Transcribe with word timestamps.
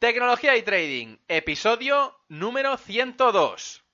Tecnología 0.00 0.56
y 0.56 0.62
Trading, 0.62 1.18
episodio 1.28 2.22
número 2.30 2.78
102. 2.78 3.84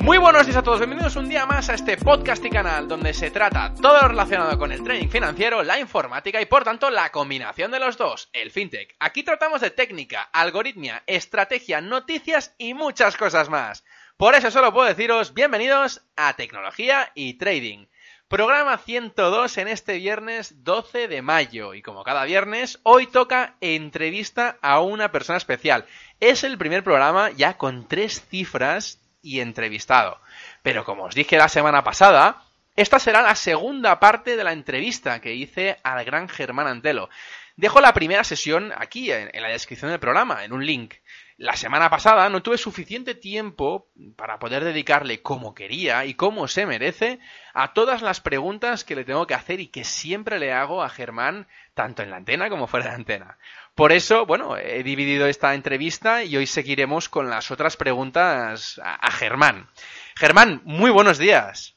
Muy 0.00 0.16
buenos 0.16 0.46
días 0.46 0.56
a 0.56 0.62
todos, 0.62 0.78
bienvenidos 0.78 1.14
un 1.16 1.28
día 1.28 1.44
más 1.44 1.68
a 1.68 1.74
este 1.74 1.98
podcast 1.98 2.42
y 2.46 2.48
canal 2.48 2.88
donde 2.88 3.12
se 3.12 3.30
trata 3.30 3.74
todo 3.74 4.00
lo 4.00 4.08
relacionado 4.08 4.58
con 4.58 4.72
el 4.72 4.82
trading 4.82 5.08
financiero, 5.08 5.62
la 5.62 5.78
informática 5.78 6.40
y 6.40 6.46
por 6.46 6.64
tanto 6.64 6.88
la 6.88 7.12
combinación 7.12 7.70
de 7.70 7.80
los 7.80 7.98
dos, 7.98 8.30
el 8.32 8.50
fintech. 8.50 8.96
Aquí 8.98 9.22
tratamos 9.22 9.60
de 9.60 9.72
técnica, 9.72 10.22
algoritmia, 10.22 11.02
estrategia, 11.06 11.82
noticias 11.82 12.54
y 12.56 12.72
muchas 12.72 13.18
cosas 13.18 13.50
más. 13.50 13.84
Por 14.16 14.34
eso 14.34 14.50
solo 14.50 14.72
puedo 14.72 14.88
deciros 14.88 15.34
bienvenidos 15.34 16.00
a 16.16 16.32
Tecnología 16.32 17.12
y 17.14 17.34
Trading. 17.34 17.84
Programa 18.28 18.76
102 18.76 19.56
en 19.58 19.68
este 19.68 19.98
viernes 19.98 20.64
12 20.64 21.06
de 21.06 21.22
mayo 21.22 21.74
y 21.74 21.82
como 21.82 22.02
cada 22.02 22.24
viernes, 22.24 22.80
hoy 22.82 23.06
toca 23.06 23.54
entrevista 23.60 24.58
a 24.62 24.80
una 24.80 25.12
persona 25.12 25.36
especial. 25.36 25.86
Es 26.18 26.42
el 26.42 26.58
primer 26.58 26.82
programa 26.82 27.30
ya 27.30 27.56
con 27.56 27.86
tres 27.86 28.26
cifras 28.28 28.98
y 29.22 29.38
entrevistado. 29.38 30.18
Pero 30.64 30.84
como 30.84 31.04
os 31.04 31.14
dije 31.14 31.38
la 31.38 31.48
semana 31.48 31.84
pasada, 31.84 32.42
esta 32.74 32.98
será 32.98 33.22
la 33.22 33.36
segunda 33.36 34.00
parte 34.00 34.36
de 34.36 34.42
la 34.42 34.52
entrevista 34.52 35.20
que 35.20 35.36
hice 35.36 35.78
al 35.84 36.04
gran 36.04 36.28
Germán 36.28 36.66
Antelo. 36.66 37.08
Dejo 37.54 37.80
la 37.80 37.94
primera 37.94 38.24
sesión 38.24 38.72
aquí, 38.76 39.12
en, 39.12 39.30
la 39.40 39.50
descripción 39.50 39.92
del 39.92 40.00
programa, 40.00 40.44
en 40.44 40.52
un 40.52 40.66
link. 40.66 40.94
La 41.38 41.54
semana 41.54 41.90
pasada 41.90 42.30
no 42.30 42.42
tuve 42.42 42.56
suficiente 42.56 43.14
tiempo 43.14 43.88
para 44.16 44.38
poder 44.38 44.64
dedicarle 44.64 45.20
como 45.20 45.54
quería 45.54 46.06
y 46.06 46.14
como 46.14 46.48
se 46.48 46.64
merece 46.64 47.18
a 47.52 47.74
todas 47.74 48.00
las 48.00 48.22
preguntas 48.22 48.84
que 48.84 48.96
le 48.96 49.04
tengo 49.04 49.26
que 49.26 49.34
hacer 49.34 49.60
y 49.60 49.68
que 49.68 49.84
siempre 49.84 50.38
le 50.38 50.54
hago 50.54 50.82
a 50.82 50.88
Germán, 50.88 51.46
tanto 51.74 52.02
en 52.02 52.10
la 52.10 52.16
antena 52.16 52.48
como 52.48 52.66
fuera 52.66 52.86
de 52.86 52.94
antena. 52.94 53.36
Por 53.74 53.92
eso, 53.92 54.24
bueno, 54.24 54.56
he 54.56 54.82
dividido 54.82 55.26
esta 55.26 55.54
entrevista 55.54 56.24
y 56.24 56.38
hoy 56.38 56.46
seguiremos 56.46 57.10
con 57.10 57.28
las 57.28 57.50
otras 57.50 57.76
preguntas 57.76 58.80
a, 58.82 59.10
Germán. 59.10 59.68
Germán, 60.14 60.62
muy 60.64 60.90
buenos 60.90 61.18
días. 61.18 61.76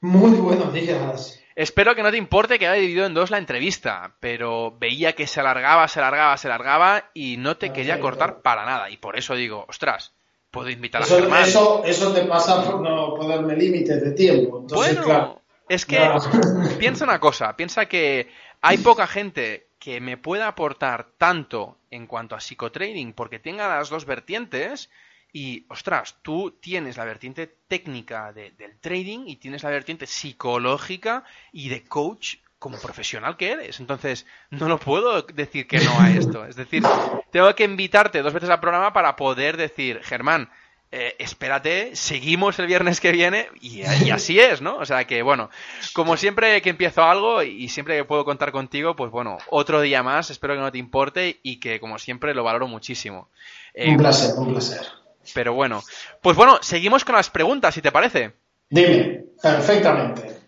Muy 0.00 0.38
buenos 0.38 0.72
días. 0.72 1.39
Espero 1.56 1.94
que 1.94 2.02
no 2.02 2.10
te 2.10 2.16
importe 2.16 2.58
que 2.58 2.66
haya 2.66 2.80
dividido 2.80 3.06
en 3.06 3.14
dos 3.14 3.30
la 3.30 3.38
entrevista, 3.38 4.14
pero 4.20 4.76
veía 4.78 5.14
que 5.14 5.26
se 5.26 5.40
alargaba, 5.40 5.88
se 5.88 5.98
alargaba, 5.98 6.36
se 6.36 6.48
alargaba 6.48 7.10
y 7.12 7.36
no 7.38 7.56
te 7.56 7.72
quería 7.72 8.00
cortar 8.00 8.42
para 8.42 8.64
nada. 8.64 8.90
Y 8.90 8.96
por 8.96 9.18
eso 9.18 9.34
digo, 9.34 9.66
ostras, 9.68 10.14
puedo 10.50 10.70
invitar 10.70 11.02
a 11.02 11.06
Germán. 11.06 11.44
Eso, 11.44 11.82
eso 11.84 12.12
te 12.12 12.22
pasa 12.22 12.64
por 12.64 12.80
no 12.80 13.14
ponerme 13.14 13.56
límites 13.56 14.02
de 14.02 14.12
tiempo. 14.12 14.60
bueno, 14.72 15.42
es 15.68 15.86
que 15.86 15.98
piensa 16.78 17.04
una 17.04 17.20
cosa, 17.20 17.56
piensa 17.56 17.86
que 17.86 18.28
hay 18.60 18.78
poca 18.78 19.06
gente 19.06 19.68
que 19.78 20.00
me 20.00 20.16
pueda 20.16 20.46
aportar 20.48 21.08
tanto 21.16 21.78
en 21.90 22.06
cuanto 22.06 22.34
a 22.36 22.40
psicotrading 22.40 23.12
porque 23.12 23.38
tenga 23.38 23.68
las 23.68 23.88
dos 23.88 24.04
vertientes 24.04 24.90
y, 25.32 25.66
ostras, 25.68 26.16
tú 26.22 26.58
tienes 26.60 26.96
la 26.96 27.04
vertiente 27.04 27.46
técnica 27.68 28.32
del 28.32 28.78
trading 28.80 29.26
y 29.26 29.36
tienes 29.36 29.62
la 29.62 29.70
vertiente 29.70 30.06
psicológica 30.06 31.24
y 31.52 31.68
de 31.68 31.84
coach 31.84 32.36
como 32.58 32.78
profesional 32.78 33.36
que 33.36 33.52
eres. 33.52 33.80
Entonces, 33.80 34.26
no 34.50 34.68
lo 34.68 34.78
puedo 34.78 35.22
decir 35.22 35.66
que 35.66 35.80
no 35.80 35.98
a 35.98 36.10
esto. 36.16 36.44
Es 36.44 36.56
decir, 36.56 36.82
tengo 37.30 37.54
que 37.54 37.64
invitarte 37.64 38.22
dos 38.22 38.34
veces 38.34 38.50
al 38.50 38.60
programa 38.60 38.92
para 38.92 39.16
poder 39.16 39.56
decir, 39.56 40.00
Germán, 40.02 40.50
eh, 40.92 41.14
espérate, 41.20 41.94
seguimos 41.94 42.58
el 42.58 42.66
viernes 42.66 43.00
que 43.00 43.12
viene 43.12 43.48
y, 43.60 43.82
así 44.10 44.40
es, 44.40 44.60
¿no? 44.60 44.76
O 44.76 44.84
sea 44.84 45.06
que, 45.06 45.22
bueno, 45.22 45.48
como 45.92 46.16
siempre 46.16 46.60
que 46.62 46.70
empiezo 46.70 47.04
algo 47.04 47.44
y 47.44 47.68
siempre 47.68 47.96
que 47.96 48.04
puedo 48.04 48.24
contar 48.24 48.50
contigo, 48.50 48.96
pues 48.96 49.12
bueno, 49.12 49.38
otro 49.48 49.80
día 49.80 50.02
más, 50.02 50.30
espero 50.30 50.54
que 50.54 50.60
no 50.60 50.72
te 50.72 50.78
importe 50.78 51.38
y 51.44 51.60
que 51.60 51.78
como 51.78 51.98
siempre 51.98 52.34
lo 52.34 52.42
valoro 52.42 52.66
muchísimo. 52.66 53.28
un 53.74 53.96
placer, 53.98 54.34
un 54.36 54.52
placer. 54.52 54.99
Pero 55.34 55.54
bueno, 55.54 55.82
pues 56.22 56.36
bueno, 56.36 56.58
seguimos 56.62 57.04
con 57.04 57.14
las 57.14 57.30
preguntas, 57.30 57.74
si 57.74 57.82
te 57.82 57.92
parece. 57.92 58.32
Dime, 58.68 59.24
perfectamente. 59.42 60.40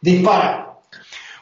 Dispara. 0.00 0.66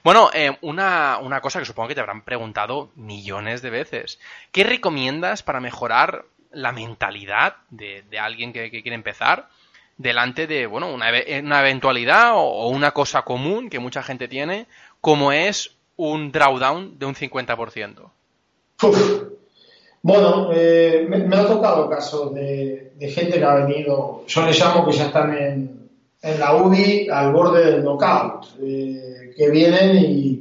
Bueno, 0.03 0.31
eh, 0.35 0.57
una, 0.61 1.19
una, 1.23 1.41
cosa 1.41 1.59
que 1.59 1.65
supongo 1.65 1.89
que 1.89 1.95
te 1.95 2.01
habrán 2.01 2.23
preguntado 2.23 2.91
millones 2.95 3.63
de 3.63 3.71
veces. 3.71 4.21
¿Qué 4.53 4.63
recomiendas 4.63 5.43
para 5.43 5.61
mejorar 5.61 6.27
la 6.51 6.73
mentalidad 6.73 7.57
de, 7.71 8.05
alguien 8.21 8.53
que, 8.53 8.71
quiere 8.71 8.95
empezar 8.95 9.49
delante 9.97 10.47
de, 10.47 10.67
bueno, 10.67 10.93
una, 10.93 11.07
una 11.43 11.61
eventualidad 11.61 12.33
o, 12.35 12.69
una 12.69 12.91
cosa 12.91 13.23
común 13.23 13.71
que 13.71 13.79
mucha 13.79 14.03
gente 14.03 14.29
tiene, 14.29 14.67
como 15.01 15.33
es 15.33 15.77
un 15.97 16.33
drawdown 16.33 16.99
de 16.99 17.07
un 17.07 17.15
50%. 17.15 18.11
Bueno, 20.05 20.51
eh, 20.53 21.07
me, 21.09 21.35
ha 21.35 21.47
tocado 21.47 21.89
casos 21.89 22.35
de, 22.35 22.93
gente 23.01 23.39
que 23.39 23.45
ha 23.45 23.55
venido, 23.55 24.25
yo 24.27 24.45
les 24.45 24.61
llamo 24.61 24.85
que 24.85 24.93
ya 24.93 25.07
están 25.07 25.35
en, 25.35 25.89
en 26.21 26.41
la 26.41 26.57
UDI 26.57 27.09
al 27.09 27.33
borde 27.33 27.65
del 27.65 27.83
knockout, 27.83 28.45
eh, 28.61 29.33
que 29.35 29.49
vienen 29.49 29.97
y, 29.97 30.41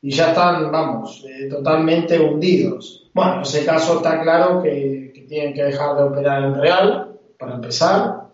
ya 0.00 0.28
están, 0.28 0.70
vamos, 0.70 1.24
eh, 1.28 1.48
totalmente 1.48 2.20
hundidos. 2.20 3.10
Bueno, 3.12 3.34
en 3.34 3.40
ese 3.40 3.64
caso 3.64 3.96
está 3.96 4.22
claro 4.22 4.62
que 4.62 5.26
tienen 5.28 5.54
que 5.54 5.64
dejar 5.64 5.96
de 5.96 6.02
operar 6.04 6.44
en 6.44 6.54
real, 6.54 7.18
para 7.36 7.54
empezar. 7.56 8.28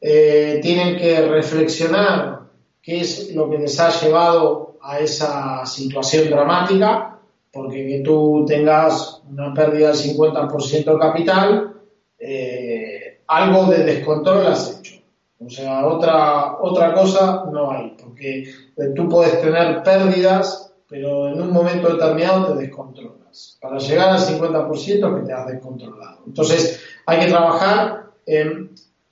Eh, 0.00 0.58
tienen 0.62 0.96
que 0.96 1.20
reflexionar 1.20 2.40
qué 2.80 3.02
es 3.02 3.34
lo 3.34 3.50
que 3.50 3.58
les 3.58 3.78
ha 3.78 3.90
llevado 3.90 4.78
a 4.80 5.00
esa 5.00 5.66
situación 5.66 6.30
dramática, 6.30 7.18
porque 7.52 7.86
que 7.86 8.00
tú 8.00 8.44
tengas 8.46 9.22
una 9.30 9.52
pérdida 9.52 9.88
del 9.88 9.96
50% 9.96 10.84
de 10.84 10.98
capital, 10.98 11.74
eh, 12.18 13.22
algo 13.26 13.66
de 13.66 13.84
descontrol 13.84 14.46
has 14.46 14.78
hecho. 14.78 15.02
O 15.38 15.50
sea, 15.50 15.86
otra, 15.86 16.58
otra 16.60 16.94
cosa 16.94 17.44
no 17.52 17.70
hay, 17.70 17.96
porque 18.00 18.42
eh, 18.42 18.92
tú 18.94 19.08
puedes 19.08 19.40
tener 19.40 19.82
pérdidas, 19.82 20.72
pero 20.88 21.28
en 21.28 21.40
un 21.42 21.52
momento 21.52 21.92
determinado 21.92 22.52
te 22.52 22.60
descontrolas 22.60 23.58
para 23.60 23.78
llegar 23.78 24.10
al 24.10 24.20
50% 24.20 25.20
que 25.20 25.26
te 25.26 25.32
has 25.32 25.46
descontrolado. 25.46 26.18
Entonces, 26.26 26.80
hay 27.06 27.20
que 27.20 27.26
trabajar 27.26 28.10
en, 28.26 28.70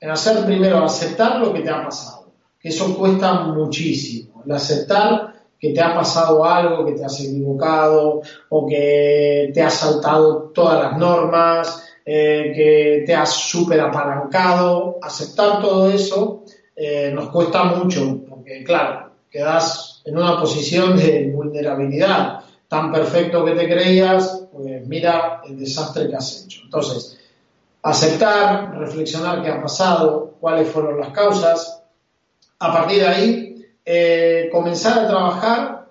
hacer 0.09 0.45
primero, 0.45 0.85
aceptar 0.85 1.41
lo 1.41 1.53
que 1.53 1.61
te 1.61 1.71
ha 1.71 1.83
pasado, 1.85 2.33
que 2.59 2.69
eso 2.69 2.97
cuesta 2.97 3.43
muchísimo, 3.45 4.43
el 4.45 4.53
aceptar 4.53 5.30
que 5.61 5.75
te 5.75 5.81
ha 5.83 5.95
pasado 5.95 6.45
algo, 6.45 6.87
que 6.87 6.93
te 6.93 7.05
has 7.05 7.21
equivocado 7.21 8.23
o 8.49 8.67
que 8.67 9.51
te 9.53 9.63
has 9.63 9.75
saltado 9.75 10.51
todas 10.55 10.83
las 10.83 10.99
normas, 10.99 11.85
eh, 12.05 12.53
que 12.57 13.05
te 13.05 13.15
has 13.15 13.31
súper 13.31 13.81
apalancado. 13.81 14.99
Aceptar 15.03 15.61
todo 15.61 15.91
eso 15.91 16.45
eh, 16.75 17.11
nos 17.13 17.29
cuesta 17.29 17.65
mucho 17.65 18.21
porque, 18.27 18.65
claro, 18.65 19.11
quedas 19.31 20.01
en 20.07 20.17
una 20.17 20.41
posición 20.41 20.97
de 20.97 21.31
vulnerabilidad 21.31 22.41
tan 22.67 22.91
perfecto 22.91 23.45
que 23.45 23.53
te 23.53 23.69
creías, 23.69 24.47
pues 24.53 24.87
mira 24.87 25.43
el 25.47 25.59
desastre 25.59 26.09
que 26.09 26.17
has 26.17 26.45
hecho. 26.45 26.63
Entonces, 26.65 27.19
aceptar, 27.83 28.79
reflexionar 28.79 29.43
qué 29.43 29.51
ha 29.51 29.61
pasado, 29.61 30.37
cuáles 30.41 30.69
fueron 30.69 31.01
las 31.01 31.11
causas, 31.11 31.83
a 32.61 32.73
partir 32.73 33.01
de 33.01 33.09
ahí, 33.09 33.50
eh, 33.93 34.49
comenzar 34.53 35.01
a 35.01 35.09
trabajar 35.09 35.89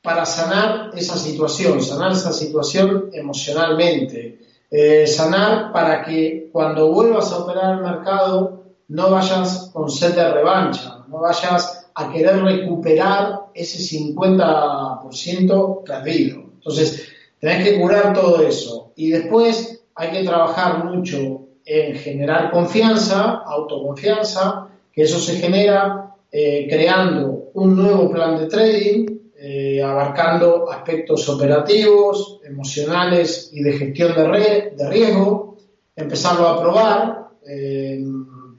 para 0.00 0.24
sanar 0.24 0.92
esa 0.96 1.18
situación, 1.18 1.82
sanar 1.82 2.12
esa 2.12 2.32
situación 2.32 3.10
emocionalmente, 3.12 4.38
eh, 4.70 5.06
sanar 5.06 5.70
para 5.70 6.02
que 6.02 6.48
cuando 6.50 6.90
vuelvas 6.90 7.30
a 7.32 7.40
operar 7.40 7.74
el 7.74 7.82
mercado 7.82 8.64
no 8.88 9.10
vayas 9.10 9.68
con 9.74 9.90
sed 9.90 10.14
de 10.14 10.32
revancha, 10.32 11.04
no 11.06 11.20
vayas 11.20 11.86
a 11.94 12.10
querer 12.10 12.42
recuperar 12.42 13.40
ese 13.52 13.78
50% 13.78 15.84
perdido. 15.84 16.44
Entonces, 16.54 17.08
tenés 17.40 17.62
que 17.62 17.78
curar 17.78 18.14
todo 18.14 18.40
eso. 18.40 18.92
Y 18.96 19.10
después 19.10 19.84
hay 19.94 20.12
que 20.12 20.24
trabajar 20.24 20.86
mucho 20.86 21.42
en 21.66 21.94
generar 21.96 22.50
confianza, 22.50 23.42
autoconfianza, 23.44 24.68
que 24.90 25.02
eso 25.02 25.18
se 25.18 25.36
genera 25.36 26.04
eh, 26.36 26.66
creando 26.68 27.33
un 27.54 27.76
nuevo 27.76 28.10
plan 28.10 28.38
de 28.38 28.46
trading, 28.46 29.06
eh, 29.36 29.82
abarcando 29.82 30.70
aspectos 30.70 31.28
operativos, 31.28 32.40
emocionales 32.44 33.50
y 33.52 33.62
de 33.62 33.72
gestión 33.72 34.14
de, 34.14 34.72
de 34.76 34.88
riesgo, 34.90 35.56
empezarlo 35.96 36.48
a 36.48 36.60
probar. 36.60 37.28
Eh, 37.46 38.04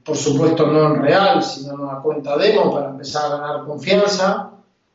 por 0.03 0.15
supuesto 0.15 0.68
no 0.68 0.94
en 0.94 1.01
real, 1.01 1.42
sino 1.42 1.74
en 1.74 1.80
una 1.80 2.00
cuenta 2.00 2.38
demo 2.38 2.71
para 2.71 2.92
empezar 2.92 3.25
a 3.25 3.38
ganar 3.38 3.65
confianza 3.65 4.51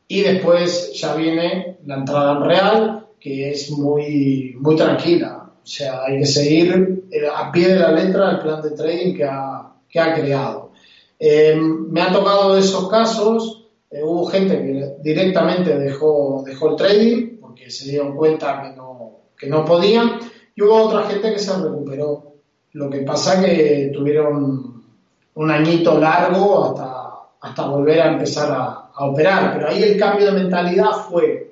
y 0.07 0.21
después 0.21 0.93
ya 0.93 1.15
viene 1.15 1.79
la 1.85 1.95
entrada 1.95 2.37
en 2.37 2.43
real 2.45 3.07
que 3.19 3.51
es 3.51 3.69
muy, 3.71 4.55
muy 4.59 4.75
tranquila. 4.75 5.51
O 5.63 5.67
sea, 5.67 6.03
hay 6.05 6.19
que 6.19 6.25
seguir 6.25 7.03
eh, 7.11 7.27
a 7.33 7.51
pie 7.51 7.67
de 7.67 7.79
la 7.79 7.91
letra 7.91 8.31
el 8.31 8.39
plan 8.39 8.61
de 8.61 8.71
trading 8.71 9.15
que 9.15 9.25
ha, 9.25 9.73
que 9.87 9.99
ha 9.99 10.15
creado. 10.15 10.71
Eh, 11.19 11.55
me 11.55 12.01
ha 12.01 12.11
tocado 12.11 12.55
de 12.55 12.61
esos 12.61 12.89
casos 12.89 13.60
eh, 13.91 14.01
hubo 14.03 14.25
gente 14.27 14.55
que 14.55 14.95
directamente 15.01 15.77
dejó, 15.77 16.43
dejó 16.45 16.69
el 16.69 16.75
trading 16.77 17.37
porque 17.41 17.69
se 17.69 17.89
dieron 17.89 18.15
cuenta 18.15 18.61
que 18.63 18.75
no, 18.75 19.19
que 19.37 19.47
no 19.47 19.65
podían 19.65 20.19
y 20.55 20.61
hubo 20.61 20.83
otra 20.83 21.03
gente 21.03 21.33
que 21.33 21.39
se 21.39 21.57
recuperó. 21.57 22.35
Lo 22.73 22.89
que 22.89 22.99
pasa 22.99 23.43
que 23.43 23.91
tuvieron 23.93 24.83
un 25.33 25.51
añito 25.51 25.99
largo 25.99 26.65
hasta, 26.65 27.11
hasta 27.41 27.67
volver 27.67 28.01
a 28.01 28.13
empezar 28.13 28.51
a, 28.51 28.77
operar, 28.93 29.53
pero 29.53 29.69
ahí 29.69 29.81
el 29.81 29.97
cambio 29.97 30.27
de 30.27 30.43
mentalidad 30.43 30.91
fue 31.09 31.51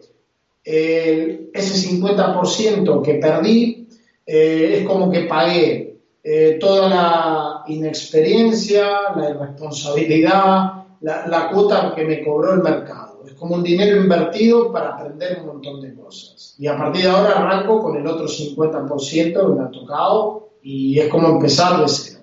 ese 0.63 1.89
50% 1.89 3.01
que 3.01 3.15
perdí, 3.15 3.87
eh, 4.25 4.77
es 4.77 4.87
como 4.87 5.09
que 5.09 5.21
pagué 5.21 5.97
eh, 6.23 6.57
toda 6.59 6.89
la 6.89 7.63
inexperiencia, 7.67 8.87
la 9.15 9.29
irresponsabilidad, 9.31 10.78
la, 11.01 11.49
cuota 11.49 11.93
que 11.95 12.03
me 12.03 12.23
cobró 12.23 12.53
el 12.53 12.61
mercado. 12.61 13.23
Es 13.25 13.33
como 13.33 13.55
un 13.55 13.63
dinero 13.63 13.97
invertido 14.01 14.71
para 14.71 14.95
aprender 14.95 15.39
un 15.41 15.47
montón 15.47 15.81
de 15.81 15.93
cosas. 15.95 16.55
Y 16.57 16.67
a 16.67 16.77
partir 16.77 17.03
de 17.03 17.09
ahora 17.09 17.39
arranco 17.39 17.81
con 17.81 17.95
el 17.97 18.05
otro 18.05 18.27
50% 18.27 19.33
que 19.33 19.59
me 19.59 19.63
ha 19.63 19.71
tocado 19.71 20.49
y 20.61 20.99
es 20.99 21.07
como 21.09 21.29
empezar 21.29 21.79
de 21.81 21.87
cero. 21.87 22.19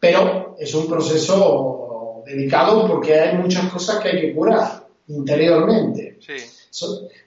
Pero 0.00 0.56
es 0.58 0.74
un 0.74 0.86
proceso 0.86 2.22
delicado 2.26 2.86
porque 2.86 3.18
hay 3.18 3.38
muchas 3.38 3.72
cosas 3.72 4.00
que 4.00 4.08
hay 4.08 4.20
que 4.20 4.34
curar 4.34 4.86
interiormente. 5.08 6.18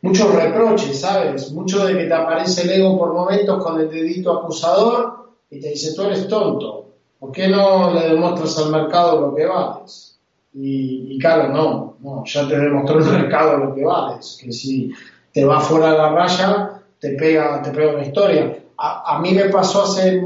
muchos 0.01 0.33
reproches, 0.33 0.99
¿sabes? 0.99 1.51
Mucho 1.51 1.85
de 1.85 1.97
que 1.97 2.05
te 2.05 2.13
aparece 2.13 2.63
el 2.63 2.71
ego 2.71 2.97
por 2.97 3.13
momentos 3.13 3.63
con 3.63 3.79
el 3.79 3.89
dedito 3.89 4.31
acusador 4.31 5.31
y 5.49 5.59
te 5.59 5.69
dice, 5.69 5.93
tú 5.93 6.03
eres 6.03 6.27
tonto. 6.27 6.85
¿Por 7.19 7.31
qué 7.31 7.47
no 7.47 7.93
le 7.93 8.09
demuestras 8.09 8.57
al 8.59 8.71
mercado 8.71 9.21
lo 9.21 9.35
que 9.35 9.45
vales? 9.45 10.16
Y, 10.59 11.19
claro, 11.19 11.49
no, 11.49 11.97
no, 11.99 12.23
ya 12.25 12.47
te 12.47 12.57
demostró 12.57 12.97
el 12.97 13.11
mercado 13.11 13.57
lo 13.57 13.75
que 13.75 13.85
vales, 13.85 14.39
que 14.41 14.51
si 14.51 14.91
te 15.31 15.45
va 15.45 15.59
fuera 15.59 15.91
de 15.91 15.97
la 15.99 16.09
raya, 16.09 16.81
te 16.99 17.11
pega, 17.11 17.61
te 17.61 17.69
pega 17.69 17.93
una 17.93 18.05
historia. 18.05 18.57
A, 18.79 19.19
mí 19.21 19.33
me 19.33 19.49
pasó 19.49 19.83
hace 19.83 20.19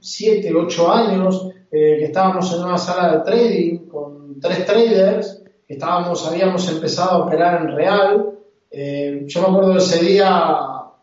7, 0.00 0.52
8 0.54 0.92
años 0.92 1.48
eh, 1.70 1.96
que 1.98 2.04
estábamos 2.06 2.52
en 2.52 2.64
una 2.64 2.78
sala 2.78 3.12
de 3.12 3.24
trading 3.24 3.78
con 3.86 4.40
tres 4.40 4.64
traders, 4.64 5.42
estábamos, 5.68 6.26
habíamos 6.26 6.68
empezado 6.68 7.10
a 7.10 7.26
operar 7.26 7.62
en 7.62 7.76
real. 7.76 8.30
Eh, 8.70 9.24
yo 9.26 9.40
me 9.40 9.48
acuerdo 9.48 9.72
de 9.72 9.78
ese 9.78 10.04
día, 10.04 10.56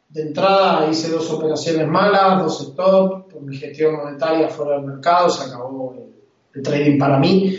de 0.09 0.21
entrada 0.21 0.89
hice 0.89 1.09
dos 1.09 1.31
operaciones 1.31 1.87
malas, 1.87 2.43
dos 2.43 2.61
stop, 2.61 3.31
por 3.31 3.41
mi 3.41 3.55
gestión 3.55 3.95
monetaria 3.95 4.49
fuera 4.49 4.75
del 4.75 4.85
mercado, 4.85 5.29
se 5.29 5.49
acabó 5.49 5.95
el 6.53 6.61
trading 6.61 6.97
para 6.97 7.17
mí. 7.17 7.57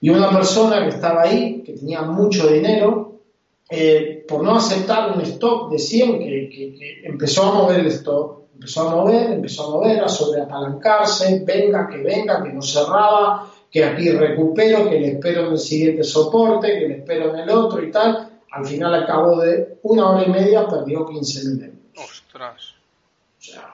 Y 0.00 0.10
una 0.10 0.30
persona 0.30 0.82
que 0.82 0.90
estaba 0.90 1.22
ahí, 1.22 1.62
que 1.62 1.72
tenía 1.72 2.02
mucho 2.02 2.48
dinero, 2.48 3.20
eh, 3.68 4.24
por 4.28 4.42
no 4.42 4.56
aceptar 4.56 5.12
un 5.12 5.20
stop 5.22 5.70
de 5.72 5.78
100, 5.78 6.18
que, 6.18 7.00
empezó 7.04 7.44
a 7.44 7.54
mover 7.54 7.80
el 7.80 7.86
stop, 7.86 8.44
empezó 8.54 8.88
a 8.88 8.94
mover, 8.94 9.32
empezó 9.32 9.64
a 9.64 9.70
mover, 9.70 10.04
a 10.04 10.08
sobreapalancarse, 10.08 11.42
venga, 11.44 11.88
que 11.88 11.98
venga, 11.98 12.42
que 12.42 12.52
no 12.52 12.62
cerraba, 12.62 13.50
que 13.70 13.84
aquí 13.84 14.10
recupero, 14.10 14.88
que 14.88 15.00
le 15.00 15.08
espero 15.12 15.46
en 15.46 15.52
el 15.52 15.58
siguiente 15.58 16.04
soporte, 16.04 16.78
que 16.78 16.88
le 16.88 16.98
espero 16.98 17.34
en 17.34 17.40
el 17.40 17.50
otro 17.50 17.82
y 17.82 17.90
tal. 17.90 18.40
Al 18.52 18.64
final, 18.64 18.94
al 18.94 19.06
cabo 19.06 19.40
de 19.40 19.78
una 19.82 20.10
hora 20.10 20.24
y 20.24 20.30
media, 20.30 20.66
perdió 20.66 21.04
15 21.04 21.44
mil 21.48 21.64
euros. 21.64 21.78
Ostras. 21.96 22.74
O 23.38 23.42
sea, 23.42 23.68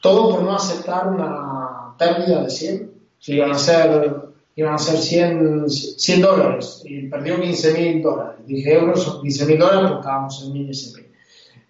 todo 0.00 0.30
por 0.30 0.42
no 0.42 0.54
aceptar 0.54 1.08
una 1.08 1.94
pérdida 1.98 2.42
de 2.42 2.50
100. 2.50 2.94
Si 3.18 3.34
iban 3.34 3.52
a 3.52 3.58
ser 3.58 4.23
iban 4.56 4.74
a 4.74 4.78
ser 4.78 4.98
100, 4.98 5.68
100 5.68 6.20
dólares 6.22 6.82
y 6.84 7.08
perdió 7.08 7.40
15 7.40 7.74
mil 7.74 8.02
dólares. 8.02 8.36
Dije 8.46 8.74
euros, 8.74 9.02
son 9.02 9.22
15 9.22 9.46
mil 9.46 9.58
dólares 9.58 9.90
porque 9.90 10.00
estábamos 10.00 10.42
en 10.44 10.70
SP. 10.70 10.96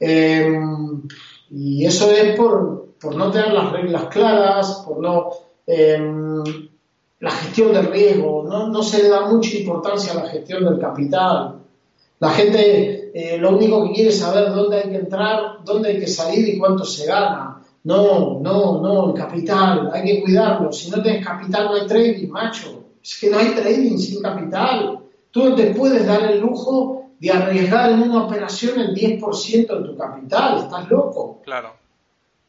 Em, 0.00 1.02
y 1.50 1.84
eso 1.86 2.10
es 2.10 2.36
por, 2.36 2.94
por, 3.00 3.14
no 3.16 3.30
tener 3.30 3.52
las 3.52 3.72
reglas 3.72 4.04
claras, 4.06 4.82
por 4.86 5.00
no. 5.00 5.30
Em, 5.66 6.42
la 7.20 7.30
gestión 7.30 7.72
del 7.72 7.86
riesgo, 7.86 8.44
no, 8.46 8.68
no, 8.68 8.82
se 8.82 9.02
le 9.02 9.08
da 9.08 9.28
mucha 9.28 9.56
importancia 9.56 10.12
a 10.12 10.16
la 10.16 10.28
gestión 10.28 10.64
del 10.64 10.78
capital. 10.78 11.54
La 12.20 12.30
gente 12.30 13.10
eh, 13.14 13.38
lo 13.38 13.56
único 13.56 13.84
que 13.84 13.92
quiere 13.94 14.10
es 14.10 14.18
saber 14.18 14.52
dónde 14.52 14.76
hay 14.76 14.90
que 14.90 14.96
entrar, 14.96 15.64
dónde 15.64 15.90
hay 15.90 16.00
que 16.00 16.06
salir 16.06 16.48
y 16.48 16.58
cuánto 16.58 16.84
se 16.84 17.06
gana. 17.06 17.43
No, 17.84 18.40
no, 18.40 18.80
no, 18.80 19.10
el 19.10 19.14
capital, 19.14 19.90
hay 19.92 20.02
que 20.04 20.22
cuidarlo. 20.22 20.72
Si 20.72 20.90
no 20.90 21.02
tienes 21.02 21.24
capital 21.24 21.66
no 21.66 21.74
hay 21.74 21.86
trading, 21.86 22.28
macho. 22.28 22.84
Es 23.02 23.18
que 23.20 23.28
no 23.28 23.38
hay 23.38 23.50
trading 23.50 23.98
sin 23.98 24.22
capital. 24.22 25.00
Tú 25.30 25.50
no 25.50 25.54
te 25.54 25.74
puedes 25.74 26.06
dar 26.06 26.30
el 26.30 26.40
lujo 26.40 27.10
de 27.18 27.30
arriesgar 27.30 27.92
en 27.92 28.02
una 28.02 28.24
operación 28.24 28.80
el 28.80 28.94
10% 28.94 29.66
de 29.66 29.88
tu 29.88 29.96
capital. 29.98 30.58
Estás 30.58 30.90
loco. 30.90 31.42
Claro. 31.44 31.74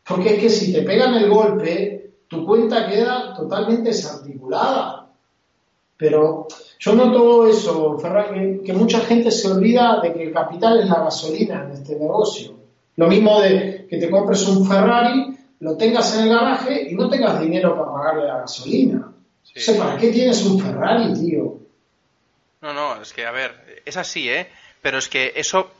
Porque 0.07 0.35
es 0.35 0.39
que 0.39 0.49
si 0.49 0.71
te 0.71 0.83
pegan 0.83 1.15
el 1.15 1.29
golpe, 1.29 2.11
tu 2.27 2.45
cuenta 2.45 2.87
queda 2.87 3.33
totalmente 3.33 3.89
desarticulada. 3.89 5.09
Pero 5.97 6.47
yo 6.79 6.93
noto 6.93 7.47
eso, 7.47 7.97
Ferran, 7.99 8.33
que, 8.33 8.63
que 8.63 8.73
mucha 8.73 8.99
gente 9.01 9.31
se 9.31 9.51
olvida 9.51 9.99
de 10.01 10.13
que 10.13 10.23
el 10.23 10.33
capital 10.33 10.79
es 10.79 10.89
la 10.89 11.03
gasolina 11.03 11.65
en 11.65 11.71
este 11.71 11.97
negocio. 11.97 12.64
Lo 12.97 13.07
mismo 13.07 13.41
de 13.41 13.87
que 13.89 13.97
te 13.97 14.09
compres 14.09 14.47
un 14.47 14.67
Ferrari, 14.67 15.37
lo 15.59 15.77
tengas 15.77 16.15
en 16.15 16.23
el 16.23 16.29
garaje 16.29 16.89
y 16.89 16.95
no 16.95 17.09
tengas 17.09 17.39
dinero 17.39 17.77
para 17.77 17.91
pagarle 17.91 18.27
la 18.27 18.37
gasolina. 18.39 19.11
¿para 19.77 19.97
qué 19.97 20.11
tienes 20.11 20.43
un 20.43 20.59
Ferrari, 20.59 21.13
tío? 21.13 21.59
No, 22.61 22.73
no, 22.73 23.01
es 23.01 23.13
que, 23.13 23.25
a 23.25 23.31
ver, 23.31 23.81
es 23.85 23.95
así, 23.95 24.29
¿eh? 24.29 24.47
Pero 24.81 24.97
es 24.97 25.07
que 25.07 25.33
eso 25.35 25.71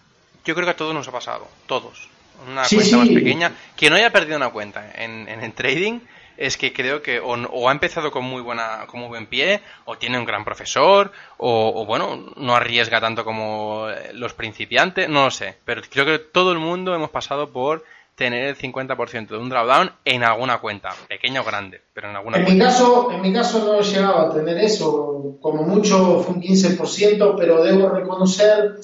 yo 0.46 0.54
creo 0.54 0.66
que 0.66 0.72
a 0.72 0.78
todos 0.78 0.94
nos 0.94 1.08
ha 1.08 1.12
pasado, 1.12 1.48
todos. 1.66 2.08
Una 2.48 2.64
cuenta 2.68 2.98
más 2.98 3.10
pequeña. 3.10 3.52
Quien 3.76 3.92
no 3.92 3.98
haya 3.98 4.12
perdido 4.12 4.38
una 4.38 4.50
cuenta 4.50 4.92
en, 4.96 5.28
en, 5.28 5.52
trading 5.54 6.00
es 6.38 6.58
que 6.58 6.74
creo 6.74 7.02
que 7.02 7.20
o, 7.20 7.70
ha 7.70 7.72
empezado 7.72 8.12
con 8.12 8.24
muy 8.24 8.42
buena 8.42 8.86
con 8.88 9.00
muy 9.00 9.10
buen 9.10 9.28
pie 9.28 9.62
o 9.86 9.98
tiene 9.98 10.18
un 10.20 10.26
gran 10.26 10.46
profesor 10.46 11.12
o, 11.38 11.86
bueno 11.86 12.34
no 12.36 12.56
arriesga 12.56 13.00
tanto 13.02 13.24
como 13.24 13.88
los 14.14 14.34
principiantes 14.34 15.10
no 15.10 15.26
lo 15.26 15.32
sé 15.32 15.58
pero 15.66 15.82
creo 15.90 16.06
que 16.06 16.20
todo 16.20 16.52
el 16.52 16.60
mundo 16.60 16.96
hemos 16.96 17.10
pasado 17.10 17.52
por 17.52 17.84
tener 18.16 18.46
el 18.46 18.58
50% 18.58 19.28
de 19.28 19.38
un 19.38 19.50
drawdown 19.50 19.92
en 20.06 20.24
alguna 20.24 20.60
cuenta, 20.60 20.90
pequeña 21.08 21.42
o 21.42 21.44
grande, 21.44 21.82
pero 21.94 22.10
en 22.10 22.16
alguna 22.16 22.38
en 22.38 22.46
cuenta. 22.46 22.64
Mi 22.64 22.72
caso, 22.72 23.12
en 23.12 23.22
mi 23.22 23.34
caso 23.34 23.66
no 23.66 23.80
he 23.80 23.84
llegado 23.84 24.20
a 24.20 24.34
tener 24.34 24.58
eso, 24.58 25.38
como 25.42 25.64
mucho 25.64 26.22
fue 26.22 26.36
un 26.36 26.42
15%, 26.42 27.36
pero 27.38 27.64
debo 27.64 27.90
reconocer 27.90 28.76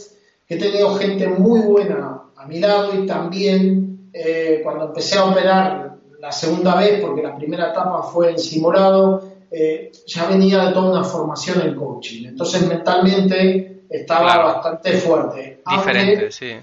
que 0.48 0.56
he 0.56 0.58
tenido 0.58 0.94
gente 0.96 1.28
muy 1.28 1.62
buena 1.62 2.24
a 2.36 2.46
mi 2.46 2.60
lado 2.60 2.94
y 3.02 3.06
también 3.08 4.10
eh, 4.14 4.60
cuando 4.64 4.86
empecé 4.86 5.18
a 5.18 5.26
operar 5.26 5.91
la 6.22 6.32
segunda 6.32 6.76
vez, 6.76 7.02
porque 7.02 7.22
la 7.22 7.36
primera 7.36 7.72
etapa 7.72 8.02
fue 8.04 8.32
en 8.32 8.40
simulado, 8.40 9.24
eh, 9.52 9.92
ya 10.08 10.28
venía 10.28 10.66
de 10.66 10.72
toda 10.72 10.92
una 10.92 11.04
formación 11.04 11.62
en 11.62 11.76
coaching, 11.76 12.28
entonces 12.28 12.66
mentalmente 12.66 13.82
estaba 13.90 14.38
bastante 14.38 14.94
fuerte. 14.94 15.62
Diferente, 15.68 16.32
sí 16.32 16.54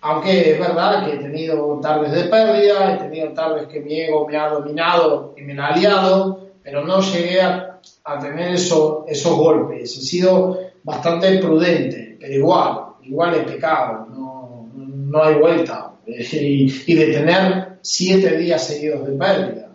aunque 0.00 0.52
es 0.52 0.58
verdad 0.58 1.04
que 1.04 1.14
he 1.14 1.18
tenido 1.18 1.78
tardes 1.80 2.12
de 2.12 2.24
pérdida, 2.24 2.94
he 2.94 2.98
tenido 2.98 3.32
tardes 3.32 3.66
que 3.66 3.80
mi 3.80 4.00
ego 4.00 4.28
me 4.28 4.36
ha 4.36 4.48
dominado 4.48 5.34
y 5.36 5.42
me 5.42 5.60
ha 5.60 5.66
aliado, 5.68 6.48
pero 6.62 6.84
no 6.84 7.00
llegué 7.00 7.40
a, 7.40 7.80
tener 8.20 8.54
eso, 8.54 9.04
esos 9.08 9.36
golpes. 9.36 9.96
He 9.96 10.00
sido 10.00 10.58
bastante 10.82 11.38
prudente, 11.38 12.16
pero 12.20 12.32
igual, 12.32 12.78
igual 13.02 13.34
he 13.34 13.40
pecado, 13.40 14.06
no, 14.10 14.70
no 14.74 15.22
hay 15.22 15.34
vuelta. 15.34 15.92
Y, 16.06 16.94
de 16.94 17.06
tener 17.12 17.67
siete 17.82 18.36
días 18.36 18.66
seguidos 18.66 19.06
de 19.06 19.12
pérdida. 19.12 19.68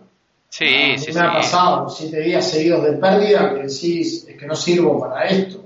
Sí, 0.48 0.98
sí, 0.98 1.12
me 1.12 1.20
ha 1.20 1.32
pasado 1.32 1.88
siete 1.88 2.20
días 2.20 2.48
seguidos 2.48 2.84
de 2.84 2.92
pérdida 2.92 3.54
que 3.54 3.62
decís, 3.62 4.26
es 4.28 4.36
que 4.36 4.46
no 4.46 4.54
sirvo 4.54 5.00
para 5.00 5.24
esto. 5.24 5.62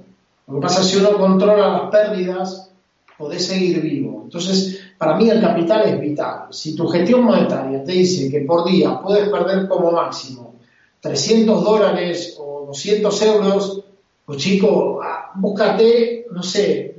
Lo 0.47 0.55
que 0.55 0.61
pasa 0.61 0.81
es 0.81 0.87
que 0.87 0.93
si 0.95 0.99
uno 1.01 1.19
controla 1.19 1.69
las 1.69 1.91
pérdidas, 1.91 2.71
podés 3.19 3.47
seguir 3.47 3.83
vivo. 3.83 4.23
Entonces, 4.25 4.81
para 4.97 5.17
mí 5.17 5.29
el 5.29 5.41
capital 5.41 5.89
es 5.89 6.01
vital. 6.01 6.47
Si 6.51 6.75
tu 6.75 6.89
gestión 6.89 7.25
monetaria 7.25 7.85
te 7.85 7.93
dice 7.93 8.31
que 8.31 8.41
por 8.41 8.65
día 8.65 8.99
puedes 9.03 9.29
perder 9.29 9.69
como 9.69 9.93
máximo 9.93 10.55
300 11.01 11.63
dólares 11.63 12.37
o 12.39 12.65
200 12.69 13.23
euros, 13.23 13.85
pues 14.25 14.39
chico, 14.39 15.01
ah, 15.03 15.33
búscate, 15.35 16.27
no 16.31 16.43
sé, 16.43 16.97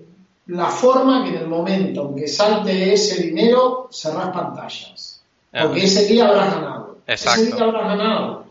la 0.48 0.68
forma 0.68 1.24
que 1.24 1.30
en 1.30 1.38
el 1.38 1.48
momento 1.48 2.10
en 2.10 2.16
que 2.16 2.28
salte 2.28 2.94
ese 2.94 3.24
dinero, 3.24 3.88
cerrás 3.92 4.30
pantallas. 4.30 5.09
Porque 5.52 5.84
ese 5.84 6.06
día 6.06 6.28
habrás 6.28 6.54
ganado. 6.54 6.98
Ese 7.08 7.46
día 7.46 7.64
habrás 7.64 7.88
ganado. 7.88 8.46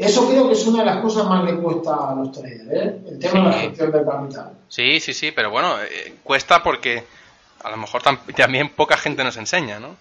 Eso 0.00 0.26
creo 0.30 0.46
que 0.48 0.54
es 0.54 0.66
una 0.66 0.78
de 0.78 0.86
las 0.86 1.02
cosas 1.02 1.26
más 1.26 1.46
que 1.46 1.56
cuesta 1.58 2.10
a 2.10 2.14
los 2.14 2.32
traders, 2.32 2.70
¿eh? 2.70 3.00
el 3.06 3.18
tema 3.18 3.40
de 3.40 3.44
la 3.44 3.52
gestión 3.52 3.92
del 3.92 4.06
capital. 4.06 4.52
Sí, 4.66 4.98
sí, 4.98 5.12
sí, 5.12 5.30
pero 5.30 5.50
bueno, 5.50 5.74
eh, 5.82 6.14
cuesta 6.22 6.62
porque 6.62 7.04
a 7.62 7.70
lo 7.70 7.76
mejor 7.76 8.00
también 8.34 8.70
poca 8.70 8.96
gente 8.96 9.22
nos 9.22 9.36
enseña, 9.36 9.78
¿no? 9.78 9.96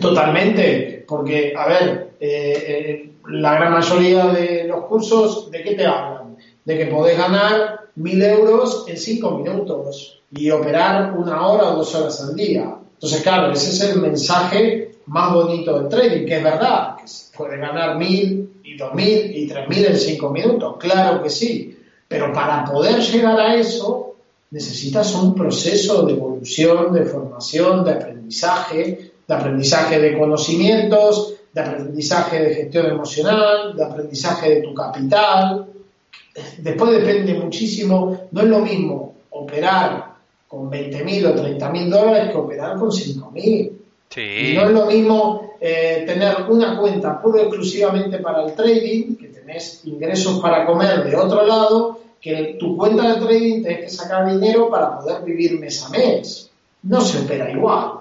Totalmente, 0.00 1.04
porque, 1.06 1.52
a 1.54 1.66
ver, 1.66 2.12
eh, 2.18 3.10
la 3.28 3.56
gran 3.56 3.72
mayoría 3.74 4.26
de 4.28 4.64
los 4.64 4.86
cursos, 4.86 5.50
¿de 5.50 5.62
qué 5.62 5.74
te 5.74 5.84
hablan? 5.84 6.38
De 6.64 6.78
que 6.78 6.86
podés 6.86 7.18
ganar 7.18 7.88
mil 7.96 8.22
euros 8.22 8.86
en 8.88 8.96
cinco 8.96 9.32
minutos 9.32 10.22
y 10.30 10.50
operar 10.50 11.12
una 11.12 11.46
hora 11.46 11.68
o 11.68 11.76
dos 11.76 11.94
horas 11.94 12.18
al 12.22 12.34
día. 12.34 12.74
Entonces, 13.02 13.22
claro, 13.22 13.52
ese 13.52 13.70
es 13.70 13.80
el 13.80 14.00
mensaje 14.00 14.92
más 15.06 15.34
bonito 15.34 15.76
del 15.76 15.88
trading, 15.88 16.24
que 16.24 16.36
es 16.36 16.44
verdad, 16.44 16.94
que 16.96 17.08
se 17.08 17.36
puede 17.36 17.58
ganar 17.58 17.98
mil 17.98 18.60
y 18.62 18.76
dos 18.76 18.94
mil 18.94 19.36
y 19.36 19.48
tres 19.48 19.68
mil 19.68 19.84
en 19.84 19.96
cinco 19.96 20.30
minutos, 20.30 20.76
claro 20.78 21.20
que 21.20 21.28
sí, 21.28 21.76
pero 22.06 22.32
para 22.32 22.64
poder 22.64 23.00
llegar 23.00 23.40
a 23.40 23.56
eso 23.56 24.14
necesitas 24.52 25.16
un 25.16 25.34
proceso 25.34 26.06
de 26.06 26.12
evolución, 26.12 26.92
de 26.92 27.04
formación, 27.04 27.84
de 27.84 27.90
aprendizaje, 27.90 29.10
de 29.26 29.34
aprendizaje 29.34 29.98
de 29.98 30.16
conocimientos, 30.16 31.34
de 31.52 31.60
aprendizaje 31.60 32.40
de 32.40 32.54
gestión 32.54 32.86
emocional, 32.86 33.74
de 33.74 33.84
aprendizaje 33.84 34.48
de 34.48 34.62
tu 34.62 34.72
capital. 34.74 35.66
Después 36.58 36.92
depende 36.92 37.34
muchísimo, 37.34 38.28
no 38.30 38.40
es 38.42 38.46
lo 38.46 38.60
mismo 38.60 39.14
operar 39.30 40.11
con 40.52 40.70
20.000 40.70 41.26
o 41.28 41.34
30.000 41.34 41.88
dólares 41.88 42.30
que 42.30 42.36
operar 42.36 42.78
con 42.78 42.90
5.000. 42.90 43.72
Y 44.16 44.54
no 44.54 44.66
es 44.66 44.70
lo 44.70 44.84
mismo 44.84 45.54
eh, 45.58 46.04
tener 46.06 46.42
una 46.46 46.78
cuenta 46.78 47.22
pura 47.22 47.40
exclusivamente 47.40 48.18
para 48.18 48.44
el 48.44 48.52
trading, 48.52 49.16
que 49.16 49.28
tenés 49.28 49.80
ingresos 49.86 50.40
para 50.40 50.66
comer 50.66 51.04
de 51.04 51.16
otro 51.16 51.46
lado, 51.46 52.00
que 52.20 52.58
tu 52.60 52.76
cuenta 52.76 53.14
de 53.14 53.20
trading 53.24 53.62
tenés 53.62 53.80
que 53.80 53.88
sacar 53.88 54.30
dinero 54.30 54.68
para 54.68 54.98
poder 54.98 55.24
vivir 55.24 55.58
mes 55.58 55.82
a 55.86 55.88
mes. 55.88 56.50
No 56.82 57.00
se 57.00 57.20
opera 57.20 57.50
igual. 57.50 57.92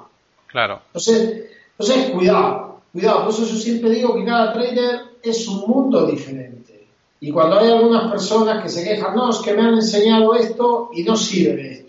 Claro. 0.48 0.82
Entonces, 0.88 1.46
entonces 1.80 2.10
cuidado, 2.10 2.82
cuidado. 2.92 3.22
Por 3.22 3.30
eso 3.30 3.46
yo 3.46 3.56
siempre 3.56 3.92
digo 3.92 4.14
que 4.14 4.26
cada 4.26 4.52
trader 4.52 5.00
es 5.24 5.48
un 5.48 5.70
mundo 5.70 6.06
diferente. 6.06 6.86
Y 7.22 7.32
cuando 7.32 7.60
hay 7.60 7.72
algunas 7.72 8.12
personas 8.12 8.62
que 8.62 8.68
se 8.68 8.84
quejan, 8.84 9.16
no, 9.16 9.30
es 9.30 9.38
que 9.38 9.54
me 9.54 9.62
han 9.62 9.76
enseñado 9.76 10.36
esto 10.36 10.90
y 10.94 11.04
no 11.04 11.16
sirve. 11.16 11.81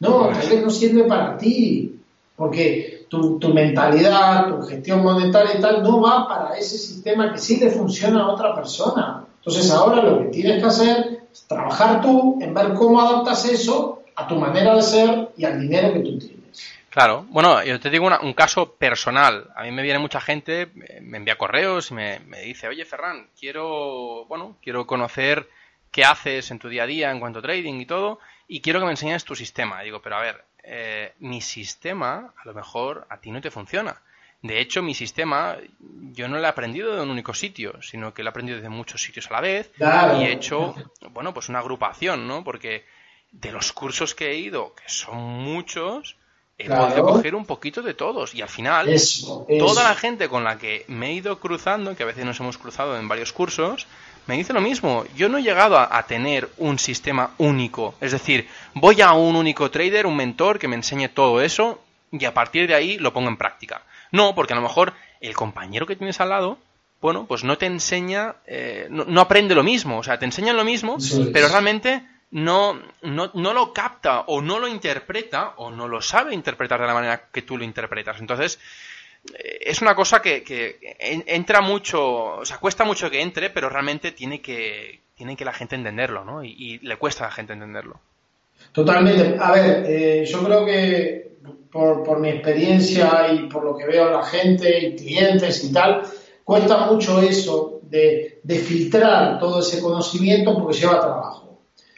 No, 0.00 0.28
tal 0.28 0.48
vez 0.48 0.62
no 0.62 0.70
sirve 0.70 1.04
para 1.04 1.36
ti. 1.36 1.96
Porque 2.36 3.06
tu, 3.08 3.38
tu, 3.38 3.52
mentalidad, 3.52 4.48
tu 4.48 4.62
gestión 4.62 5.02
monetaria 5.02 5.58
y 5.58 5.60
tal 5.60 5.82
no 5.82 6.00
va 6.00 6.26
para 6.26 6.56
ese 6.56 6.78
sistema 6.78 7.32
que 7.32 7.38
sí 7.38 7.58
le 7.58 7.70
funciona 7.70 8.22
a 8.22 8.28
otra 8.28 8.54
persona. 8.54 9.24
Entonces 9.36 9.70
ahora 9.70 10.02
lo 10.02 10.18
que 10.20 10.24
tienes 10.26 10.62
que 10.62 10.68
hacer 10.68 11.20
es 11.30 11.46
trabajar 11.46 12.00
tú 12.00 12.38
en 12.40 12.54
ver 12.54 12.72
cómo 12.74 13.00
adaptas 13.00 13.44
eso 13.44 14.02
a 14.16 14.26
tu 14.26 14.36
manera 14.36 14.74
de 14.74 14.82
ser 14.82 15.28
y 15.36 15.44
al 15.44 15.60
dinero 15.60 15.92
que 15.92 16.00
tú 16.00 16.18
tienes. 16.18 16.40
Claro, 16.90 17.24
bueno, 17.28 17.62
yo 17.62 17.78
te 17.78 17.88
digo 17.88 18.08
un 18.20 18.32
caso 18.32 18.72
personal. 18.72 19.48
A 19.54 19.62
mí 19.62 19.70
me 19.70 19.82
viene 19.82 19.98
mucha 19.98 20.20
gente, 20.20 20.68
me 21.00 21.18
envía 21.18 21.38
correos 21.38 21.90
y 21.90 21.94
me, 21.94 22.20
dice, 22.44 22.68
oye 22.68 22.84
Ferran, 22.84 23.28
quiero, 23.38 24.24
bueno, 24.26 24.56
quiero 24.62 24.86
conocer 24.86 25.48
qué 25.90 26.04
haces 26.04 26.50
en 26.50 26.58
tu 26.58 26.68
día 26.68 26.84
a 26.84 26.86
día 26.86 27.10
en 27.10 27.20
cuanto 27.20 27.40
a 27.40 27.42
trading 27.42 27.80
y 27.80 27.86
todo, 27.86 28.20
y 28.48 28.60
quiero 28.60 28.80
que 28.80 28.86
me 28.86 28.92
enseñes 28.92 29.24
tu 29.24 29.34
sistema. 29.34 29.82
digo, 29.82 30.00
pero 30.00 30.16
a 30.16 30.20
ver, 30.20 30.44
eh, 30.62 31.12
mi 31.20 31.40
sistema 31.40 32.32
a 32.36 32.46
lo 32.46 32.54
mejor 32.54 33.06
a 33.10 33.18
ti 33.18 33.30
no 33.30 33.40
te 33.40 33.50
funciona. 33.50 34.00
De 34.42 34.60
hecho, 34.60 34.82
mi 34.82 34.94
sistema 34.94 35.56
yo 36.12 36.26
no 36.28 36.38
lo 36.38 36.44
he 36.44 36.48
aprendido 36.48 36.96
de 36.96 37.02
un 37.02 37.10
único 37.10 37.34
sitio, 37.34 37.80
sino 37.82 38.14
que 38.14 38.22
lo 38.22 38.28
he 38.28 38.30
aprendido 38.30 38.60
de 38.60 38.68
muchos 38.70 39.02
sitios 39.02 39.30
a 39.30 39.34
la 39.34 39.40
vez 39.40 39.70
y 39.78 40.24
he 40.24 40.32
hecho, 40.32 40.74
bueno, 41.10 41.34
pues 41.34 41.50
una 41.50 41.58
agrupación, 41.58 42.26
¿no? 42.26 42.42
Porque 42.42 42.86
de 43.32 43.52
los 43.52 43.72
cursos 43.72 44.14
que 44.14 44.30
he 44.30 44.38
ido, 44.38 44.74
que 44.74 44.88
son 44.88 45.18
muchos, 45.18 46.16
he 46.56 46.68
podido 46.68 47.04
coger 47.04 47.34
un 47.34 47.44
poquito 47.44 47.82
de 47.82 47.94
todos. 47.94 48.34
Y 48.34 48.40
al 48.40 48.48
final, 48.48 48.94
toda 49.58 49.84
la 49.84 49.94
gente 49.94 50.28
con 50.28 50.44
la 50.44 50.58
que 50.58 50.84
me 50.88 51.08
he 51.08 51.12
ido 51.14 51.38
cruzando, 51.38 51.94
que 51.94 52.02
a 52.02 52.06
veces 52.06 52.24
nos 52.24 52.40
hemos 52.40 52.56
cruzado 52.56 52.98
en 52.98 53.08
varios 53.08 53.32
cursos, 53.32 53.86
me 54.26 54.36
dice 54.36 54.52
lo 54.52 54.60
mismo. 54.60 55.04
Yo 55.16 55.28
no 55.28 55.38
he 55.38 55.42
llegado 55.42 55.78
a, 55.78 56.02
tener 56.04 56.48
un 56.58 56.78
sistema 56.78 57.32
único. 57.38 57.94
Es 58.00 58.12
decir, 58.12 58.48
voy 58.74 59.00
a 59.00 59.12
un 59.12 59.36
único 59.36 59.70
trader, 59.70 60.06
un 60.06 60.16
mentor 60.16 60.58
que 60.58 60.68
me 60.68 60.76
enseñe 60.76 61.08
todo 61.08 61.40
eso 61.40 61.82
y 62.12 62.24
a 62.24 62.34
partir 62.34 62.68
de 62.68 62.74
ahí 62.74 62.98
lo 62.98 63.12
pongo 63.12 63.28
en 63.28 63.36
práctica. 63.36 63.82
No, 64.12 64.34
porque 64.34 64.52
a 64.52 64.56
lo 64.56 64.62
mejor 64.62 64.92
el 65.20 65.34
compañero 65.34 65.86
que 65.86 65.96
tienes 65.96 66.20
al 66.20 66.30
lado, 66.30 66.58
bueno, 67.00 67.26
pues 67.26 67.44
no 67.44 67.56
te 67.58 67.66
enseña, 67.66 68.36
eh, 68.46 68.86
no, 68.90 69.20
aprende 69.20 69.54
lo 69.54 69.62
mismo. 69.62 69.98
O 69.98 70.02
sea, 70.02 70.18
te 70.18 70.26
enseñan 70.26 70.56
lo 70.56 70.64
mismo, 70.64 70.98
pero 71.32 71.48
realmente 71.48 72.02
no, 72.30 72.80
no, 73.02 73.30
no, 73.34 73.52
lo 73.52 73.72
capta 73.72 74.20
o 74.20 74.40
no 74.40 74.58
lo 74.58 74.68
interpreta 74.68 75.54
o 75.56 75.70
no 75.70 75.88
lo 75.88 76.02
sabe 76.02 76.34
interpretar 76.34 76.80
de 76.80 76.86
la 76.86 76.94
manera 76.94 77.28
que 77.32 77.42
tú 77.42 77.56
lo 77.56 77.64
interpretas. 77.64 78.20
Entonces, 78.20 78.60
es 79.24 79.82
una 79.82 79.94
cosa 79.94 80.20
que, 80.20 80.42
que 80.42 80.78
entra 80.98 81.60
mucho, 81.60 82.36
o 82.36 82.44
sea, 82.44 82.58
cuesta 82.58 82.84
mucho 82.84 83.10
que 83.10 83.20
entre, 83.20 83.50
pero 83.50 83.68
realmente 83.68 84.12
tiene 84.12 84.40
que, 84.40 85.00
tiene 85.14 85.36
que 85.36 85.44
la 85.44 85.52
gente 85.52 85.76
entenderlo, 85.76 86.24
¿no? 86.24 86.42
Y, 86.42 86.78
le 86.82 86.96
cuesta 86.96 87.24
a 87.24 87.28
la 87.28 87.34
gente 87.34 87.52
entenderlo. 87.52 88.00
Totalmente. 88.72 89.36
A 89.38 89.52
ver, 89.52 89.84
eh, 89.86 90.24
yo 90.26 90.42
creo 90.44 90.64
que 90.64 91.32
por, 91.70 92.02
por 92.02 92.20
mi 92.20 92.30
experiencia 92.30 93.32
y 93.32 93.48
por 93.48 93.64
lo 93.64 93.76
que 93.76 93.86
veo 93.86 94.10
la 94.10 94.22
gente 94.22 94.86
y 94.86 94.96
clientes 94.96 95.64
y 95.64 95.72
tal, 95.72 96.02
cuesta 96.44 96.86
mucho 96.86 97.20
eso 97.20 97.80
de, 97.82 98.40
de 98.42 98.58
filtrar 98.58 99.38
todo 99.38 99.60
ese 99.60 99.80
conocimiento 99.80 100.54
porque 100.54 100.78
lleva 100.78 101.00
trabajo. 101.00 101.40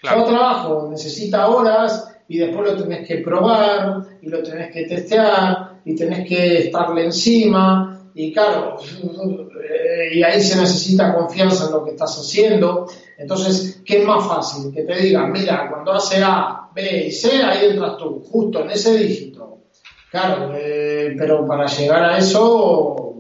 Claro. 0.01 0.25
trabajo 0.25 0.89
necesita 0.91 1.47
horas 1.49 2.13
y 2.27 2.39
después 2.39 2.73
lo 2.73 2.83
tenés 2.83 3.07
que 3.07 3.19
probar 3.19 4.03
y 4.21 4.29
lo 4.29 4.43
tenés 4.43 4.73
que 4.73 4.83
testear 4.83 5.72
y 5.85 5.95
tenés 5.95 6.29
que 6.29 6.59
estarle 6.59 7.05
encima 7.05 7.99
y 8.15 8.33
claro, 8.33 8.77
y 10.13 10.23
ahí 10.23 10.43
se 10.43 10.61
necesita 10.61 11.15
confianza 11.15 11.67
en 11.67 11.73
lo 11.73 11.85
que 11.85 11.93
estás 11.93 12.19
haciendo. 12.19 12.87
Entonces, 13.17 13.83
¿qué 13.85 14.01
es 14.01 14.07
más 14.07 14.27
fácil? 14.27 14.73
Que 14.73 14.83
te 14.83 14.97
digan, 14.97 15.33
mira, 15.33 15.71
cuando 15.71 15.93
hace 15.93 16.23
A, 16.23 16.69
B 16.75 17.07
y 17.07 17.11
C, 17.11 17.43
ahí 17.43 17.71
entras 17.71 17.97
tú, 17.97 18.23
justo 18.31 18.63
en 18.63 18.71
ese 18.71 18.97
dígito. 18.99 19.61
Claro, 20.11 20.53
eh, 20.55 21.15
pero 21.17 21.47
para 21.47 21.67
llegar 21.67 22.05
a 22.05 22.19
eso 22.19 23.13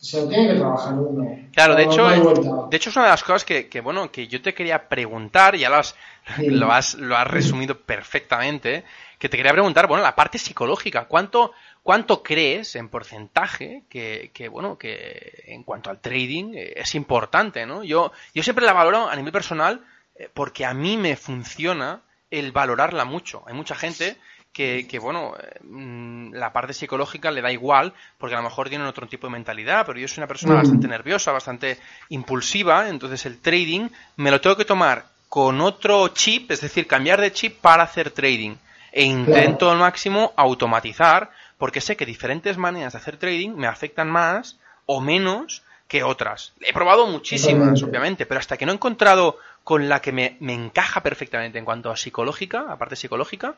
se 0.00 0.20
lo 0.20 0.28
tiene 0.28 0.48
que 0.48 0.58
trabajar 0.58 0.94
uno. 0.94 1.38
Claro, 1.52 1.76
de 1.76 1.84
hecho, 1.84 2.08
de 2.08 2.76
hecho 2.76 2.90
es 2.90 2.96
una 2.96 3.04
de 3.04 3.10
las 3.12 3.22
cosas 3.22 3.44
que, 3.44 3.68
que, 3.68 3.80
bueno, 3.80 4.10
que 4.10 4.26
yo 4.26 4.42
te 4.42 4.52
quería 4.52 4.88
preguntar, 4.88 5.56
ya 5.56 5.68
lo 5.68 5.76
has, 5.76 5.94
lo 6.38 6.72
has, 6.72 6.94
lo 6.94 7.16
has 7.16 7.28
resumido 7.28 7.78
perfectamente, 7.78 8.84
que 9.18 9.28
te 9.28 9.36
quería 9.36 9.52
preguntar, 9.52 9.86
bueno, 9.86 10.02
la 10.02 10.16
parte 10.16 10.38
psicológica, 10.38 11.04
¿cuánto, 11.04 11.52
cuánto 11.82 12.22
crees 12.22 12.76
en 12.76 12.88
porcentaje 12.88 13.82
que, 13.88 14.30
que, 14.32 14.48
bueno, 14.48 14.78
que 14.78 15.44
en 15.46 15.62
cuanto 15.64 15.90
al 15.90 16.00
trading 16.00 16.54
eh, 16.54 16.74
es 16.76 16.94
importante, 16.94 17.66
¿no? 17.66 17.82
Yo, 17.82 18.12
yo 18.34 18.42
siempre 18.42 18.64
la 18.64 18.72
valoro 18.72 19.08
a 19.08 19.16
nivel 19.16 19.32
personal 19.32 19.84
eh, 20.14 20.28
porque 20.32 20.64
a 20.64 20.74
mí 20.74 20.96
me 20.96 21.16
funciona 21.16 22.02
el 22.30 22.52
valorarla 22.52 23.04
mucho. 23.04 23.42
Hay 23.46 23.54
mucha 23.54 23.74
gente 23.74 24.16
que, 24.52 24.86
que, 24.88 24.98
bueno, 24.98 25.34
mm, 25.62 26.34
la 26.34 26.52
parte 26.52 26.74
psicológica 26.74 27.30
le 27.30 27.42
da 27.42 27.50
igual, 27.50 27.94
porque 28.18 28.34
a 28.34 28.38
lo 28.38 28.44
mejor 28.44 28.68
tienen 28.68 28.86
otro 28.86 29.06
tipo 29.06 29.26
de 29.26 29.32
mentalidad, 29.32 29.84
pero 29.86 29.98
yo 29.98 30.08
soy 30.08 30.20
una 30.20 30.28
persona 30.28 30.54
bastante 30.54 30.88
nerviosa, 30.88 31.32
bastante 31.32 31.78
impulsiva, 32.10 32.88
entonces 32.88 33.24
el 33.26 33.40
trading 33.40 33.88
me 34.16 34.30
lo 34.30 34.40
tengo 34.40 34.56
que 34.56 34.64
tomar 34.64 35.06
con 35.28 35.62
otro 35.62 36.08
chip, 36.08 36.50
es 36.50 36.60
decir, 36.60 36.86
cambiar 36.86 37.20
de 37.20 37.32
chip 37.32 37.58
para 37.60 37.84
hacer 37.84 38.10
trading. 38.10 38.56
E 38.92 39.04
intento 39.04 39.70
al 39.70 39.78
máximo 39.78 40.34
automatizar, 40.36 41.30
porque 41.62 41.80
sé 41.80 41.96
que 41.96 42.04
diferentes 42.04 42.58
maneras 42.58 42.92
de 42.92 42.98
hacer 42.98 43.18
trading 43.18 43.50
me 43.50 43.68
afectan 43.68 44.10
más 44.10 44.58
o 44.84 45.00
menos 45.00 45.62
que 45.86 46.02
otras. 46.02 46.54
He 46.60 46.72
probado 46.72 47.06
muchísimas, 47.06 47.80
obviamente, 47.84 48.26
pero 48.26 48.40
hasta 48.40 48.56
que 48.56 48.66
no 48.66 48.72
he 48.72 48.74
encontrado 48.74 49.38
con 49.62 49.88
la 49.88 50.02
que 50.02 50.10
me, 50.10 50.36
me 50.40 50.54
encaja 50.54 51.04
perfectamente 51.04 51.60
en 51.60 51.64
cuanto 51.64 51.92
a 51.92 51.96
psicológica, 51.96 52.66
aparte 52.68 52.96
psicológica, 52.96 53.54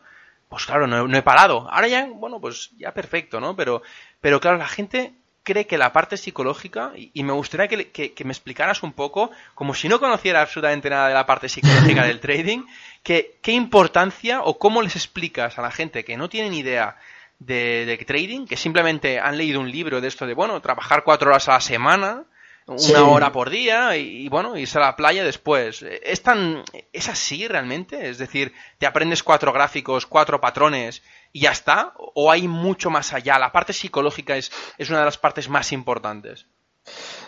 pues 0.50 0.66
claro, 0.66 0.86
no, 0.86 1.16
he 1.16 1.22
parado. 1.22 1.66
Ahora 1.70 1.88
ya, 1.88 2.06
bueno, 2.06 2.42
pues 2.42 2.72
ya 2.76 2.92
perfecto, 2.92 3.40
¿no? 3.40 3.56
Pero, 3.56 3.80
pero 4.20 4.38
claro, 4.38 4.58
la 4.58 4.68
gente 4.68 5.14
cree 5.42 5.66
que 5.66 5.78
la 5.78 5.94
parte 5.94 6.18
psicológica, 6.18 6.92
y, 6.94 7.22
me 7.22 7.32
gustaría 7.32 7.68
que, 7.68 8.24
me 8.26 8.32
explicaras 8.32 8.82
un 8.82 8.92
poco, 8.92 9.30
como 9.54 9.72
si 9.72 9.88
no 9.88 9.98
conociera 9.98 10.42
absolutamente 10.42 10.90
nada 10.90 11.08
de 11.08 11.14
la 11.14 11.24
parte 11.24 11.48
psicológica 11.48 12.04
del 12.06 12.20
trading, 12.20 12.66
que, 13.02 13.38
qué 13.40 13.52
importancia 13.52 14.42
o 14.42 14.58
cómo 14.58 14.82
les 14.82 14.94
explicas 14.94 15.58
a 15.58 15.62
la 15.62 15.70
gente 15.70 16.04
que 16.04 16.18
no 16.18 16.28
tiene 16.28 16.50
ni 16.50 16.58
idea 16.58 16.98
de, 17.38 17.84
de, 17.86 17.96
trading, 17.98 18.46
que 18.46 18.56
simplemente 18.56 19.18
han 19.18 19.36
leído 19.36 19.60
un 19.60 19.70
libro 19.70 20.00
de 20.00 20.08
esto 20.08 20.26
de, 20.26 20.34
bueno, 20.34 20.60
trabajar 20.60 21.04
cuatro 21.04 21.30
horas 21.30 21.48
a 21.48 21.52
la 21.52 21.60
semana, 21.60 22.24
una 22.66 23.04
hora 23.08 23.30
por 23.30 23.50
día 23.50 23.96
y, 23.96 24.28
bueno, 24.28 24.56
irse 24.56 24.78
a 24.78 24.82
la 24.82 24.96
playa 24.96 25.22
después. 25.22 25.82
¿Es 25.82 26.22
tan 26.22 26.62
es 26.92 27.08
así 27.08 27.46
realmente? 27.46 28.08
Es 28.08 28.18
decir, 28.18 28.52
te 28.78 28.86
aprendes 28.86 29.22
cuatro 29.22 29.52
gráficos, 29.52 30.06
cuatro 30.06 30.40
patrones 30.40 31.02
y 31.32 31.40
ya 31.40 31.50
está 31.50 31.92
o 31.96 32.30
hay 32.30 32.48
mucho 32.48 32.88
más 32.90 33.12
allá? 33.12 33.38
La 33.38 33.52
parte 33.52 33.72
psicológica 33.72 34.36
es, 34.36 34.50
es 34.78 34.88
una 34.88 35.00
de 35.00 35.04
las 35.04 35.18
partes 35.18 35.48
más 35.48 35.72
importantes. 35.72 36.46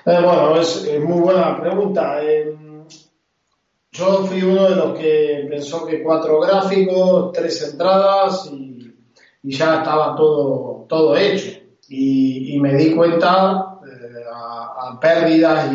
Eh, 0.06 0.20
bueno, 0.22 0.58
es 0.58 0.86
muy 1.00 1.20
buena 1.20 1.60
pregunta. 1.60 2.22
Eh, 2.22 2.56
yo 3.92 4.26
fui 4.26 4.42
uno 4.42 4.68
de 4.68 4.76
los 4.76 4.98
que 4.98 5.46
pensó 5.48 5.86
que 5.86 6.02
cuatro 6.02 6.40
gráficos, 6.40 7.32
tres 7.32 7.72
entradas 7.72 8.48
y, 8.52 8.75
ya 9.50 9.78
estaba 9.78 10.16
todo, 10.16 10.86
todo 10.88 11.16
hecho. 11.16 11.60
Y, 11.88 12.54
y 12.54 12.60
me 12.60 12.74
di 12.74 12.94
cuenta 12.94 13.76
a, 14.32 14.98
pérdidas 15.00 15.72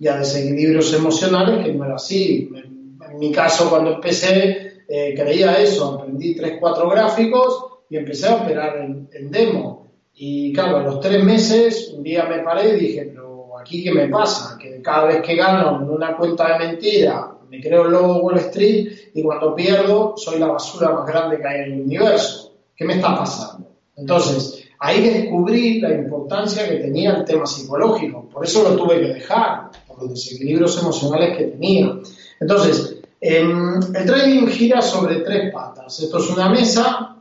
y 0.00 0.08
a, 0.08 0.16
desequilibrios 0.16 0.92
emocionales, 0.92 1.64
que 1.64 1.72
no 1.72 1.84
era 1.84 1.96
así. 1.96 2.50
En, 2.54 3.18
mi 3.18 3.32
caso, 3.32 3.70
cuando 3.70 3.94
empecé, 3.94 4.82
eh, 4.88 5.14
creía 5.16 5.58
eso, 5.58 5.94
aprendí 5.94 6.34
tres, 6.34 6.58
cuatro 6.60 6.88
gráficos 6.90 7.64
y 7.88 7.96
empecé 7.96 8.28
a 8.28 8.34
operar 8.34 8.76
en, 8.76 9.08
en, 9.12 9.30
demo. 9.30 9.86
Y 10.12 10.52
claro, 10.52 10.78
a 10.78 10.82
los 10.82 11.00
tres 11.00 11.24
meses, 11.24 11.94
un 11.96 12.02
día 12.02 12.24
me 12.24 12.40
paré 12.40 12.76
y 12.76 12.80
dije, 12.80 13.06
pero 13.06 13.58
aquí 13.58 13.82
qué 13.82 13.92
me 13.92 14.08
pasa, 14.08 14.58
que 14.60 14.82
cada 14.82 15.06
vez 15.06 15.22
que 15.22 15.36
gano 15.36 15.82
en 15.82 15.90
una 15.90 16.16
cuenta 16.16 16.52
de 16.52 16.66
mentira, 16.66 17.36
me 17.48 17.60
creo 17.60 17.86
el 17.86 17.92
logo 17.92 18.22
Wall 18.22 18.38
Street 18.38 19.10
y 19.14 19.22
cuando 19.22 19.54
pierdo 19.54 20.14
soy 20.16 20.38
la 20.38 20.48
basura 20.48 20.90
más 20.90 21.06
grande 21.06 21.38
que 21.38 21.46
hay 21.46 21.60
en 21.60 21.72
el 21.72 21.80
universo. 21.82 22.55
¿Qué 22.76 22.84
me 22.84 22.94
está 22.96 23.16
pasando? 23.16 23.70
Entonces, 23.96 24.64
ahí 24.78 25.02
descubrí 25.08 25.80
la 25.80 25.94
importancia 25.94 26.68
que 26.68 26.76
tenía 26.76 27.12
el 27.12 27.24
tema 27.24 27.46
psicológico. 27.46 28.28
Por 28.28 28.44
eso 28.44 28.62
lo 28.62 28.76
tuve 28.76 29.00
que 29.00 29.14
dejar, 29.14 29.70
por 29.88 30.02
los 30.02 30.10
desequilibrios 30.10 30.78
emocionales 30.78 31.36
que 31.36 31.44
tenía. 31.44 31.98
Entonces, 32.40 32.98
em, 33.20 33.80
el 33.94 34.04
trading 34.04 34.46
gira 34.48 34.82
sobre 34.82 35.20
tres 35.20 35.52
patas. 35.52 36.00
Esto 36.00 36.18
es 36.18 36.30
una 36.30 36.50
mesa 36.50 37.16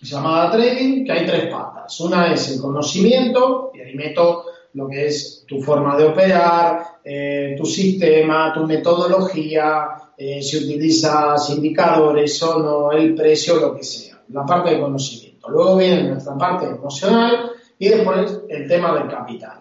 llamada 0.00 0.52
trading, 0.52 1.04
que 1.04 1.12
hay 1.12 1.26
tres 1.26 1.46
patas. 1.46 1.98
Una 2.00 2.32
es 2.32 2.50
el 2.52 2.60
conocimiento, 2.60 3.72
y 3.74 3.80
ahí 3.80 3.94
meto 3.94 4.44
lo 4.74 4.88
que 4.88 5.06
es 5.06 5.44
tu 5.46 5.60
forma 5.60 5.96
de 5.96 6.04
operar, 6.04 6.82
eh, 7.04 7.54
tu 7.58 7.66
sistema, 7.66 8.52
tu 8.54 8.66
metodología, 8.66 9.88
eh, 10.16 10.40
si 10.42 10.58
utilizas 10.58 11.50
indicadores 11.50 12.42
o 12.42 12.58
no, 12.58 12.92
el 12.92 13.14
precio, 13.14 13.56
lo 13.56 13.76
que 13.76 13.84
sea. 13.84 14.11
La 14.28 14.44
parte 14.46 14.70
de 14.70 14.80
conocimiento. 14.80 15.48
Luego 15.48 15.76
viene 15.76 16.04
nuestra 16.04 16.36
parte 16.36 16.66
emocional 16.66 17.50
y 17.78 17.88
después 17.88 18.40
el 18.48 18.68
tema 18.68 18.94
del 18.94 19.08
capital. 19.08 19.60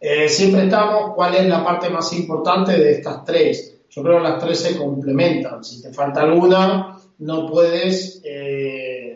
Eh, 0.00 0.28
siempre 0.28 0.64
estamos, 0.64 1.14
¿cuál 1.14 1.34
es 1.34 1.46
la 1.46 1.64
parte 1.64 1.88
más 1.88 2.12
importante 2.12 2.72
de 2.72 2.92
estas 2.92 3.24
tres? 3.24 3.78
Yo 3.88 4.02
creo 4.02 4.18
que 4.18 4.28
las 4.28 4.38
tres 4.38 4.58
se 4.58 4.76
complementan. 4.76 5.62
Si 5.62 5.80
te 5.82 5.92
falta 5.92 6.22
alguna, 6.22 6.98
no 7.18 7.46
puedes 7.46 8.22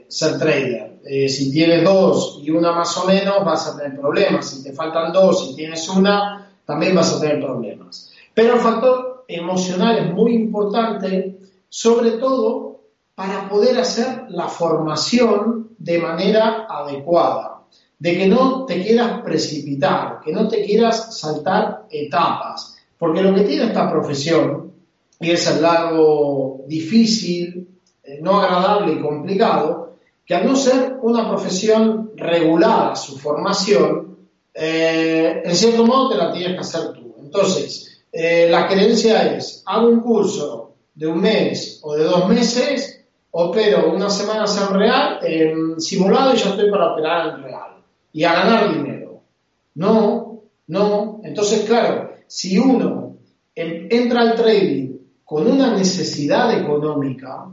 ser 0.09 0.38
trader. 0.38 1.00
Eh, 1.05 1.29
si 1.29 1.53
tienes 1.53 1.85
dos 1.85 2.41
y 2.43 2.50
una 2.50 2.73
más 2.73 2.97
o 2.99 3.07
menos, 3.07 3.45
vas 3.45 3.69
a 3.69 3.76
tener 3.76 3.99
problemas. 3.99 4.50
Si 4.50 4.62
te 4.62 4.73
faltan 4.73 5.12
dos 5.12 5.50
y 5.50 5.57
tienes 5.57 5.88
una, 5.88 6.50
también 6.65 6.95
vas 6.95 7.15
a 7.15 7.21
tener 7.21 7.41
problemas. 7.41 8.11
Pero 8.35 8.55
el 8.55 8.61
factor 8.61 9.25
emocional 9.29 9.99
es 9.99 10.12
muy 10.12 10.35
importante, 10.35 11.38
sobre 11.69 12.12
todo 12.12 12.75
para 13.16 13.49
poder 13.49 13.78
hacer 13.78 14.26
la 14.28 14.46
formación 14.46 15.70
de 15.78 15.99
manera 15.99 16.66
adecuada, 16.68 17.62
de 17.99 18.18
que 18.18 18.26
no 18.26 18.66
te 18.66 18.82
quieras 18.82 19.23
precipitar, 19.23 20.20
que 20.23 20.32
no 20.32 20.46
te 20.46 20.62
quieras 20.64 21.18
saltar 21.18 21.87
etapas, 21.90 22.76
porque 22.99 23.23
lo 23.23 23.35
que 23.35 23.40
tiene 23.40 23.64
esta 23.64 23.90
profesión, 23.90 24.70
y 25.18 25.30
es 25.30 25.46
el 25.46 25.64
difícil, 26.66 27.66
eh, 28.04 28.18
no 28.20 28.38
agradable 28.38 28.92
y 28.92 29.00
complicado, 29.00 29.94
que 30.26 30.35
al 30.35 30.46
no 30.46 30.54
ser 30.54 30.99
una 31.00 31.26
profesión 31.26 32.11
regulada 32.16 32.94
su 32.96 33.16
formación, 33.16 34.18
eh, 34.52 35.40
en 35.42 35.56
cierto 35.56 35.87
modo 35.87 36.11
te 36.11 36.18
la 36.18 36.32
tienes 36.32 36.52
que 36.52 36.61
hacer 36.61 36.92
tú. 36.92 37.14
Entonces, 37.18 38.02
eh, 38.12 38.49
la 38.50 38.68
creencia 38.68 39.35
es, 39.35 39.62
hago 39.64 39.88
un 39.88 40.00
curso 40.00 40.75
de 40.94 41.06
un 41.06 41.20
mes 41.20 41.80
o 41.82 41.94
de 41.94 42.04
dos 42.04 42.28
meses, 42.28 42.96
opero 43.30 43.92
una 43.92 44.09
semana 44.09 44.45
en 44.47 44.75
real, 44.75 45.18
en 45.23 45.80
simulado 45.80 46.35
y 46.35 46.38
ya 46.38 46.50
estoy 46.50 46.71
para 46.71 46.92
operar 46.92 47.35
en 47.35 47.42
real. 47.42 47.76
Y 48.12 48.25
a 48.25 48.33
ganar 48.33 48.75
dinero. 48.75 49.21
No, 49.75 50.42
no. 50.68 51.21
Entonces, 51.23 51.64
claro, 51.66 52.12
si 52.26 52.59
uno 52.59 53.16
entra 53.54 54.23
al 54.23 54.35
trading 54.35 54.97
con 55.25 55.47
una 55.47 55.76
necesidad 55.76 56.59
económica, 56.59 57.49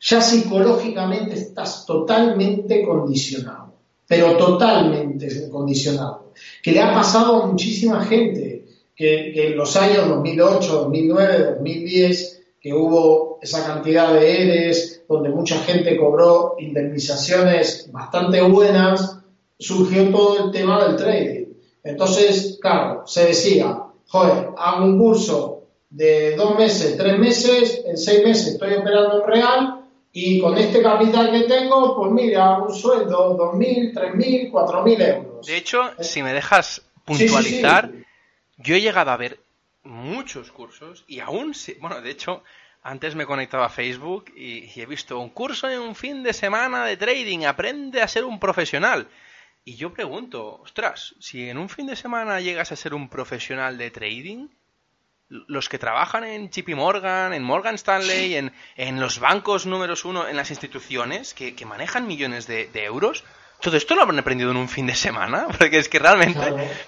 ya 0.00 0.20
psicológicamente 0.20 1.34
estás 1.34 1.84
totalmente 1.84 2.84
condicionado, 2.84 3.74
pero 4.06 4.36
totalmente 4.36 5.48
condicionado, 5.50 6.32
que 6.62 6.72
le 6.72 6.80
ha 6.80 6.94
pasado 6.94 7.42
a 7.42 7.46
muchísima 7.46 8.04
gente 8.04 8.64
que, 8.94 9.48
en 9.48 9.56
los 9.56 9.76
años 9.76 10.08
2008, 10.08 10.72
2009, 10.72 11.44
2010, 11.54 12.37
que 12.60 12.72
hubo 12.74 13.38
esa 13.40 13.66
cantidad 13.66 14.12
de 14.12 14.42
ERES, 14.42 15.04
donde 15.08 15.28
mucha 15.28 15.58
gente 15.58 15.96
cobró 15.96 16.56
indemnizaciones 16.58 17.90
bastante 17.92 18.40
buenas, 18.42 19.18
surgió 19.58 20.10
todo 20.10 20.46
el 20.46 20.50
tema 20.50 20.84
del 20.84 20.96
trading. 20.96 21.46
Entonces, 21.84 22.58
claro, 22.60 23.06
se 23.06 23.26
decía, 23.26 23.78
joder, 24.06 24.48
hago 24.56 24.84
un 24.84 24.98
curso 24.98 25.62
de 25.90 26.36
dos 26.36 26.56
meses, 26.56 26.96
tres 26.96 27.18
meses, 27.18 27.82
en 27.86 27.96
seis 27.96 28.24
meses 28.24 28.48
estoy 28.48 28.74
operando 28.74 29.22
en 29.22 29.30
real 29.30 29.84
y 30.12 30.40
con 30.40 30.56
este 30.58 30.82
capital 30.82 31.30
que 31.30 31.42
tengo, 31.42 31.96
pues 31.96 32.10
mira, 32.12 32.58
un 32.58 32.74
sueldo, 32.74 33.36
2.000, 33.38 33.94
3.000, 33.94 34.50
4.000 34.50 35.14
euros. 35.16 35.46
De 35.46 35.56
hecho, 35.56 35.82
si 36.00 36.22
me 36.22 36.32
dejas 36.32 36.82
puntualizar, 37.04 37.90
yo 38.56 38.74
he 38.74 38.80
llegado 38.80 39.10
a 39.10 39.16
ver 39.16 39.38
muchos 39.88 40.52
cursos 40.52 41.04
y 41.08 41.20
aún, 41.20 41.54
si, 41.54 41.74
bueno, 41.74 42.00
de 42.00 42.10
hecho, 42.10 42.44
antes 42.82 43.14
me 43.14 43.26
conectaba 43.26 43.66
a 43.66 43.70
Facebook 43.70 44.32
y, 44.36 44.80
he 44.80 44.86
visto 44.86 45.18
un 45.18 45.30
curso 45.30 45.68
en 45.68 45.80
un 45.80 45.94
fin 45.94 46.22
de 46.22 46.32
semana 46.32 46.84
de 46.84 46.96
trading, 46.96 47.44
aprende 47.44 48.02
a 48.02 48.08
ser 48.08 48.24
un 48.24 48.38
profesional. 48.38 49.08
Y 49.64 49.76
yo 49.76 49.92
pregunto, 49.92 50.60
ostras, 50.62 51.14
si 51.18 51.48
en 51.48 51.58
un 51.58 51.68
fin 51.68 51.86
de 51.86 51.96
semana 51.96 52.40
llegas 52.40 52.72
a 52.72 52.76
ser 52.76 52.94
un 52.94 53.08
profesional 53.08 53.76
de 53.76 53.90
trading, 53.90 54.48
los 55.28 55.68
que 55.68 55.78
trabajan 55.78 56.24
en 56.24 56.50
JP 56.50 56.70
Morgan, 56.74 57.34
en 57.34 57.42
Morgan 57.42 57.74
Stanley, 57.74 58.36
en, 58.36 58.52
en 58.76 59.00
los 59.00 59.18
bancos 59.18 59.66
números 59.66 60.06
uno, 60.06 60.26
en 60.26 60.36
las 60.36 60.50
instituciones 60.50 61.34
que, 61.34 61.54
manejan 61.66 62.06
millones 62.06 62.46
de, 62.46 62.70
euros, 62.84 63.24
todo 63.60 63.76
esto 63.76 63.94
lo 63.94 64.02
habrán 64.02 64.18
aprendido 64.18 64.50
en 64.50 64.56
un 64.56 64.68
fin 64.68 64.86
de 64.86 64.94
semana, 64.94 65.46
porque 65.58 65.78
es 65.78 65.88
que 65.88 65.98
realmente 65.98 66.40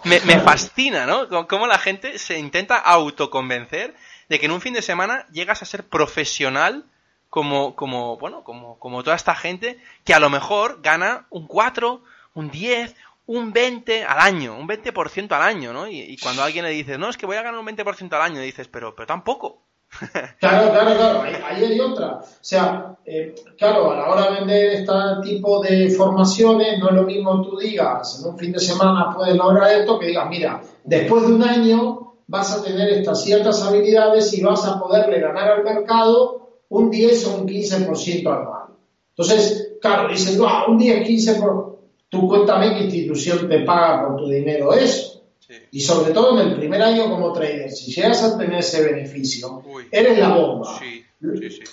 me, 0.05 0.41
fascina, 0.41 1.07
¿no? 1.07 1.29
Cómo 1.49 1.67
la 1.67 1.79
gente 1.79 2.19
se 2.19 2.39
intenta 2.39 2.77
autoconvencer 2.77 3.95
de 4.29 4.39
que 4.39 4.47
en 4.47 4.53
un 4.53 4.61
fin 4.61 4.75
de 4.75 4.83
semana 4.83 5.27
llegas 5.33 5.63
a 5.63 5.67
ser 5.67 5.85
profesional 5.85 6.85
como, 7.29 7.77
como, 7.77 8.17
bueno, 8.19 8.45
como, 8.45 8.79
como 8.79 9.03
toda 9.03 9.17
esta 9.17 9.35
gente 9.35 9.79
que 10.05 10.15
a 10.15 10.21
lo 10.21 10.31
mejor 10.31 10.81
gana 10.83 11.27
un 11.31 11.47
4, 11.47 12.03
un 12.35 12.51
10, 12.51 12.95
un 13.27 13.53
20 13.53 14.05
al 14.05 14.19
año, 14.19 14.57
un 14.57 14.67
20% 14.67 15.31
al 15.33 15.43
año, 15.43 15.73
¿no? 15.73 15.87
Y, 15.87 16.17
cuando 16.19 16.43
alguien 16.43 16.65
le 16.65 16.73
dice, 16.73 16.99
no, 16.99 17.09
es 17.09 17.17
que 17.17 17.27
voy 17.27 17.37
a 17.37 17.43
ganar 17.43 17.61
un 17.61 17.67
20% 17.67 18.13
al 18.13 18.23
año, 18.23 18.41
dices, 18.41 18.67
pero, 18.67 18.95
pero 18.95 19.07
tampoco. 19.07 19.63
Claro, 20.41 20.71
claro, 20.71 20.97
claro, 20.97 21.23
ahí, 21.23 21.65
hay 21.65 21.81
otra. 21.81 22.21
O 22.21 22.25
sea, 22.41 22.97
eh, 23.05 23.35
claro, 23.59 23.91
a 23.91 23.97
la 23.97 24.09
hora 24.09 24.31
de 24.31 24.41
vender 24.41 24.73
este 24.73 24.93
tipo 25.23 25.61
de 25.63 25.91
formaciones, 25.91 26.79
no 26.79 26.89
es 26.91 26.95
lo 26.95 27.03
mismo 27.03 27.43
tú 27.43 27.59
digas, 27.59 28.21
en 28.21 28.31
un 28.31 28.39
fin 28.39 28.53
de 28.53 28.61
semana 28.61 29.13
puedes 29.15 29.35
lograr 29.37 29.71
esto, 29.73 29.99
que 29.99 30.07
digas, 30.07 30.29
mira, 30.29 30.63
después 30.85 31.27
de 31.27 31.35
un 31.35 31.43
año 31.43 32.15
vas 32.27 32.57
a 32.57 32.63
tener 32.63 32.89
estas 32.91 33.25
ciertas 33.25 33.63
habilidades 33.63 34.33
y 34.33 34.43
vas 34.43 34.65
a 34.65 34.79
poderle 34.79 35.21
ganar 35.21 35.51
al 35.51 35.65
mercado 35.65 36.61
un 36.69 36.91
10 36.91 37.27
o 37.27 37.37
un 37.39 37.49
15% 37.49 38.27
anual. 38.27 38.63
Entonces, 39.11 39.73
claro, 39.81 40.09
dices, 40.09 40.39
no, 40.39 40.47
un 40.69 40.79
10, 40.79 41.09
15%, 41.09 41.77
tú 42.09 42.29
cuéntame 42.29 42.75
qué 42.75 42.85
institución 42.85 43.49
te 43.49 43.61
paga 43.61 44.07
por 44.07 44.17
tu 44.17 44.29
dinero 44.29 44.73
eso. 44.73 45.20
Y 45.73 45.81
sobre 45.81 46.13
todo 46.13 46.41
en 46.41 46.49
el 46.49 46.57
primer 46.57 46.83
año 46.83 47.11
como 47.11 47.33
trader, 47.33 47.71
si 47.71 47.93
llegas 47.93 48.23
a 48.23 48.39
tener 48.39 48.61
ese 48.61 48.83
beneficio, 48.83 49.63
eres 49.91 50.19
la 50.19 50.35
bomba. 50.35 50.81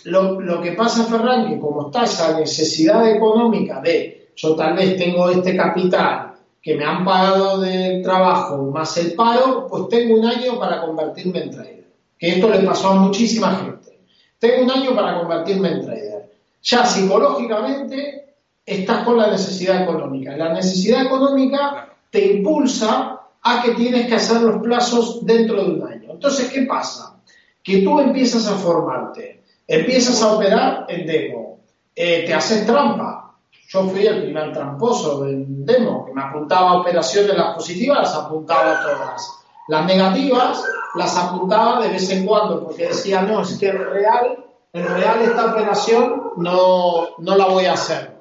lo, 0.05 0.41
lo, 0.41 0.61
que 0.61 0.71
pasa, 0.73 1.05
Ferran, 1.05 1.49
que 1.49 1.59
como 1.59 1.87
está 1.87 2.03
esa 2.03 2.39
necesidad 2.39 3.09
económica 3.09 3.81
de 3.81 4.17
yo 4.37 4.55
tal 4.55 4.75
vez 4.75 4.95
tengo 4.97 5.29
este 5.29 5.57
capital 5.57 6.35
que 6.61 6.75
me 6.75 6.85
han 6.85 7.03
pagado 7.03 7.59
del 7.59 8.03
trabajo 8.03 8.57
más 8.65 8.95
el 8.97 9.13
paro, 9.13 9.67
pues 9.67 9.87
tengo 9.89 10.19
un 10.19 10.25
año 10.25 10.59
para 10.59 10.81
convertirme 10.81 11.43
en 11.43 11.51
trader. 11.51 11.87
Que 12.19 12.29
esto 12.29 12.49
le 12.49 12.59
pasó 12.59 12.89
a 12.89 12.95
muchísima 12.95 13.55
gente. 13.55 13.99
Tengo 14.37 14.65
un 14.65 14.71
año 14.71 14.93
para 14.93 15.17
convertirme 15.17 15.69
en 15.69 15.81
trader. 15.81 16.31
Ya 16.61 16.85
psicológicamente 16.85 18.35
estás 18.65 19.03
con 19.03 19.17
la 19.17 19.31
necesidad 19.31 19.83
económica. 19.83 20.35
La 20.37 20.53
necesidad 20.53 21.05
económica 21.05 21.95
te 22.11 22.33
impulsa 22.33 23.21
a 23.47 23.61
que 23.61 23.71
tienes 23.71 24.07
que 24.07 24.15
hacer 24.15 24.41
los 24.41 24.61
plazos 24.61 25.25
dentro 25.25 25.63
de 25.63 25.71
un 25.71 25.87
año. 25.87 26.11
Entonces, 26.11 26.49
¿qué 26.51 26.63
pasa? 26.63 27.19
Que 27.63 27.81
tú 27.81 27.99
empiezas 27.99 28.47
a 28.47 28.55
formarte, 28.55 29.43
empiezas 29.67 30.21
a 30.21 30.33
operar 30.33 30.85
en 30.89 31.05
demo, 31.05 31.59
eh, 31.95 32.23
te 32.25 32.33
haces 32.33 32.65
trampa. 32.65 33.35
Yo 33.69 33.83
fui 33.89 34.05
el 34.05 34.23
primer 34.23 34.53
tramposo 34.53 35.23
del 35.23 35.65
demo, 35.65 36.05
que 36.05 36.13
me 36.13 36.21
apuntaba 36.21 36.71
a 36.71 36.77
operaciones, 36.77 37.35
las 37.35 37.55
positivas 37.55 38.13
apuntaba 38.15 38.81
todas. 38.81 39.29
Las 39.67 39.85
negativas 39.85 40.63
las 40.95 41.17
apuntaba 41.17 41.81
de 41.81 41.89
vez 41.89 42.09
en 42.09 42.25
cuando, 42.25 42.63
porque 42.63 42.87
decía, 42.87 43.21
no, 43.21 43.41
es 43.41 43.57
que 43.57 43.67
en 43.67 43.77
real, 43.77 44.45
en 44.71 44.87
real 44.87 45.21
esta 45.21 45.47
operación 45.47 46.31
no, 46.37 47.09
no 47.17 47.35
la 47.35 47.47
voy 47.47 47.65
a 47.65 47.73
hacer. 47.73 48.17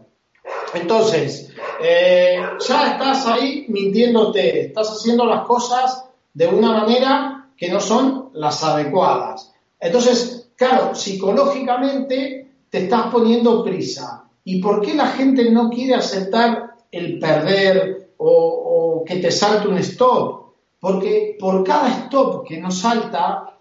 Entonces, 0.74 1.54
eh, 1.82 2.40
ya 2.66 2.92
estás 2.92 3.26
ahí 3.26 3.66
mintiéndote, 3.68 4.66
estás 4.66 4.90
haciendo 4.90 5.24
las 5.26 5.46
cosas 5.46 6.04
de 6.32 6.46
una 6.46 6.72
manera 6.72 7.48
que 7.56 7.70
no 7.70 7.80
son 7.80 8.30
las 8.34 8.62
adecuadas. 8.62 9.52
Entonces, 9.80 10.50
claro, 10.56 10.94
psicológicamente 10.94 12.50
te 12.70 12.84
estás 12.84 13.12
poniendo 13.12 13.64
prisa. 13.64 14.24
¿Y 14.44 14.60
por 14.60 14.80
qué 14.80 14.94
la 14.94 15.08
gente 15.08 15.50
no 15.50 15.70
quiere 15.70 15.94
aceptar 15.94 16.76
el 16.90 17.18
perder 17.18 18.12
o, 18.18 19.02
que 19.06 19.16
te 19.16 19.30
salte 19.30 19.68
un 19.68 19.78
stop? 19.78 20.52
Porque 20.80 21.36
por 21.38 21.64
cada 21.64 21.88
stop 21.88 22.46
que 22.46 22.60
nos 22.60 22.78
salta 22.78 23.58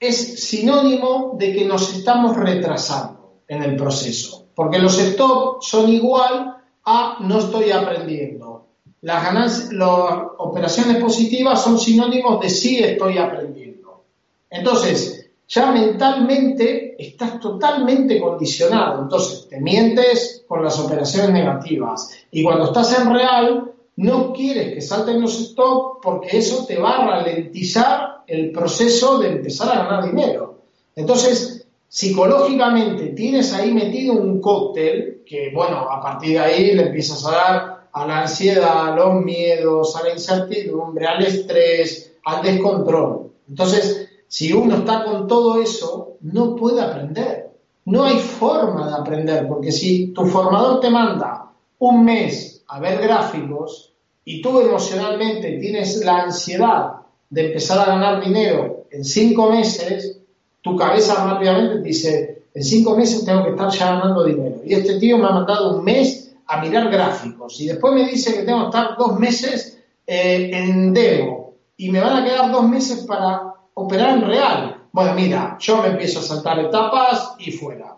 es 0.00 0.44
sinónimo 0.44 1.34
de 1.38 1.54
que 1.54 1.64
nos 1.64 1.94
estamos 1.94 2.36
retrasando 2.36 3.40
en 3.48 3.62
el 3.62 3.76
proceso. 3.76 4.46
Porque 4.54 4.78
los 4.78 4.98
stop 4.98 5.62
son 5.62 5.88
igual 5.90 6.56
a 6.86 7.18
no 7.20 7.38
estoy 7.38 7.72
aprendiendo. 7.72 8.66
Las, 9.02 9.24
ganancias, 9.24 9.72
las 9.72 9.90
operaciones 10.38 10.96
positivas 11.02 11.62
son 11.62 11.78
sinónimos 11.78 12.40
de 12.40 12.48
sí 12.48 12.78
estoy 12.78 13.18
aprendiendo. 13.18 14.04
Entonces, 14.48 15.28
ya 15.48 15.70
mentalmente 15.70 16.96
estás 16.98 17.38
totalmente 17.40 18.20
condicionado. 18.20 19.02
Entonces, 19.02 19.48
te 19.48 19.60
mientes 19.60 20.44
con 20.46 20.64
las 20.64 20.78
operaciones 20.78 21.30
negativas. 21.30 22.10
Y 22.30 22.42
cuando 22.42 22.64
estás 22.64 22.98
en 22.98 23.12
real, 23.12 23.72
no 23.96 24.32
quieres 24.32 24.74
que 24.74 24.80
salten 24.80 25.20
los 25.20 25.38
stop 25.40 26.00
porque 26.02 26.38
eso 26.38 26.66
te 26.66 26.78
va 26.78 26.98
a 26.98 27.06
ralentizar 27.06 28.22
el 28.26 28.52
proceso 28.52 29.18
de 29.18 29.32
empezar 29.32 29.70
a 29.70 29.84
ganar 29.84 30.04
dinero. 30.10 30.60
Entonces, 30.94 31.55
psicológicamente 31.88 33.08
tienes 33.08 33.52
ahí 33.52 33.72
metido 33.72 34.14
un 34.14 34.40
cóctel 34.40 35.22
que, 35.26 35.50
bueno, 35.54 35.90
a 35.90 36.00
partir 36.00 36.32
de 36.32 36.38
ahí 36.38 36.74
le 36.74 36.86
empiezas 36.86 37.24
a 37.26 37.30
dar 37.30 37.88
a 37.92 38.06
la 38.06 38.22
ansiedad, 38.22 38.88
a 38.88 38.96
los 38.96 39.24
miedos, 39.24 39.96
a 39.96 40.04
la 40.04 40.12
incertidumbre, 40.12 41.06
al 41.06 41.24
estrés, 41.24 42.14
al 42.24 42.42
descontrol. 42.42 43.32
Entonces, 43.48 44.10
si 44.28 44.52
uno 44.52 44.76
está 44.76 45.04
con 45.04 45.26
todo 45.26 45.62
eso, 45.62 46.16
no 46.20 46.54
puede 46.56 46.82
aprender. 46.82 47.50
No 47.84 48.04
hay 48.04 48.18
forma 48.18 48.88
de 48.88 48.94
aprender, 48.96 49.46
porque 49.46 49.70
si 49.70 50.08
tu 50.08 50.26
formador 50.26 50.80
te 50.80 50.90
manda 50.90 51.52
un 51.78 52.04
mes 52.04 52.64
a 52.68 52.80
ver 52.80 53.00
gráficos 53.00 53.92
y 54.24 54.42
tú 54.42 54.60
emocionalmente 54.60 55.58
tienes 55.58 56.04
la 56.04 56.22
ansiedad 56.22 56.92
de 57.30 57.46
empezar 57.46 57.78
a 57.78 57.92
ganar 57.92 58.24
dinero 58.24 58.86
en 58.90 59.04
cinco 59.04 59.50
meses, 59.50 60.20
tu 60.66 60.76
cabeza 60.76 61.24
rápidamente 61.24 61.76
te 61.76 61.88
dice, 61.88 62.42
en 62.52 62.64
cinco 62.64 62.96
meses 62.96 63.24
tengo 63.24 63.44
que 63.44 63.50
estar 63.50 63.70
ya 63.70 63.86
ganando 63.94 64.24
dinero. 64.24 64.56
Y 64.64 64.74
este 64.74 64.98
tío 64.98 65.16
me 65.16 65.26
ha 65.26 65.30
mandado 65.30 65.78
un 65.78 65.84
mes 65.84 66.34
a 66.46 66.60
mirar 66.60 66.90
gráficos 66.90 67.60
y 67.60 67.66
después 67.66 67.94
me 67.94 68.08
dice 68.08 68.34
que 68.34 68.42
tengo 68.42 68.62
que 68.62 68.76
estar 68.76 68.96
dos 68.98 69.18
meses 69.18 69.78
eh, 70.06 70.50
en 70.52 70.92
demo 70.92 71.54
y 71.76 71.90
me 71.90 72.00
van 72.00 72.22
a 72.22 72.24
quedar 72.24 72.50
dos 72.50 72.68
meses 72.68 73.04
para 73.06 73.54
operar 73.74 74.18
en 74.18 74.26
real. 74.26 74.82
Bueno, 74.90 75.14
mira, 75.14 75.56
yo 75.60 75.82
me 75.82 75.88
empiezo 75.88 76.18
a 76.20 76.22
saltar 76.22 76.58
etapas 76.58 77.34
y 77.38 77.52
fuera. 77.52 77.96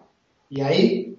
Y 0.51 0.61
ahí 0.61 1.17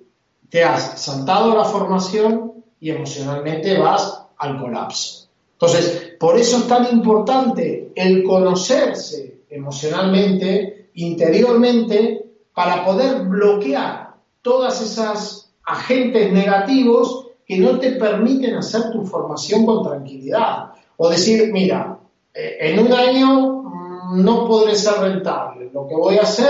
te 0.50 0.64
has 0.64 1.02
saltado 1.02 1.56
la 1.56 1.64
formación 1.64 2.64
y 2.80 2.92
emocionalmente 2.92 3.78
vas 3.80 4.26
al 4.38 4.60
colapso. 4.60 5.28
Entonces, 5.54 6.14
por 6.20 6.38
eso 6.38 6.58
es 6.58 6.68
tan 6.68 6.88
importante 6.92 7.92
el 7.96 8.24
conocerse 8.24 9.40
emocionalmente, 9.50 10.79
interiormente, 10.94 12.26
para 12.54 12.86
poder 12.86 13.24
bloquear 13.24 14.16
todas 14.42 14.82
esas 14.82 15.52
agentes 15.64 16.32
negativos 16.32 17.28
que 17.46 17.58
no 17.58 17.80
te 17.80 17.92
permiten 17.94 18.56
hacer 18.56 18.92
tu 18.92 19.06
formación 19.06 19.66
con 19.66 19.84
tranquilidad. 19.84 20.72
O 20.98 21.10
decir, 21.10 21.52
mira, 21.52 21.98
eh, 22.34 22.58
en 22.60 22.80
un 22.80 22.94
año 22.94 23.60
no 24.14 24.48
podré 24.48 24.76
ser 24.76 25.00
rentable. 25.00 25.70
Lo 25.74 25.88
que 25.88 25.96
voy 25.96 26.18
a 26.18 26.22
hacer, 26.22 26.50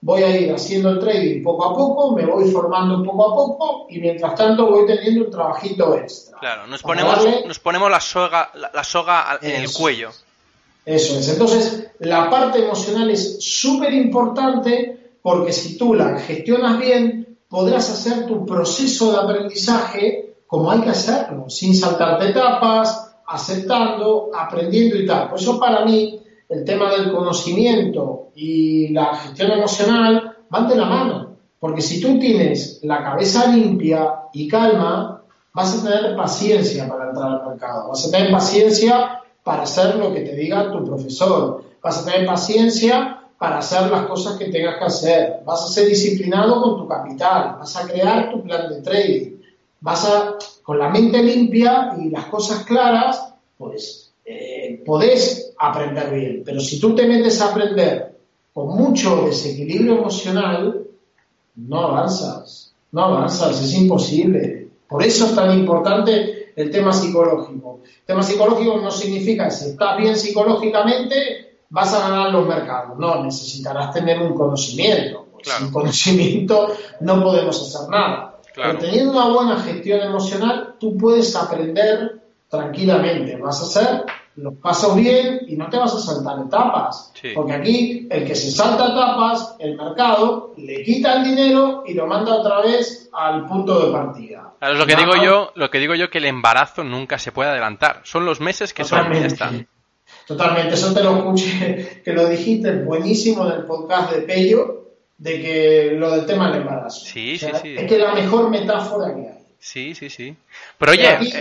voy 0.00 0.22
a 0.22 0.36
ir 0.36 0.52
haciendo 0.52 0.90
el 0.90 0.98
trading 0.98 1.42
poco 1.42 1.64
a 1.64 1.74
poco, 1.74 2.16
me 2.16 2.26
voy 2.26 2.50
formando 2.50 3.02
poco 3.04 3.30
a 3.30 3.34
poco 3.34 3.86
y 3.90 4.00
mientras 4.00 4.34
tanto 4.34 4.66
voy 4.66 4.86
teniendo 4.86 5.26
un 5.26 5.30
trabajito 5.30 5.94
extra. 5.94 6.38
Claro, 6.38 6.66
nos 6.66 6.82
ponemos, 6.82 7.18
nos 7.46 7.58
ponemos 7.58 7.90
la 7.90 8.00
soga, 8.00 8.50
la, 8.54 8.84
soga 8.84 9.38
en 9.42 9.62
el 9.62 9.72
cuello. 9.72 10.10
Eso 10.90 11.18
es. 11.20 11.28
Entonces, 11.28 11.90
la 12.00 12.28
parte 12.28 12.64
emocional 12.64 13.10
es 13.10 13.36
súper 13.38 13.92
importante 13.92 15.12
porque 15.22 15.52
si 15.52 15.78
tú 15.78 15.94
la 15.94 16.18
gestionas 16.18 16.80
bien, 16.80 17.38
podrás 17.48 17.90
hacer 17.90 18.26
tu 18.26 18.44
proceso 18.44 19.12
de 19.12 19.18
aprendizaje 19.18 20.34
como 20.48 20.68
hay 20.68 20.80
que 20.80 20.90
hacerlo, 20.90 21.48
sin 21.48 21.76
saltarte 21.76 22.30
etapas, 22.30 23.14
aceptando, 23.24 24.30
aprendiendo 24.34 24.96
y 24.96 25.06
tal. 25.06 25.28
Por 25.28 25.38
eso 25.38 25.60
para 25.60 25.84
mí 25.84 26.20
el 26.48 26.64
tema 26.64 26.90
del 26.90 27.12
conocimiento 27.12 28.30
y 28.34 28.88
la 28.88 29.14
gestión 29.14 29.52
emocional 29.52 30.38
van 30.48 30.68
de 30.68 30.74
la 30.74 30.86
mano. 30.86 31.36
Porque 31.60 31.82
si 31.82 32.00
tú 32.00 32.18
tienes 32.18 32.80
la 32.82 33.00
cabeza 33.04 33.46
limpia 33.46 34.22
y 34.32 34.48
calma, 34.48 35.22
vas 35.54 35.78
a 35.78 35.88
tener 35.88 36.16
paciencia 36.16 36.88
para 36.88 37.10
entrar 37.10 37.30
al 37.30 37.46
mercado, 37.46 37.90
vas 37.90 38.08
a 38.08 38.10
tener 38.10 38.32
paciencia 38.32 39.20
para 39.42 39.62
hacer 39.62 39.96
lo 39.96 40.12
que 40.12 40.20
te 40.20 40.36
diga 40.36 40.70
tu 40.70 40.84
profesor, 40.84 41.64
vas 41.82 41.98
a 41.98 42.04
tener 42.04 42.26
paciencia 42.26 43.20
para 43.38 43.58
hacer 43.58 43.90
las 43.90 44.06
cosas 44.06 44.36
que 44.36 44.50
tengas 44.50 44.76
que 44.78 44.84
hacer, 44.84 45.40
vas 45.46 45.64
a 45.64 45.68
ser 45.68 45.88
disciplinado 45.88 46.60
con 46.60 46.76
tu 46.76 46.86
capital, 46.86 47.56
vas 47.58 47.74
a 47.76 47.86
crear 47.86 48.30
tu 48.30 48.42
plan 48.42 48.68
de 48.68 48.82
trading, 48.82 49.36
vas 49.80 50.04
a, 50.04 50.36
con 50.62 50.78
la 50.78 50.90
mente 50.90 51.22
limpia 51.22 51.94
y 51.98 52.10
las 52.10 52.26
cosas 52.26 52.64
claras, 52.64 53.32
pues 53.56 54.12
eh, 54.26 54.82
podés 54.84 55.54
aprender 55.58 56.10
bien. 56.10 56.42
Pero 56.44 56.60
si 56.60 56.78
tú 56.78 56.94
te 56.94 57.06
metes 57.06 57.40
a 57.40 57.50
aprender 57.50 58.14
con 58.52 58.76
mucho 58.76 59.24
desequilibrio 59.24 59.98
emocional, 59.98 60.86
no 61.56 61.80
avanzas, 61.80 62.74
no 62.92 63.04
avanzas, 63.04 63.62
es 63.62 63.74
imposible. 63.74 64.68
Por 64.86 65.02
eso 65.02 65.26
es 65.26 65.34
tan 65.34 65.58
importante 65.58 66.39
el 66.56 66.70
tema 66.70 66.92
psicológico. 66.92 67.80
El 67.84 68.04
tema 68.06 68.22
psicológico 68.22 68.78
no 68.78 68.90
significa 68.90 69.44
que 69.44 69.50
si 69.50 69.70
estás 69.70 69.96
bien 69.98 70.16
psicológicamente 70.16 71.58
vas 71.70 71.94
a 71.94 72.08
ganar 72.08 72.30
los 72.30 72.46
mercados. 72.46 72.98
No, 72.98 73.22
necesitarás 73.22 73.92
tener 73.92 74.20
un 74.20 74.34
conocimiento. 74.34 75.26
Sin 75.42 75.70
conocimiento 75.70 76.68
no 77.00 77.22
podemos 77.22 77.60
hacer 77.60 77.88
nada. 77.88 78.40
Pero 78.54 78.78
teniendo 78.78 79.12
una 79.12 79.28
buena 79.28 79.60
gestión 79.60 80.00
emocional, 80.00 80.74
tú 80.78 80.96
puedes 80.96 81.34
aprender 81.36 82.20
tranquilamente. 82.48 83.36
Vas 83.36 83.62
a 83.62 83.66
ser 83.66 84.04
los 84.42 84.54
pasos 84.54 84.96
bien 84.96 85.40
y 85.46 85.56
no 85.56 85.68
te 85.68 85.76
vas 85.76 85.94
a 85.94 86.00
saltar 86.00 86.46
etapas. 86.46 87.12
Porque 87.34 87.52
aquí 87.52 88.08
el 88.10 88.26
que 88.26 88.34
se 88.34 88.50
salta 88.50 88.88
etapas, 88.88 89.56
el 89.58 89.76
mercado 89.76 90.54
le 90.56 90.82
quita 90.82 91.14
el 91.14 91.24
dinero 91.24 91.84
y 91.86 91.94
lo 91.94 92.06
manda 92.06 92.34
otra 92.34 92.60
vez 92.60 93.08
al 93.12 93.46
punto 93.46 93.86
de 93.86 93.92
partida. 93.92 94.54
lo 94.60 94.86
que 94.86 94.96
digo 94.96 95.16
yo, 95.22 95.52
lo 95.54 95.70
que 95.70 95.78
digo 95.78 95.94
yo 95.94 96.10
que 96.10 96.18
el 96.18 96.26
embarazo 96.26 96.84
nunca 96.84 97.18
se 97.18 97.32
puede 97.32 97.50
adelantar. 97.50 98.00
Son 98.04 98.24
los 98.24 98.40
meses 98.40 98.72
que 98.72 98.84
son 98.84 99.12
ya 99.12 99.26
están. 99.26 99.66
Totalmente, 100.26 100.74
eso 100.74 100.92
te 100.94 101.02
lo 101.02 101.16
escuché, 101.16 102.02
que 102.04 102.12
lo 102.12 102.28
dijiste 102.28 102.82
buenísimo 102.82 103.46
en 103.46 103.52
el 103.52 103.64
podcast 103.64 104.12
de 104.12 104.22
Pello, 104.22 104.84
de 105.18 105.40
que 105.40 105.92
lo 105.96 106.10
del 106.12 106.24
tema 106.24 106.50
del 106.50 106.62
embarazo. 106.62 107.04
Sí, 107.04 107.36
sí, 107.36 107.48
sí. 107.60 107.74
Es 107.76 107.86
que 107.86 107.98
la 107.98 108.14
mejor 108.14 108.48
metáfora 108.48 109.14
que 109.14 109.20
hay. 109.20 109.46
Sí, 109.58 109.94
sí, 109.94 110.08
sí. 110.08 110.34
Pero 110.78 110.92
oye, 110.92 111.08
Aquí 111.08 111.32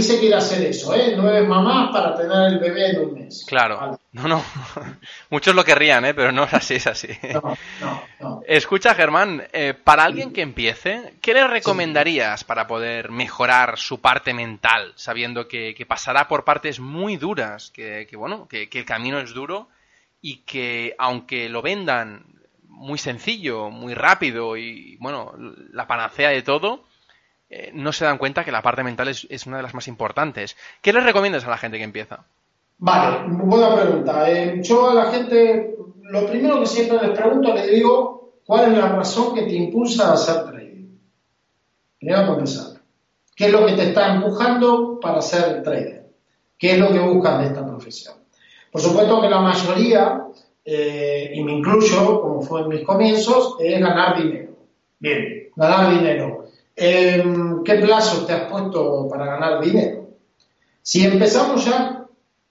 se 0.00 0.18
quiere 0.18 0.36
hacer 0.36 0.64
eso, 0.64 0.94
¿eh? 0.94 1.14
Nueve 1.16 1.46
mamás 1.46 1.90
para 1.92 2.16
tener 2.16 2.52
el 2.52 2.58
bebé 2.58 2.90
en 2.90 3.00
un 3.00 3.14
mes. 3.14 3.44
Claro. 3.46 4.00
No, 4.12 4.26
no. 4.26 4.42
Muchos 5.30 5.54
lo 5.54 5.64
querrían, 5.64 6.04
¿eh? 6.06 6.14
Pero 6.14 6.32
no 6.32 6.44
es 6.44 6.54
así, 6.54 6.76
es 6.76 6.86
así. 6.86 7.08
No, 7.34 7.56
no, 7.80 8.02
no. 8.20 8.42
Escucha, 8.46 8.94
Germán, 8.94 9.46
eh, 9.52 9.74
para 9.74 10.04
alguien 10.04 10.32
que 10.32 10.40
empiece, 10.40 11.14
¿qué 11.20 11.34
le 11.34 11.46
recomendarías 11.46 12.44
para 12.44 12.66
poder 12.66 13.10
mejorar 13.10 13.78
su 13.78 14.00
parte 14.00 14.32
mental, 14.32 14.92
sabiendo 14.96 15.46
que, 15.46 15.84
pasará 15.86 16.26
por 16.26 16.44
partes 16.44 16.80
muy 16.80 17.16
duras, 17.16 17.70
que, 17.70 18.08
bueno, 18.16 18.48
que, 18.48 18.70
que 18.70 18.78
el 18.78 18.86
camino 18.86 19.18
es 19.18 19.34
duro 19.34 19.68
y 20.22 20.38
que 20.38 20.94
aunque 20.98 21.48
lo 21.50 21.60
vendan 21.60 22.24
muy 22.76 22.98
sencillo, 22.98 23.70
muy 23.70 23.94
rápido 23.94 24.56
y, 24.56 24.96
bueno, 24.96 25.34
la 25.72 25.86
panacea 25.86 26.30
de 26.30 26.42
todo, 26.42 26.84
eh, 27.48 27.70
no 27.74 27.92
se 27.92 28.04
dan 28.04 28.18
cuenta 28.18 28.44
que 28.44 28.52
la 28.52 28.62
parte 28.62 28.82
mental 28.82 29.08
es, 29.08 29.46
una 29.46 29.58
de 29.58 29.62
las 29.62 29.74
más 29.74 29.88
importantes. 29.88 30.56
¿Qué 30.82 30.92
les 30.92 31.04
recomiendas 31.04 31.44
a 31.44 31.50
la 31.50 31.58
gente 31.58 31.78
que 31.78 31.84
empieza? 31.84 32.24
Vale, 32.78 33.28
buena 33.28 33.74
pregunta. 33.74 34.30
Eh, 34.30 34.60
yo 34.62 34.90
a 34.90 34.94
la 34.94 35.10
gente, 35.10 35.76
lo 36.02 36.26
primero 36.26 36.60
que 36.60 36.66
siempre 36.66 36.98
les 37.06 37.18
pregunto, 37.18 37.54
les 37.54 37.70
digo, 37.70 38.40
¿cuál 38.44 38.72
es 38.72 38.78
la 38.78 38.88
razón 38.88 39.34
que 39.34 39.42
te 39.42 39.54
impulsa 39.54 40.10
a 40.10 40.14
hacer 40.14 40.44
trading? 40.44 40.98
Primero 41.98 42.34
empezar. 42.34 42.80
¿Qué 43.34 43.46
es 43.46 43.52
lo 43.52 43.66
que 43.66 43.74
te 43.74 43.88
está 43.88 44.14
empujando 44.14 44.98
para 45.00 45.20
ser 45.20 45.62
trader? 45.62 46.06
¿Qué 46.58 46.72
es 46.72 46.78
lo 46.78 46.88
que 46.88 46.98
buscas 46.98 47.38
de 47.38 47.46
esta 47.46 47.66
profesión? 47.66 48.14
Por 48.72 48.80
supuesto 48.80 49.20
que 49.20 49.28
la 49.28 49.40
mayoría, 49.40 50.24
eh, 50.64 51.32
y 51.34 51.44
me 51.44 51.52
incluyo, 51.52 52.20
como 52.20 52.40
fue 52.40 52.62
en 52.62 52.68
mis 52.68 52.82
comienzos, 52.82 53.56
es 53.60 53.78
ganar 53.78 54.16
dinero. 54.16 54.52
Bien, 54.98 55.50
ganar 55.54 55.94
dinero. 55.94 56.45
Em, 56.76 57.64
¿Qué 57.64 57.74
plazo 57.76 58.26
te 58.26 58.34
has 58.34 58.50
puesto 58.50 59.08
para 59.08 59.24
ganar 59.24 59.62
dinero? 59.62 60.10
Si 60.82 61.04
empezamos 61.04 61.64
ya, 61.64 62.06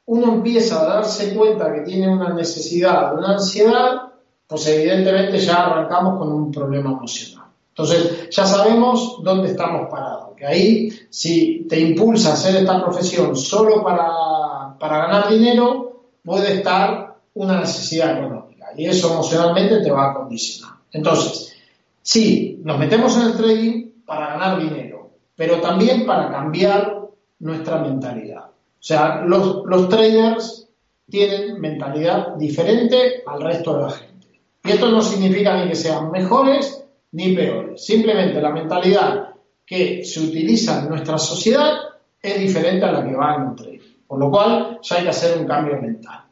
uno 0.08 0.34
empieza 0.34 0.82
a 0.82 0.96
darse 0.96 1.36
cuenta 1.36 1.72
que 1.72 1.82
tiene 1.82 2.10
una 2.10 2.34
necesidad, 2.34 3.16
una 3.16 3.34
ansiedad, 3.34 4.14
pues 4.48 4.68
evidentemente 4.68 5.38
ya 5.38 5.68
arrancamos 5.68 6.18
con 6.18 6.32
un 6.32 6.52
problema 6.52 6.92
emocional. 6.92 7.46
Entonces, 7.70 8.30
ya 8.32 8.46
sabemos 8.46 9.20
dónde 9.22 9.52
estamos 9.52 9.90
parados, 9.90 10.36
que 10.36 10.46
ahí 10.46 10.90
si 11.10 11.66
te 11.70 11.80
impulsa 11.80 12.32
a 12.32 12.34
hacer 12.34 12.56
esta 12.56 12.82
profesión 12.84 13.36
solo 13.36 13.84
para, 13.84 14.78
para 14.80 15.08
ganar 15.08 15.30
dinero, 15.30 16.04
puede 16.24 16.56
estar 16.56 17.16
una 17.36 17.60
necesidad 17.60 18.18
económica 18.18 18.68
y 18.76 18.86
eso 18.86 19.14
emocionalmente 19.14 19.82
te 19.82 19.92
va 19.92 20.12
a 20.12 20.14
condicionar. 20.14 20.76
Entonces, 20.92 21.54
sí, 22.02 22.60
nos 22.64 22.80
metemos 22.80 23.16
en 23.18 23.22
el 23.24 23.34
trading 23.34 23.85
para 24.06 24.38
ganar 24.38 24.60
dinero, 24.60 25.12
pero 25.36 25.60
también 25.60 26.06
para 26.06 26.30
cambiar 26.30 27.08
nuestra 27.40 27.80
mentalidad. 27.80 28.46
O 28.46 28.88
sea, 28.88 29.22
los, 29.26 29.64
los 29.66 29.90
traders 29.90 30.70
tienen 31.10 31.60
mentalidad 31.60 32.36
diferente 32.36 33.24
al 33.26 33.42
resto 33.42 33.76
de 33.76 33.84
la 33.84 33.92
gente. 33.92 34.42
Y 34.64 34.72
esto 34.72 34.90
no 34.90 35.02
significa 35.02 35.58
ni 35.58 35.70
que 35.70 35.76
sean 35.76 36.12
mejores 36.12 36.84
ni 37.12 37.36
peores. 37.36 37.86
Simplemente 37.86 38.42
la 38.42 38.52
mentalidad 38.52 39.30
que 39.66 40.04
se 40.04 40.20
utiliza 40.20 40.82
en 40.82 40.90
nuestra 40.90 41.18
sociedad 41.18 41.74
es 42.22 42.40
diferente 42.40 42.86
a 42.86 42.92
la 42.92 43.06
que 43.06 43.16
va 43.16 43.36
en 43.36 43.42
un 43.42 43.56
trading. 43.56 43.80
Por 44.08 44.20
lo 44.20 44.30
cual 44.30 44.80
ya 44.82 44.98
hay 44.98 45.04
que 45.04 45.10
hacer 45.10 45.38
un 45.40 45.48
cambio 45.48 45.82
mental. 45.82 46.24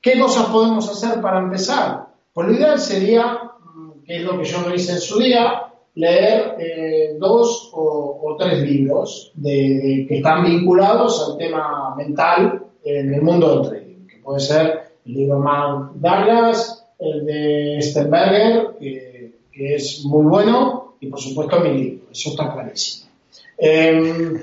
¿Qué 0.00 0.18
cosas 0.18 0.46
podemos 0.46 0.88
hacer 0.88 1.20
para 1.20 1.38
empezar? 1.38 2.06
Pues 2.32 2.48
lo 2.48 2.54
ideal 2.54 2.78
sería, 2.78 3.38
mm, 3.74 4.04
que 4.04 4.16
es 4.16 4.22
lo 4.22 4.38
que 4.38 4.44
yo 4.44 4.62
no 4.62 4.74
hice 4.74 4.92
en 4.92 5.00
su 5.00 5.18
día, 5.18 5.69
leer 5.94 6.56
eh, 6.58 7.16
dos 7.18 7.70
o, 7.72 8.36
tres 8.38 8.62
libros 8.62 9.32
que 9.42 10.06
están 10.08 10.44
vinculados 10.44 11.28
al 11.28 11.36
tema 11.36 11.94
mental 11.96 12.64
en 12.84 13.12
el 13.12 13.22
mundo 13.22 13.56
del 13.56 13.68
trading, 13.68 14.06
que 14.06 14.16
puede 14.18 14.40
ser 14.40 14.80
el 15.04 15.12
libro 15.12 15.38
Mark 15.40 15.90
Douglas, 15.96 16.86
el 16.98 17.26
de 17.26 17.78
Sternberger, 17.82 18.76
que, 18.78 19.32
que 19.52 19.74
es 19.74 20.04
muy 20.04 20.24
bueno, 20.24 20.94
y 21.00 21.06
por 21.08 21.20
supuesto 21.20 21.60
mi 21.60 21.70
libro, 21.70 22.06
eso 22.10 22.30
está 22.30 22.52
clarísimo. 22.52 23.10
Em, 23.58 24.40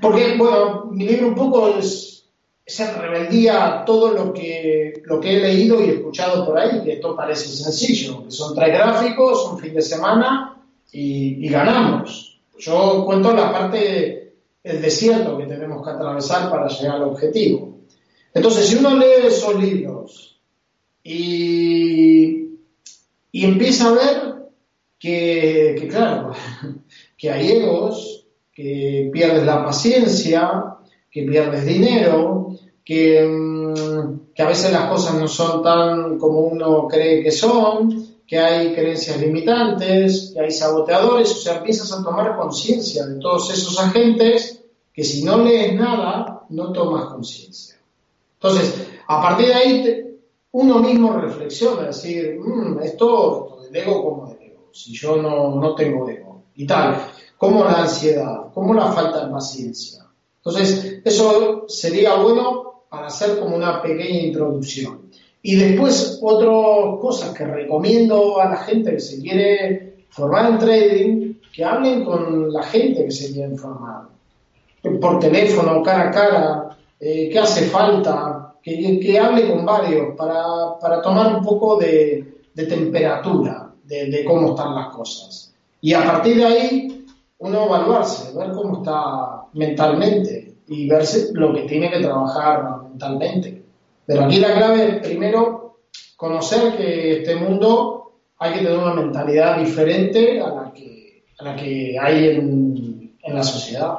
porque, 0.00 0.36
bueno, 0.38 0.86
mi 0.86 1.06
libro 1.06 1.28
un 1.28 1.34
poco 1.34 1.68
es 1.78 2.21
esa 2.64 2.92
rebeldía 2.96 3.82
todo 3.84 4.12
lo 4.12 4.32
que, 4.32 5.02
lo 5.04 5.20
que 5.20 5.36
he 5.36 5.40
leído 5.40 5.84
y 5.84 5.90
escuchado 5.90 6.46
por 6.46 6.58
ahí, 6.58 6.82
que 6.82 6.94
esto 6.94 7.16
parece 7.16 7.48
sencillo, 7.48 8.24
que 8.24 8.30
son 8.30 8.54
tres 8.54 8.68
gráficos, 8.68 9.50
un 9.52 9.58
fin 9.58 9.74
de 9.74 9.82
semana 9.82 10.56
y, 10.92 11.48
ganamos. 11.48 12.40
Yo 12.58 13.04
cuento 13.04 13.34
la 13.34 13.50
parte 13.50 14.34
del 14.62 14.80
desierto 14.80 15.36
que 15.36 15.46
tenemos 15.46 15.84
que 15.84 15.90
atravesar 15.90 16.50
para 16.50 16.68
llegar 16.68 16.96
al 16.96 17.04
objetivo. 17.04 17.78
Entonces, 18.32 18.66
si 18.66 18.76
uno 18.76 18.96
lee 18.96 19.26
esos 19.26 19.60
libros 19.60 20.40
y, 21.02 22.58
y 23.32 23.44
empieza 23.44 23.88
a 23.88 23.92
ver 23.92 24.34
que, 24.98 25.76
que, 25.80 25.88
claro, 25.88 26.32
que 27.18 27.30
hay 27.30 27.50
egos, 27.50 28.26
que 28.52 29.10
pierdes 29.12 29.44
la 29.44 29.64
paciencia, 29.64 30.76
que 31.12 31.22
pierdes 31.24 31.66
dinero, 31.66 32.56
que, 32.82 33.22
mm, 33.22 34.32
que, 34.34 34.42
a 34.42 34.48
veces 34.48 34.72
las 34.72 34.90
cosas 34.90 35.14
no 35.14 35.28
son 35.28 35.62
tan 35.62 36.18
como 36.18 36.40
uno 36.40 36.88
cree 36.88 37.22
que 37.22 37.30
son, 37.30 38.16
que 38.26 38.38
hay 38.38 38.72
creencias 38.74 39.20
limitantes, 39.20 40.32
que 40.32 40.40
hay 40.40 40.50
saboteadores, 40.50 41.30
o 41.30 41.36
sea, 41.36 41.58
empiezas 41.58 41.92
a 41.92 42.02
tomar 42.02 42.34
conciencia 42.38 43.04
de 43.06 43.20
todos 43.20 43.52
esos 43.52 43.78
agentes 43.78 44.64
que 44.92 45.04
si 45.04 45.22
no 45.22 45.38
lees 45.38 45.74
nada, 45.74 46.46
no 46.48 46.72
tomas 46.72 47.04
conciencia. 47.06 47.76
Entonces, 48.34 48.74
a 49.06 49.20
partir 49.20 49.48
de 49.48 49.54
ahí, 49.54 50.18
uno 50.52 50.78
mismo 50.78 51.12
reflexiona, 51.12 51.88
decir, 51.88 52.38
mm, 52.40 52.80
esto, 52.80 53.58
esto 53.58 53.62
del 53.64 53.76
ego 53.76 54.02
como 54.02 54.26
del 54.28 54.42
ego, 54.42 54.70
si 54.72 54.92
yo 54.94 55.16
no, 55.16 55.56
no 55.56 55.74
tengo 55.74 56.08
ego, 56.08 56.44
y 56.54 56.66
tal, 56.66 57.06
como 57.36 57.64
la 57.64 57.82
ansiedad, 57.82 58.50
como 58.54 58.72
la 58.72 58.90
falta 58.92 59.26
de 59.26 59.32
paciencia, 59.32 60.01
entonces, 60.44 61.00
eso 61.04 61.64
sería 61.68 62.16
bueno 62.16 62.84
para 62.88 63.06
hacer 63.06 63.38
como 63.38 63.54
una 63.54 63.80
pequeña 63.80 64.22
introducción. 64.22 65.02
Y 65.40 65.54
después, 65.54 66.18
otras 66.20 67.00
cosas 67.00 67.30
que 67.36 67.44
recomiendo 67.44 68.40
a 68.40 68.48
la 68.48 68.56
gente 68.56 68.90
que 68.90 69.00
se 69.00 69.20
quiere 69.20 70.04
formar 70.10 70.50
en 70.50 70.58
trading, 70.58 71.34
que 71.52 71.64
hablen 71.64 72.04
con 72.04 72.52
la 72.52 72.62
gente 72.64 73.04
que 73.04 73.10
se 73.12 73.32
quiere 73.32 73.56
formar. 73.56 74.08
Por 75.00 75.20
teléfono, 75.20 75.80
cara 75.82 76.08
a 76.08 76.10
cara, 76.10 76.76
eh, 76.98 77.28
qué 77.30 77.38
hace 77.38 77.66
falta, 77.66 78.56
que, 78.60 78.98
que, 78.98 79.18
hable 79.18 79.48
con 79.48 79.64
varios 79.64 80.16
para, 80.16 80.78
para 80.80 81.00
tomar 81.00 81.36
un 81.36 81.44
poco 81.44 81.76
de, 81.76 82.42
de 82.52 82.66
temperatura 82.66 83.72
de, 83.84 84.06
de, 84.06 84.24
cómo 84.24 84.50
están 84.50 84.74
las 84.74 84.88
cosas. 84.94 85.54
Y 85.80 85.94
a 85.94 86.04
partir 86.04 86.36
de 86.36 86.44
ahí, 86.44 87.06
uno 87.38 87.66
evaluarse, 87.66 88.36
ver 88.36 88.52
cómo 88.52 88.78
está 88.78 89.41
mentalmente 89.52 90.54
y 90.68 90.88
verse 90.88 91.30
lo 91.34 91.54
que 91.54 91.62
tiene 91.62 91.90
que 91.90 92.00
trabajar 92.00 92.82
mentalmente. 92.88 93.62
Pero 94.06 94.24
aquí 94.24 94.38
la 94.38 94.54
clave 94.54 94.88
es 94.88 95.06
primero 95.06 95.78
conocer 96.16 96.76
que 96.76 97.18
este 97.18 97.36
mundo 97.36 98.12
hay 98.38 98.54
que 98.54 98.60
tener 98.60 98.78
una 98.78 98.94
mentalidad 98.94 99.58
diferente 99.58 100.40
a 100.40 100.48
la 100.48 100.72
que, 100.72 101.24
a 101.38 101.44
la 101.44 101.56
que 101.56 101.96
hay 102.00 102.28
en, 102.28 103.16
en 103.22 103.34
la 103.34 103.42
sociedad. 103.42 103.98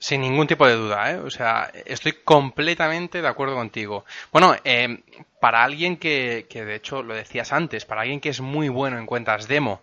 Sin 0.00 0.20
ningún 0.20 0.46
tipo 0.46 0.66
de 0.66 0.74
duda, 0.74 1.10
¿eh? 1.10 1.16
O 1.18 1.30
sea, 1.30 1.70
estoy 1.84 2.12
completamente 2.24 3.20
de 3.20 3.28
acuerdo 3.28 3.56
contigo. 3.56 4.04
Bueno, 4.32 4.54
eh, 4.64 5.02
para 5.40 5.64
alguien 5.64 5.96
que, 5.96 6.46
que, 6.48 6.64
de 6.64 6.76
hecho, 6.76 7.02
lo 7.02 7.14
decías 7.14 7.52
antes, 7.52 7.84
para 7.84 8.02
alguien 8.02 8.20
que 8.20 8.28
es 8.28 8.40
muy 8.40 8.68
bueno 8.68 8.98
en 8.98 9.06
cuentas 9.06 9.48
demo 9.48 9.80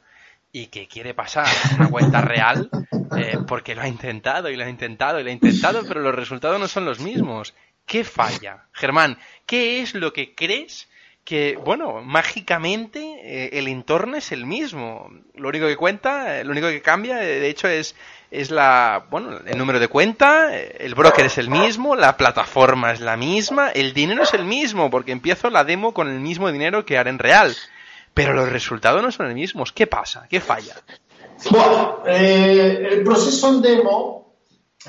y 0.56 0.68
que 0.68 0.88
quiere 0.88 1.14
pasar 1.14 1.46
una 1.78 1.90
cuenta 1.90 2.22
real, 2.22 2.70
eh, 3.18 3.40
porque 3.46 3.76
lo 3.76 3.82
ha 3.82 3.90
intentado 3.90 4.50
y 4.50 4.56
lo 4.56 4.64
ha 4.64 4.70
intentado 4.70 5.20
y 5.20 5.24
lo 5.26 5.30
ha 5.30 5.34
intentado, 5.34 5.84
pero 5.86 6.00
los 6.00 6.16
resultados 6.16 6.58
no 6.62 6.70
son 6.70 6.86
los 6.86 7.02
mismos. 7.02 7.54
¿Qué 7.86 8.06
falla? 8.06 8.64
Germán, 8.72 9.18
¿qué 9.46 9.82
es 9.82 9.96
lo 9.96 10.14
que 10.14 10.34
crees 10.34 10.88
que, 11.26 11.58
bueno, 11.58 12.02
mágicamente 12.02 13.00
eh, 13.02 13.50
el 13.60 13.68
entorno 13.68 14.16
es 14.16 14.32
el 14.32 14.46
mismo? 14.46 15.12
Lo 15.34 15.50
único 15.50 15.68
que 15.68 15.76
cuenta, 15.76 16.40
eh, 16.40 16.46
lo 16.46 16.52
único 16.52 16.70
que 16.70 16.82
cambia, 16.82 17.18
de 17.18 17.50
hecho, 17.50 17.68
es, 17.68 17.94
es 18.32 18.50
la, 18.50 19.08
bueno, 19.10 19.38
el 19.46 19.58
número 19.58 19.82
de 19.82 19.90
cuenta, 19.90 20.58
el 20.58 20.96
broker 20.96 21.26
es 21.26 21.38
el 21.38 21.50
mismo, 21.50 21.98
la 21.98 22.16
plataforma 22.16 22.94
es 22.94 23.02
la 23.02 23.18
misma, 23.18 23.72
el 23.72 23.94
dinero 23.94 24.24
es 24.24 24.34
el 24.34 24.46
mismo, 24.46 24.90
porque 24.90 25.12
empiezo 25.12 25.50
la 25.50 25.66
demo 25.66 25.94
con 25.94 26.08
el 26.08 26.22
mismo 26.22 26.50
dinero 26.50 26.86
que 26.86 26.98
haré 26.98 27.10
en 27.10 27.20
real 27.20 27.58
pero 28.16 28.34
los 28.34 28.50
resultados 28.50 29.04
no 29.04 29.12
son 29.12 29.28
los 29.28 29.36
mismos. 29.36 29.74
¿Qué 29.74 29.88
pasa? 29.88 30.26
¿Qué 30.28 30.40
falla? 30.40 30.74
Bueno, 31.52 32.00
eh, 32.08 32.88
el 32.94 33.04
proceso 33.04 33.50
en 33.50 33.62
demo, 33.62 34.36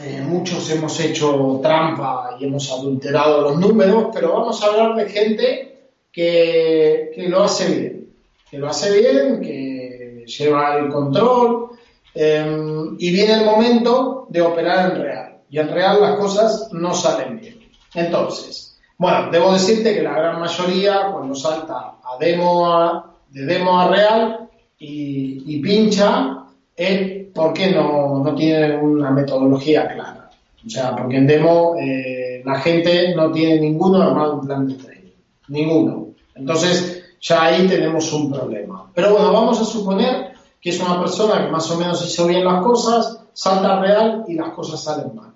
eh, 0.00 0.22
muchos 0.24 0.70
hemos 0.70 0.98
hecho 1.00 1.58
trampa 1.60 2.36
y 2.38 2.44
hemos 2.46 2.70
adulterado 2.70 3.42
los 3.42 3.58
números, 3.58 4.06
pero 4.14 4.32
vamos 4.32 4.62
a 4.62 4.66
hablar 4.66 4.94
de 4.94 5.10
gente 5.10 5.90
que, 6.12 7.10
que 7.14 7.28
lo 7.28 7.42
hace 7.42 7.68
bien, 7.68 8.14
que 8.48 8.58
lo 8.58 8.68
hace 8.68 8.96
bien, 8.96 9.40
que 9.40 10.24
lleva 10.24 10.76
el 10.78 10.88
control 10.88 11.70
em, 12.14 12.94
y 12.96 13.10
viene 13.10 13.40
el 13.40 13.44
momento 13.44 14.26
de 14.28 14.40
operar 14.40 14.92
en 14.92 15.02
real. 15.02 15.38
Y 15.50 15.58
en 15.58 15.68
real 15.68 16.00
las 16.00 16.16
cosas 16.16 16.68
no 16.72 16.94
salen 16.94 17.40
bien. 17.40 17.58
Entonces, 17.92 18.78
bueno, 18.98 19.30
debo 19.32 19.52
decirte 19.52 19.94
que 19.94 20.02
la 20.02 20.12
gran 20.12 20.40
mayoría 20.40 21.10
cuando 21.12 21.34
salta 21.34 21.96
a 22.04 22.16
demo 22.20 22.72
a, 22.72 23.15
de 23.37 23.44
demo 23.44 23.79
a 23.79 23.88
real 23.88 24.49
y, 24.79 25.61
pincha 25.61 26.46
es 26.75 27.27
porque 27.35 27.70
no, 27.70 28.22
no, 28.25 28.35
tiene 28.35 28.79
una 28.79 29.11
metodología 29.11 29.87
clara. 29.88 30.31
O 30.64 30.70
sea, 30.70 30.96
porque 30.96 31.18
en 31.18 31.27
demo 31.27 31.75
eh, 31.79 32.42
la 32.42 32.59
gente 32.61 33.14
no 33.14 33.31
tiene 33.31 33.61
ninguno 33.61 34.01
armado 34.01 34.37
un 34.37 34.46
plan 34.46 34.66
de 34.66 34.75
trading. 34.75 35.12
Ninguno. 35.49 36.09
Entonces, 36.35 37.05
ya 37.20 37.44
ahí 37.44 37.66
tenemos 37.66 38.11
un 38.14 38.33
problema. 38.33 38.90
Pero 38.94 39.12
bueno, 39.12 39.31
vamos 39.31 39.61
a 39.61 39.64
suponer 39.64 40.33
que 40.59 40.70
es 40.70 40.81
una 40.81 40.99
persona 40.99 41.44
que 41.44 41.53
más 41.53 41.70
o 41.70 41.79
menos 41.79 42.07
hizo 42.07 42.27
bien 42.27 42.42
las 42.42 42.62
cosas, 42.64 43.20
salta 43.35 43.81
real 43.81 44.25
y 44.29 44.35
las 44.35 44.51
cosas 44.51 44.83
salen 44.83 45.14
mal. 45.14 45.33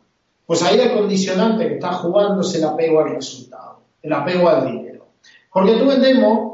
Pues 0.47 0.63
ahí 0.63 0.81
el 0.81 0.95
condicionante 0.95 1.69
que 1.69 1.75
está 1.75 1.93
jugando 1.93 2.41
es 2.41 2.55
el 2.55 2.65
apego 2.65 3.01
al 3.01 3.11
resultado, 3.11 3.81
el 4.03 4.13
apego 4.13 4.49
al 4.49 4.67
dinero. 4.67 5.07
Porque 5.53 5.75
tú 5.75 5.91
en 5.91 6.01
demo 6.01 6.50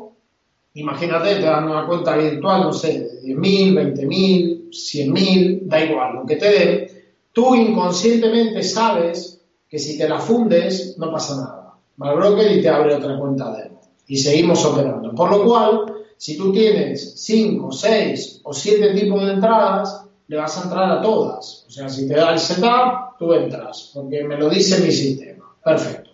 Imagínate, 0.77 1.37
te 1.37 1.47
dan 1.47 1.71
una 1.71 1.87
cuenta 1.87 2.17
virtual, 2.17 2.65
no 2.65 2.73
sé, 2.73 3.01
de 3.23 3.35
10.000, 3.35 3.95
20.000, 3.95 4.69
100.000, 4.71 5.61
da 5.63 5.83
igual, 5.83 6.17
lo 6.17 6.27
que 6.27 6.37
te 6.37 6.51
den. 6.51 6.89
Tú 7.33 7.55
inconscientemente 7.55 8.63
sabes 8.63 9.41
que 9.67 9.79
si 9.79 9.97
te 9.97 10.07
la 10.07 10.19
fundes, 10.19 10.97
no 10.99 11.11
pasa 11.11 11.37
nada. 11.37 11.75
Va 12.01 12.11
al 12.11 12.17
broker 12.17 12.53
y 12.53 12.61
te 12.61 12.69
abre 12.69 12.95
otra 12.95 13.19
cuenta 13.19 13.53
de 13.53 13.63
él. 13.63 13.71
Y 14.07 14.19
seguimos 14.19 14.63
operando. 14.67 15.15
Por 15.15 15.31
lo 15.31 15.45
cual, 15.45 15.95
si 16.19 16.37
tú 16.37 16.53
tienes 16.53 17.23
5, 17.25 17.73
6 17.73 18.41
o 18.45 18.53
7 18.53 18.93
tipos 18.93 19.25
de 19.25 19.33
entradas, 19.33 20.05
le 20.29 20.37
vas 20.37 20.59
a 20.59 20.65
entrar 20.65 20.91
a 20.91 21.01
todas. 21.01 21.65
O 21.67 21.71
sea, 21.71 21.89
si 21.89 22.07
te 22.07 22.15
da 22.17 22.35
el 22.35 22.39
setup, 22.39 23.17
tú 23.19 23.33
entras, 23.33 23.93
porque 23.95 24.25
me 24.25 24.37
lo 24.37 24.51
dice 24.51 24.85
mi 24.85 24.93
sistema. 24.93 25.57
Perfecto. 25.65 26.11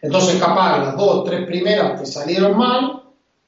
Entonces, 0.00 0.40
capaz, 0.40 0.78
las 0.86 0.96
dos, 0.96 1.22
tres 1.24 1.46
primeras 1.46 2.00
te 2.00 2.06
salieron 2.06 2.56
mal, 2.56 2.99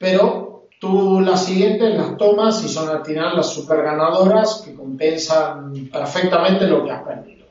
pero 0.03 0.67
tú 0.81 1.21
las 1.21 1.47
siguientes 1.47 1.95
las 1.97 2.17
tomas 2.17 2.65
y 2.65 2.69
son 2.69 2.88
al 2.88 3.05
final 3.05 3.37
las 3.37 3.51
super 3.51 3.85
ganadoras 3.85 4.61
que 4.65 4.75
compensan 4.75 5.88
perfectamente 5.93 6.67
lo 6.67 6.85
que 6.85 6.91
has 6.91 7.05
perdido. 7.05 7.47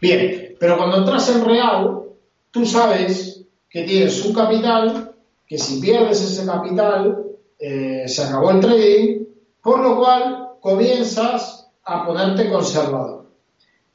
Bien, 0.00 0.54
pero 0.60 0.76
cuando 0.76 0.98
entras 0.98 1.28
en 1.34 1.44
real, 1.44 2.02
tú 2.52 2.64
sabes 2.64 3.44
que 3.68 3.82
tienes 3.82 4.24
un 4.24 4.32
capital, 4.32 5.16
que 5.48 5.58
si 5.58 5.80
pierdes 5.80 6.22
ese 6.22 6.46
capital, 6.46 7.24
eh, 7.58 8.04
se 8.06 8.22
acabó 8.22 8.52
el 8.52 8.60
trading, 8.60 9.24
por 9.60 9.80
lo 9.80 9.96
cual 9.96 10.50
comienzas 10.60 11.68
a 11.82 12.06
ponerte 12.06 12.48
conservador. 12.48 13.26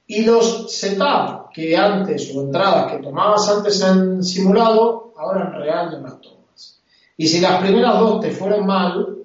Y 0.05 0.25
los 0.25 0.69
setup 0.69 1.53
que 1.53 1.77
antes 1.77 2.35
o 2.35 2.41
entradas 2.41 2.91
que 2.91 2.97
tomabas 2.97 3.47
antes 3.47 3.81
en 3.81 4.21
simulado, 4.21 5.13
ahora 5.15 5.45
en 5.45 5.61
real 5.61 5.91
no 5.91 5.99
las 6.09 6.19
tomas. 6.19 6.40
Y 7.21 7.27
si 7.27 7.39
las 7.39 7.61
primeras 7.61 7.99
dos 7.99 8.19
te 8.19 8.31
fueron 8.31 8.65
mal, 8.65 9.15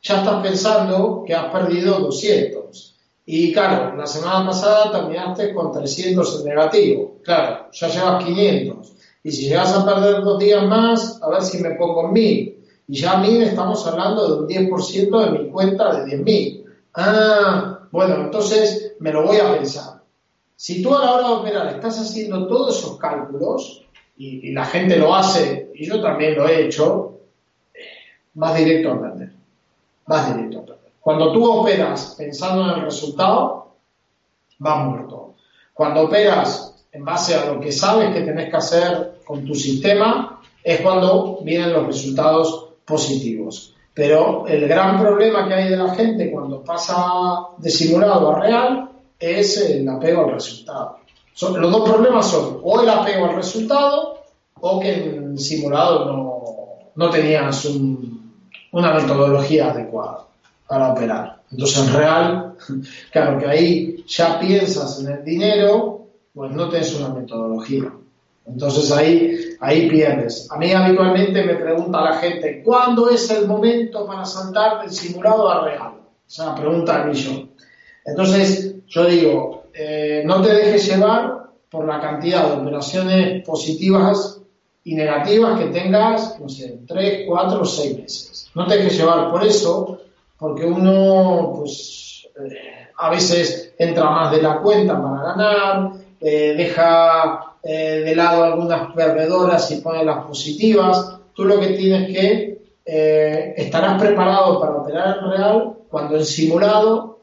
ya 0.00 0.20
estás 0.20 0.42
pensando 0.42 1.24
que 1.26 1.34
has 1.34 1.52
perdido 1.52 1.98
200. 1.98 2.96
Y 3.26 3.52
claro, 3.52 3.94
la 3.94 4.06
semana 4.06 4.46
pasada 4.46 4.90
terminaste 4.90 5.52
con 5.52 5.70
300 5.70 6.40
en 6.40 6.46
negativo. 6.46 7.18
Claro, 7.22 7.66
ya 7.70 7.88
llevas 7.88 8.24
500. 8.24 8.92
Y 9.24 9.30
si 9.30 9.42
llegas 9.46 9.74
a 9.74 9.84
perder 9.84 10.22
dos 10.22 10.38
días 10.38 10.66
más, 10.66 11.22
a 11.22 11.28
ver 11.28 11.42
si 11.42 11.58
me 11.58 11.72
pongo 11.72 12.06
en 12.06 12.12
1000. 12.14 12.64
Y 12.88 12.96
ya 12.96 13.12
a 13.12 13.16
1000 13.18 13.42
estamos 13.42 13.86
hablando 13.86 14.26
de 14.26 14.64
un 14.64 14.70
10% 14.70 15.24
de 15.24 15.38
mi 15.38 15.50
cuenta 15.50 15.96
de 15.96 16.16
10.000. 16.16 16.64
Ah, 16.94 17.80
bueno, 17.90 18.24
entonces 18.24 18.94
me 19.00 19.12
lo 19.12 19.26
voy 19.26 19.36
a 19.36 19.52
pensar. 19.52 20.00
Si 20.56 20.82
tú 20.82 20.94
a 20.94 21.04
la 21.04 21.12
hora 21.12 21.28
de 21.28 21.34
operar 21.34 21.74
estás 21.74 22.00
haciendo 22.00 22.46
todos 22.46 22.78
esos 22.78 22.96
cálculos, 22.96 23.84
y, 24.16 24.52
la 24.52 24.64
gente 24.64 24.96
lo 24.96 25.14
hace, 25.14 25.72
y 25.74 25.84
yo 25.84 26.00
también 26.00 26.36
lo 26.36 26.48
he 26.48 26.64
hecho, 26.64 27.13
vas 28.34 28.56
directo 28.56 28.92
a 28.92 29.00
perder. 29.00 29.32
Vas 30.06 30.34
directo 30.34 30.58
a 30.58 30.62
perder. 30.66 30.92
Cuando 31.00 31.32
tú 31.32 31.44
operas 31.44 32.14
pensando 32.16 32.64
en 32.64 32.78
el 32.78 32.84
resultado, 32.84 33.74
vas 34.58 34.86
muerto. 34.86 35.34
Cuando 35.72 36.02
operas 36.02 36.84
en 36.92 37.04
base 37.04 37.34
a 37.34 37.46
lo 37.46 37.60
que 37.60 37.72
sabes 37.72 38.14
que 38.14 38.22
tenés 38.22 38.50
que 38.50 38.56
hacer 38.56 39.20
con 39.24 39.44
tu 39.44 39.54
sistema, 39.54 40.40
es 40.62 40.80
cuando 40.80 41.40
vienen 41.42 41.72
los 41.72 41.86
resultados 41.86 42.68
positivos. 42.84 43.74
Pero 43.92 44.46
el 44.46 44.66
gran 44.66 45.00
problema 45.00 45.46
que 45.46 45.54
hay 45.54 45.68
de 45.68 45.76
la 45.76 45.94
gente 45.94 46.30
cuando 46.30 46.62
pasa 46.62 46.96
de 47.58 47.70
simulado 47.70 48.30
a 48.30 48.40
real 48.40 48.90
es 49.18 49.56
el 49.58 49.88
apego 49.88 50.24
al 50.24 50.32
resultado. 50.32 50.98
los 51.40 51.70
dos 51.70 51.88
problemas 51.88 52.30
son 52.30 52.60
o 52.62 52.80
el 52.80 52.88
apego 52.88 53.26
al 53.26 53.36
resultado 53.36 54.18
o 54.60 54.80
que 54.80 54.94
en 54.94 55.38
simulado 55.38 56.06
no, 56.06 56.42
no 56.94 57.10
tenías 57.10 57.64
una 58.74 58.92
metodología 58.92 59.70
adecuada 59.70 60.26
para 60.66 60.92
operar. 60.92 61.42
Entonces 61.52 61.86
en 61.86 61.94
real, 61.94 62.54
claro 63.12 63.38
que 63.38 63.46
ahí 63.46 64.04
ya 64.08 64.40
piensas 64.40 65.00
en 65.00 65.12
el 65.12 65.24
dinero, 65.24 66.08
pues 66.34 66.50
no 66.52 66.68
tienes 66.68 66.92
una 66.96 67.10
metodología. 67.10 67.92
Entonces 68.46 68.90
ahí, 68.90 69.56
ahí 69.60 69.88
pierdes. 69.88 70.48
A 70.50 70.58
mí 70.58 70.72
habitualmente 70.72 71.44
me 71.44 71.54
pregunta 71.54 72.00
la 72.00 72.16
gente, 72.16 72.62
¿cuándo 72.64 73.08
es 73.10 73.30
el 73.30 73.46
momento 73.46 74.06
para 74.06 74.24
saltar 74.24 74.82
del 74.82 74.90
simulado 74.90 75.48
a 75.48 75.64
real? 75.64 75.92
Esa 76.26 76.54
pregunta 76.56 77.02
a 77.02 77.06
mí 77.06 77.14
yo. 77.14 77.48
Entonces 78.04 78.74
yo 78.88 79.06
digo, 79.06 79.64
eh, 79.72 80.24
no 80.26 80.42
te 80.42 80.52
dejes 80.52 80.88
llevar 80.88 81.44
por 81.70 81.86
la 81.86 82.00
cantidad 82.00 82.48
de 82.48 82.60
operaciones 82.60 83.46
positivas 83.46 84.40
y 84.84 84.94
negativas 84.94 85.58
que 85.58 85.66
tengas, 85.66 86.38
no 86.38 86.48
sé, 86.48 86.80
3, 86.86 87.24
4 87.26 87.60
o 87.60 87.64
6 87.64 87.98
meses. 87.98 88.50
No 88.54 88.66
te 88.66 88.76
dejes 88.76 88.98
llevar 88.98 89.30
por 89.30 89.42
eso, 89.42 89.98
porque 90.38 90.66
uno, 90.66 91.54
pues, 91.56 92.28
eh, 92.38 92.88
a 92.96 93.10
veces 93.10 93.72
entra 93.78 94.10
más 94.10 94.30
de 94.30 94.42
la 94.42 94.60
cuenta 94.60 95.00
para 95.02 95.22
ganar, 95.22 95.92
eh, 96.20 96.54
deja 96.54 97.56
eh, 97.62 98.02
de 98.04 98.14
lado 98.14 98.44
algunas 98.44 98.92
perdedoras 98.92 99.70
y 99.70 99.80
pone 99.80 100.04
las 100.04 100.26
positivas. 100.26 101.16
Tú 101.32 101.44
lo 101.44 101.58
que 101.58 101.68
tienes 101.68 102.12
que 102.12 102.54
estarás 102.86 103.98
preparado 103.98 104.60
para 104.60 104.76
operar 104.76 105.18
en 105.18 105.30
real 105.30 105.74
cuando 105.88 106.16
en 106.16 106.26
simulado 106.26 107.20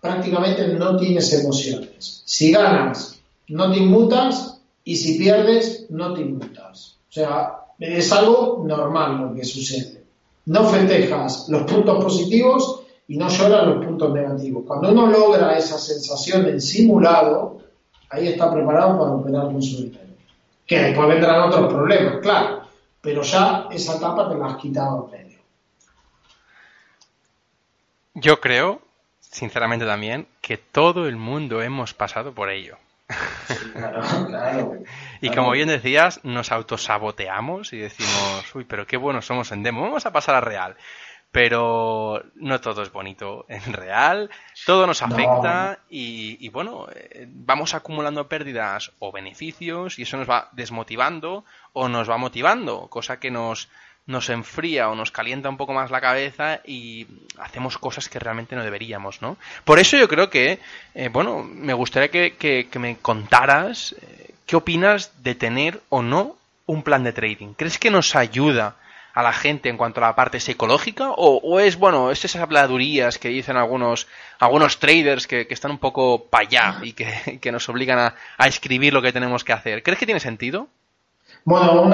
prácticamente 0.00 0.66
no 0.66 0.96
tienes 0.96 1.32
emociones. 1.32 2.22
Si 2.24 2.50
ganas, 2.50 3.20
no 3.46 3.70
te 3.70 3.78
inmutas 3.78 4.60
y 4.82 4.96
si 4.96 5.16
pierdes, 5.16 5.86
no 5.90 6.12
te 6.12 6.22
inmutas. 6.22 6.95
Sea, 7.16 7.64
es 7.78 8.12
algo 8.12 8.62
normal 8.66 9.16
lo 9.16 9.34
que 9.34 9.42
sucede. 9.42 10.04
No 10.44 10.64
festejas 10.64 11.48
los 11.48 11.62
puntos 11.62 12.04
positivos 12.04 12.82
y 13.08 13.16
no 13.16 13.30
lloras 13.30 13.66
los 13.66 13.82
puntos 13.82 14.12
negativos. 14.12 14.64
Cuando 14.66 14.90
uno 14.90 15.06
logra 15.06 15.56
esa 15.56 15.78
sensación 15.78 16.46
en 16.46 16.60
simulado, 16.60 17.56
ahí 18.10 18.28
está 18.28 18.52
preparado 18.52 18.98
para 18.98 19.12
operar 19.12 19.44
con 19.44 19.62
su 19.62 19.90
Que 20.66 20.78
después 20.78 21.08
vendrán 21.08 21.48
otros 21.48 21.72
problemas, 21.72 22.18
claro, 22.20 22.60
pero 23.00 23.22
ya 23.22 23.68
esa 23.70 23.96
etapa 23.96 24.28
te 24.28 24.36
la 24.36 24.48
has 24.48 24.56
quitado 24.58 25.08
en 25.10 25.18
medio. 25.18 25.38
Yo 28.12 28.42
creo, 28.42 28.82
sinceramente 29.20 29.86
también, 29.86 30.26
que 30.42 30.58
todo 30.58 31.08
el 31.08 31.16
mundo 31.16 31.62
hemos 31.62 31.94
pasado 31.94 32.34
por 32.34 32.50
ello. 32.50 32.76
Claro, 33.72 34.02
claro, 34.26 34.78
y 35.20 35.30
como 35.30 35.50
bien 35.52 35.68
decías, 35.68 36.20
nos 36.24 36.52
autosaboteamos 36.52 37.72
y 37.72 37.78
decimos, 37.78 38.54
uy, 38.54 38.64
pero 38.64 38.86
qué 38.86 38.96
buenos 38.96 39.26
somos 39.26 39.52
en 39.52 39.62
demo, 39.62 39.82
vamos 39.82 40.06
a 40.06 40.12
pasar 40.12 40.34
a 40.34 40.40
real 40.40 40.76
pero 41.36 42.22
no 42.36 42.62
todo 42.62 42.82
es 42.82 42.90
bonito 42.90 43.44
en 43.50 43.74
real, 43.74 44.30
todo 44.64 44.86
nos 44.86 45.02
afecta 45.02 45.80
y, 45.90 46.48
bueno, 46.48 46.86
eh, 46.94 47.26
vamos 47.28 47.74
acumulando 47.74 48.26
pérdidas 48.26 48.92
o 49.00 49.12
beneficios 49.12 49.98
y 49.98 50.04
eso 50.04 50.16
nos 50.16 50.30
va 50.30 50.48
desmotivando 50.52 51.44
o 51.74 51.90
nos 51.90 52.08
va 52.08 52.16
motivando, 52.16 52.88
cosa 52.88 53.20
que 53.20 53.30
nos, 53.30 53.68
nos 54.06 54.30
enfría 54.30 54.88
o 54.88 54.94
nos 54.94 55.10
calienta 55.10 55.48
un 55.48 55.56
poco 55.56 55.72
más 55.72 55.90
la 55.90 56.00
cabeza 56.00 56.60
y 56.64 57.06
hacemos 57.38 57.76
cosas 57.76 58.08
que 58.08 58.20
realmente 58.20 58.54
no 58.54 58.62
deberíamos, 58.62 59.20
¿no? 59.20 59.36
Por 59.64 59.78
eso 59.78 59.96
yo 59.96 60.08
creo 60.08 60.30
que, 60.30 60.60
eh, 60.94 61.08
bueno, 61.08 61.42
me 61.42 61.74
gustaría 61.74 62.08
que, 62.08 62.68
me 62.78 62.96
contaras 62.98 63.96
eh, 64.00 64.34
qué 64.46 64.56
opinas 64.56 65.22
de 65.22 65.34
tener 65.34 65.80
o 65.88 66.02
no 66.02 66.36
un 66.66 66.82
plan 66.82 67.02
de 67.02 67.12
trading. 67.12 67.54
¿Crees 67.54 67.78
que 67.78 67.90
nos 67.90 68.14
ayuda? 68.14 68.76
a 69.16 69.22
la 69.22 69.32
gente 69.32 69.70
en 69.70 69.78
cuanto 69.78 70.04
a 70.04 70.08
la 70.08 70.14
parte 70.14 70.40
psicológica? 70.40 71.10
¿O, 71.16 71.58
es, 71.58 71.78
bueno, 71.78 72.10
es 72.10 72.22
esas 72.26 72.42
habladurías 72.42 73.16
que 73.16 73.30
dicen 73.30 73.56
algunos, 73.56 74.06
algunos 74.38 74.78
traders 74.78 75.26
que, 75.26 75.46
están 75.48 75.70
un 75.70 75.78
poco 75.78 76.26
para 76.26 76.46
allá 76.46 76.78
y 76.82 76.92
que, 76.92 77.40
nos 77.50 77.66
obligan 77.70 77.98
a, 77.98 78.46
escribir 78.46 78.92
lo 78.92 79.00
que 79.00 79.14
tenemos 79.14 79.42
que 79.42 79.54
hacer? 79.54 79.82
¿Crees 79.82 79.98
que 79.98 80.04
tiene 80.04 80.20
sentido? 80.20 80.68
Bueno, 81.46 81.88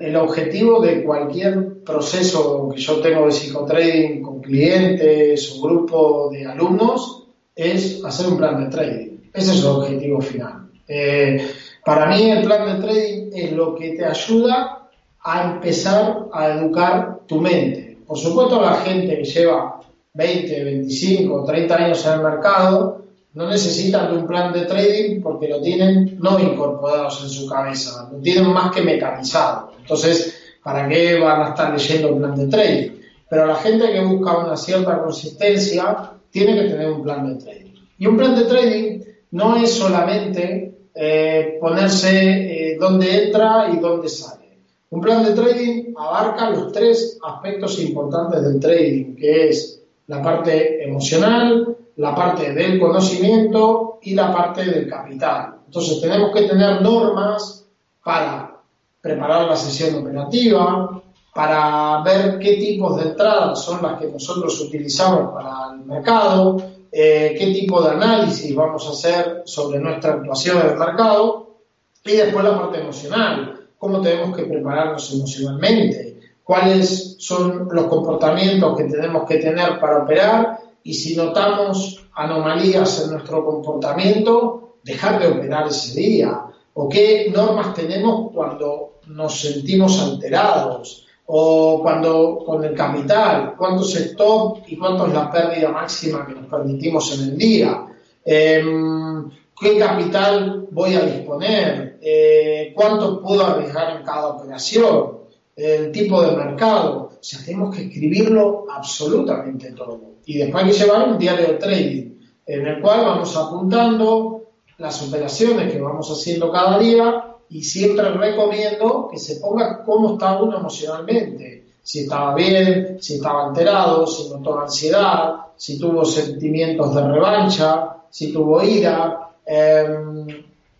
el, 0.00 0.16
objetivo 0.16 0.80
de 0.80 1.04
cualquier 1.04 1.84
proceso 1.84 2.68
que 2.68 2.80
yo 2.80 3.00
tengo 3.00 3.26
de 3.26 3.30
psicotrading 3.30 4.20
con 4.20 4.40
clientes 4.40 5.52
o 5.52 5.62
grupo 5.62 6.30
de 6.32 6.46
alumnos 6.46 7.28
es 7.54 8.04
hacer 8.04 8.26
un 8.26 8.36
plan 8.36 8.64
de 8.64 8.68
trading. 8.68 9.18
Ese 9.32 9.52
es 9.52 9.60
el 9.60 9.66
objetivo 9.66 10.20
final. 10.20 10.68
Eh, 10.88 11.48
para 11.84 12.06
mí 12.06 12.28
el 12.28 12.42
plan 12.42 12.66
de 12.66 12.84
trading 12.84 13.30
es 13.36 13.52
lo 13.52 13.72
que 13.76 13.92
te 13.92 14.04
ayuda 14.04 14.88
a 15.20 15.52
empezar 15.52 16.26
a 16.32 16.48
educar 16.48 17.20
tu 17.28 17.40
mente. 17.40 17.98
Por 18.04 18.18
supuesto, 18.18 18.60
la 18.60 18.78
gente 18.78 19.16
que 19.16 19.24
lleva 19.24 19.80
20, 20.14 20.64
25, 20.64 21.44
30 21.44 21.76
años 21.76 22.04
en 22.04 22.12
el 22.14 22.20
mercado 22.20 23.05
no 23.36 23.46
necesitan 23.50 24.10
de 24.10 24.18
un 24.18 24.26
plan 24.26 24.50
de 24.50 24.62
trading 24.62 25.20
porque 25.20 25.46
lo 25.46 25.60
tienen 25.60 26.18
no 26.18 26.40
incorporados 26.40 27.22
en 27.22 27.28
su 27.28 27.46
cabeza, 27.46 28.08
lo 28.10 28.18
tienen 28.18 28.50
más 28.50 28.74
que 28.74 28.80
mecanizado. 28.80 29.72
Entonces, 29.78 30.58
¿para 30.64 30.88
qué 30.88 31.18
van 31.18 31.42
a 31.42 31.48
estar 31.50 31.70
leyendo 31.70 32.14
un 32.14 32.18
plan 32.18 32.34
de 32.34 32.46
trading? 32.46 32.90
Pero 33.28 33.46
la 33.46 33.56
gente 33.56 33.92
que 33.92 34.00
busca 34.00 34.38
una 34.38 34.56
cierta 34.56 35.02
consistencia 35.02 36.12
tiene 36.30 36.54
que 36.54 36.70
tener 36.70 36.90
un 36.90 37.02
plan 37.02 37.28
de 37.28 37.44
trading. 37.44 37.74
Y 37.98 38.06
un 38.06 38.16
plan 38.16 38.34
de 38.34 38.44
trading 38.44 39.00
no 39.32 39.56
es 39.58 39.70
solamente 39.70 40.74
eh, 40.94 41.58
ponerse 41.60 42.70
eh, 42.70 42.78
dónde 42.80 43.26
entra 43.26 43.68
y 43.70 43.78
dónde 43.78 44.08
sale. 44.08 44.60
Un 44.88 45.02
plan 45.02 45.22
de 45.22 45.34
trading 45.34 45.92
abarca 45.94 46.48
los 46.48 46.72
tres 46.72 47.18
aspectos 47.22 47.78
importantes 47.80 48.42
del 48.42 48.58
trading, 48.58 49.14
que 49.14 49.50
es 49.50 49.75
la 50.06 50.22
parte 50.22 50.84
emocional, 50.84 51.76
la 51.96 52.14
parte 52.14 52.52
del 52.52 52.78
conocimiento 52.78 53.98
y 54.02 54.14
la 54.14 54.32
parte 54.32 54.64
del 54.64 54.88
capital. 54.88 55.56
Entonces 55.66 56.00
tenemos 56.00 56.32
que 56.32 56.42
tener 56.42 56.82
normas 56.82 57.66
para 58.02 58.60
preparar 59.00 59.46
la 59.46 59.56
sesión 59.56 60.02
operativa, 60.02 61.02
para 61.34 62.02
ver 62.02 62.38
qué 62.38 62.54
tipos 62.54 62.96
de 62.96 63.10
entradas 63.10 63.62
son 63.62 63.82
las 63.82 63.98
que 64.00 64.08
nosotros 64.08 64.60
utilizamos 64.60 65.32
para 65.34 65.72
el 65.72 65.84
mercado, 65.84 66.56
eh, 66.90 67.34
qué 67.38 67.46
tipo 67.52 67.82
de 67.82 67.90
análisis 67.90 68.54
vamos 68.54 68.86
a 68.86 68.90
hacer 68.90 69.42
sobre 69.44 69.78
nuestra 69.80 70.14
actuación 70.14 70.60
en 70.60 70.68
el 70.68 70.78
mercado 70.78 71.56
y 72.04 72.12
después 72.12 72.44
la 72.44 72.58
parte 72.58 72.80
emocional 72.80 73.56
cómo 73.78 74.00
tenemos 74.00 74.36
que 74.36 74.44
prepararnos 74.44 75.12
emocionalmente, 75.12 76.15
cuáles 76.46 77.16
son 77.18 77.68
los 77.72 77.86
comportamientos 77.86 78.76
que 78.76 78.84
tenemos 78.84 79.28
que 79.28 79.38
tener 79.38 79.80
para 79.80 80.04
operar 80.04 80.60
y 80.84 80.94
si 80.94 81.16
notamos 81.16 82.06
anomalías 82.14 83.02
en 83.02 83.14
nuestro 83.14 83.44
comportamiento, 83.44 84.76
dejar 84.84 85.20
de 85.20 85.26
operar 85.26 85.66
ese 85.66 86.00
día. 86.00 86.40
O 86.74 86.88
qué 86.88 87.32
normas 87.34 87.74
tenemos 87.74 88.30
cuando 88.32 89.00
nos 89.08 89.40
sentimos 89.40 90.00
alterados. 90.00 91.04
O 91.26 91.80
cuando 91.82 92.44
con 92.46 92.62
el 92.62 92.76
capital, 92.76 93.56
cuántos 93.58 93.96
stop 93.96 94.58
y 94.68 94.76
cuánto 94.76 95.08
es 95.08 95.14
la 95.14 95.28
pérdida 95.28 95.70
máxima 95.70 96.24
que 96.24 96.34
nos 96.34 96.46
permitimos 96.46 97.12
en 97.18 97.30
el 97.30 97.36
día. 97.36 97.86
Em, 98.24 99.28
¿Qué 99.58 99.78
capital 99.78 100.68
voy 100.70 100.94
a 100.94 101.00
disponer? 101.00 101.98
Eh, 102.00 102.72
¿Cuánto 102.76 103.20
puedo 103.20 103.44
arriesgar 103.44 103.96
en 103.96 104.04
cada 104.04 104.28
operación? 104.28 105.25
El 105.56 105.90
tipo 105.90 106.22
de 106.22 106.36
mercado. 106.36 107.10
O 107.12 107.18
sea, 107.20 107.40
tenemos 107.44 107.74
que 107.74 107.84
escribirlo 107.84 108.66
absolutamente 108.70 109.72
todo 109.72 110.16
y 110.26 110.38
después 110.38 110.64
hay 110.64 110.70
que 110.70 110.78
llevar 110.78 111.08
un 111.08 111.18
diario 111.18 111.46
de 111.46 111.54
trading 111.54 112.16
en 112.46 112.66
el 112.66 112.82
cual 112.82 113.04
vamos 113.04 113.36
apuntando 113.36 114.42
las 114.78 115.02
operaciones 115.06 115.72
que 115.72 115.80
vamos 115.80 116.10
haciendo 116.10 116.50
cada 116.52 116.78
día 116.78 117.36
y 117.48 117.62
siempre 117.62 118.10
recomiendo 118.10 119.08
que 119.10 119.18
se 119.18 119.36
ponga 119.36 119.82
cómo 119.84 120.14
está 120.14 120.40
uno 120.42 120.58
emocionalmente. 120.58 121.64
Si 121.82 122.00
estaba 122.00 122.34
bien, 122.34 122.98
si 123.00 123.14
estaba 123.14 123.46
alterado, 123.46 124.06
si 124.06 124.28
notó 124.28 124.60
ansiedad, 124.60 125.36
si 125.56 125.78
tuvo 125.78 126.04
sentimientos 126.04 126.94
de 126.94 127.08
revancha, 127.08 127.98
si 128.10 128.32
tuvo 128.32 128.60
ira. 128.62 129.30
Em, 129.46 130.26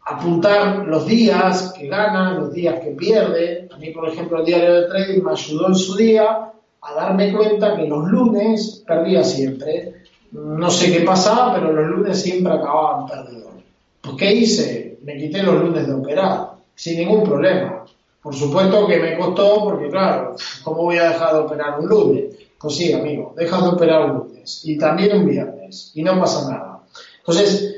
apuntar 0.06 0.86
los 0.86 1.04
días 1.04 1.74
que 1.76 1.88
gana, 1.88 2.34
los 2.34 2.52
días 2.52 2.78
que 2.80 2.92
pierde. 2.92 3.68
A 3.72 3.76
mí, 3.76 3.90
por 3.90 4.08
ejemplo, 4.08 4.38
el 4.38 4.46
diario 4.46 4.74
de 4.74 4.88
trading 4.88 5.22
me 5.22 5.32
ayudó 5.32 5.66
en 5.66 5.74
su 5.74 5.96
día 5.96 6.52
a 6.80 6.94
darme 6.94 7.32
cuenta 7.32 7.76
que 7.76 7.86
los 7.86 8.06
lunes 8.06 8.84
perdía 8.86 9.24
siempre. 9.24 9.94
No 10.30 10.70
sé 10.70 10.92
qué 10.92 11.00
pasaba, 11.00 11.54
pero 11.54 11.72
los 11.72 11.88
lunes 11.88 12.22
siempre 12.22 12.52
acababan 12.52 13.06
perdidos. 13.06 13.52
Pues, 14.00 14.16
¿qué 14.16 14.32
hice? 14.32 14.98
Me 15.02 15.16
quité 15.16 15.42
los 15.42 15.60
lunes 15.60 15.86
de 15.86 15.94
operar, 15.94 16.52
sin 16.76 16.98
ningún 16.98 17.24
problema. 17.24 17.84
Por 18.22 18.34
supuesto 18.34 18.86
que 18.86 18.98
me 18.98 19.18
costó, 19.18 19.64
porque 19.64 19.88
claro, 19.88 20.36
¿cómo 20.62 20.82
voy 20.82 20.98
a 20.98 21.10
dejar 21.10 21.34
de 21.34 21.40
operar 21.40 21.80
un 21.80 21.88
lunes? 21.88 22.24
Pues 22.60 22.76
sí, 22.76 22.92
amigo, 22.92 23.34
dejas 23.36 23.62
de 23.62 23.68
operar 23.68 24.10
un 24.10 24.18
lunes 24.18 24.60
y 24.64 24.78
también 24.78 25.16
un 25.16 25.26
viernes 25.26 25.90
y 25.94 26.02
no 26.02 26.18
pasa 26.20 26.48
nada. 26.50 26.80
Entonces, 27.18 27.75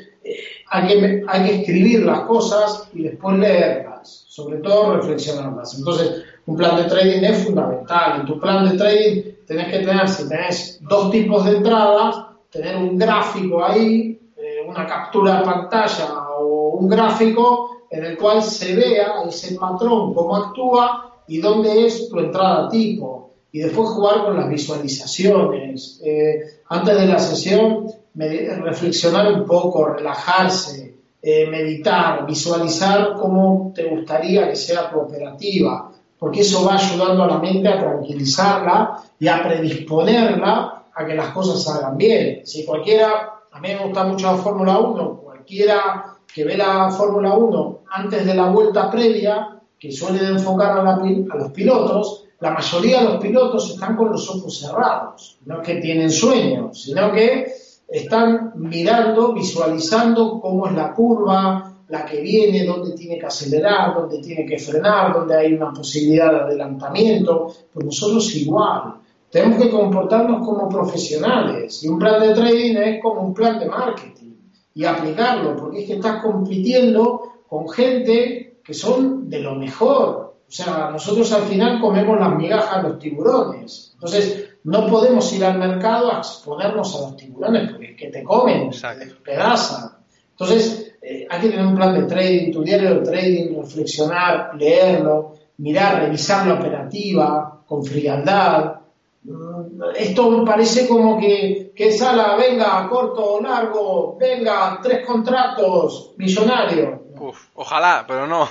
hay, 0.70 0.88
que, 0.88 1.24
hay 1.26 1.44
que 1.44 1.54
escribir 1.60 2.04
las 2.04 2.20
cosas 2.20 2.88
y 2.92 3.02
después 3.02 3.38
leerlas, 3.38 4.24
sobre 4.28 4.58
todo 4.58 4.96
reflexionarlas. 4.96 5.78
Entonces, 5.78 6.22
un 6.46 6.56
plan 6.56 6.76
de 6.76 6.84
trading 6.84 7.24
es 7.24 7.44
fundamental. 7.44 8.20
En 8.20 8.26
tu 8.26 8.38
plan 8.38 8.68
de 8.68 8.76
trading 8.76 9.22
tenés 9.46 9.68
que 9.70 9.78
tener, 9.80 10.08
si 10.08 10.28
tenés 10.28 10.78
dos 10.82 11.10
tipos 11.10 11.44
de 11.44 11.56
entradas, 11.56 12.24
tener 12.50 12.76
un 12.76 12.96
gráfico 12.96 13.64
ahí, 13.64 14.18
eh, 14.36 14.64
una 14.66 14.86
captura 14.86 15.38
de 15.38 15.44
pantalla 15.44 16.30
o 16.38 16.76
un 16.78 16.88
gráfico 16.88 17.84
en 17.90 18.04
el 18.04 18.18
cual 18.18 18.42
se 18.42 18.74
vea 18.76 19.22
ese 19.26 19.56
patrón, 19.56 20.14
cómo 20.14 20.36
actúa 20.36 21.22
y 21.26 21.38
dónde 21.38 21.86
es 21.86 22.08
tu 22.08 22.18
entrada 22.18 22.68
tipo. 22.68 23.30
Y 23.50 23.60
después 23.60 23.88
jugar 23.90 24.24
con 24.24 24.36
las 24.36 24.48
visualizaciones. 24.48 26.00
Eh, 26.04 26.60
antes 26.68 26.98
de 26.98 27.06
la 27.06 27.18
sesión, 27.18 27.86
reflexionar 28.18 29.32
un 29.32 29.44
poco, 29.46 29.86
relajarse, 29.86 30.96
eh, 31.22 31.46
meditar, 31.46 32.26
visualizar 32.26 33.14
cómo 33.14 33.72
te 33.74 33.84
gustaría 33.84 34.48
que 34.48 34.56
sea 34.56 34.90
tu 34.90 34.98
operativa 34.98 35.92
porque 36.18 36.40
eso 36.40 36.64
va 36.64 36.74
ayudando 36.74 37.24
a 37.24 37.28
la 37.28 37.38
mente 37.38 37.68
a 37.68 37.78
tranquilizarla 37.78 39.02
y 39.18 39.28
a 39.28 39.42
predisponerla 39.42 40.84
a 40.94 41.06
que 41.06 41.14
las 41.14 41.28
cosas 41.28 41.62
salgan 41.62 41.96
bien. 41.96 42.44
Si 42.44 42.64
cualquiera, 42.64 43.40
a 43.52 43.60
mí 43.60 43.68
me 43.68 43.84
gusta 43.84 44.04
mucho 44.04 44.26
la 44.26 44.38
Fórmula 44.38 44.78
1, 44.78 45.20
cualquiera 45.22 46.16
que 46.32 46.44
ve 46.44 46.56
la 46.56 46.90
Fórmula 46.90 47.34
1 47.34 47.78
antes 47.92 48.26
de 48.26 48.34
la 48.34 48.48
vuelta 48.48 48.90
previa, 48.90 49.60
que 49.78 49.92
suele 49.92 50.26
enfocar 50.26 50.80
a, 50.80 51.36
los 51.36 51.52
pilotos, 51.52 52.24
la 52.40 52.50
mayoría 52.50 53.00
de 53.00 53.04
los 53.04 53.16
pilotos 53.18 53.70
están 53.70 53.96
con 53.96 54.10
los 54.10 54.28
ojos 54.28 54.58
cerrados, 54.58 55.38
no 55.46 55.60
es 55.60 55.66
que 55.66 55.76
tienen 55.76 56.10
sueños, 56.10 56.82
sino 56.82 57.12
que 57.12 57.46
están 57.88 58.52
mirando, 58.56 59.32
visualizando 59.32 60.40
cómo 60.40 60.66
es 60.66 60.74
la 60.74 60.92
curva, 60.92 61.74
la 61.88 62.04
que 62.04 62.20
viene, 62.20 62.66
dónde 62.66 62.92
tiene 62.94 63.18
que 63.18 63.26
acelerar, 63.26 63.94
dónde 63.94 64.18
tiene 64.18 64.44
que 64.44 64.58
frenar, 64.58 65.14
dónde 65.14 65.36
hay 65.36 65.54
una 65.54 65.72
posibilidad 65.72 66.30
de 66.30 66.40
adelantamiento, 66.40 67.50
pues 67.72 67.86
nosotros 67.86 68.34
igual. 68.36 68.94
Tenemos 69.30 69.62
que 69.62 69.70
comportarnos 69.70 70.46
como 70.46 70.68
profesionales 70.68 71.82
y 71.82 71.88
un 71.88 71.98
plan 71.98 72.20
de 72.20 72.34
trading 72.34 72.76
es 72.76 73.02
como 73.02 73.22
un 73.22 73.34
plan 73.34 73.58
de 73.58 73.66
marketing 73.66 74.34
y 74.74 74.84
aplicarlo, 74.84 75.56
porque 75.56 75.80
es 75.80 75.86
que 75.86 75.94
estás 75.94 76.22
compitiendo 76.22 77.42
con 77.48 77.68
gente 77.68 78.60
que 78.62 78.74
son 78.74 79.28
de 79.28 79.40
lo 79.40 79.54
mejor. 79.54 80.36
O 80.46 80.50
sea, 80.50 80.90
nosotros 80.90 81.30
al 81.32 81.42
final 81.42 81.80
comemos 81.80 82.18
las 82.18 82.34
migajas 82.36 82.82
de 82.82 82.88
los 82.90 82.98
tiburones. 82.98 83.90
Entonces, 83.94 84.47
no 84.64 84.86
podemos 84.86 85.32
ir 85.32 85.44
al 85.44 85.58
mercado 85.58 86.12
a 86.12 86.18
exponernos 86.18 86.94
a 86.94 87.00
los 87.00 87.16
tiburones 87.16 87.70
porque 87.70 87.92
es 87.92 87.96
que 87.96 88.08
te 88.08 88.22
comen, 88.22 88.70
te 88.70 88.94
despedazan. 88.96 89.92
Entonces, 90.30 90.94
eh, 91.02 91.26
hay 91.28 91.40
que 91.40 91.48
tener 91.48 91.66
un 91.66 91.74
plan 91.74 91.94
de 91.94 92.06
trading, 92.06 92.52
tu 92.52 92.62
diario 92.62 92.96
de 92.96 93.00
trading, 93.00 93.56
reflexionar, 93.60 94.54
leerlo, 94.56 95.34
mirar, 95.58 96.02
revisar 96.02 96.46
la 96.46 96.54
operativa 96.54 97.62
con 97.66 97.84
frialdad. 97.84 98.80
Mm, 99.24 99.82
esto 99.96 100.30
me 100.30 100.46
parece 100.46 100.86
como 100.86 101.18
que, 101.18 101.72
que 101.74 101.92
sala, 101.92 102.36
venga, 102.36 102.88
corto 102.88 103.34
o 103.34 103.40
largo, 103.40 104.16
venga, 104.18 104.80
tres 104.82 105.04
contratos, 105.06 106.12
millonario. 106.16 107.02
Uf, 107.20 107.48
ojalá, 107.54 108.04
pero 108.06 108.26
no. 108.26 108.48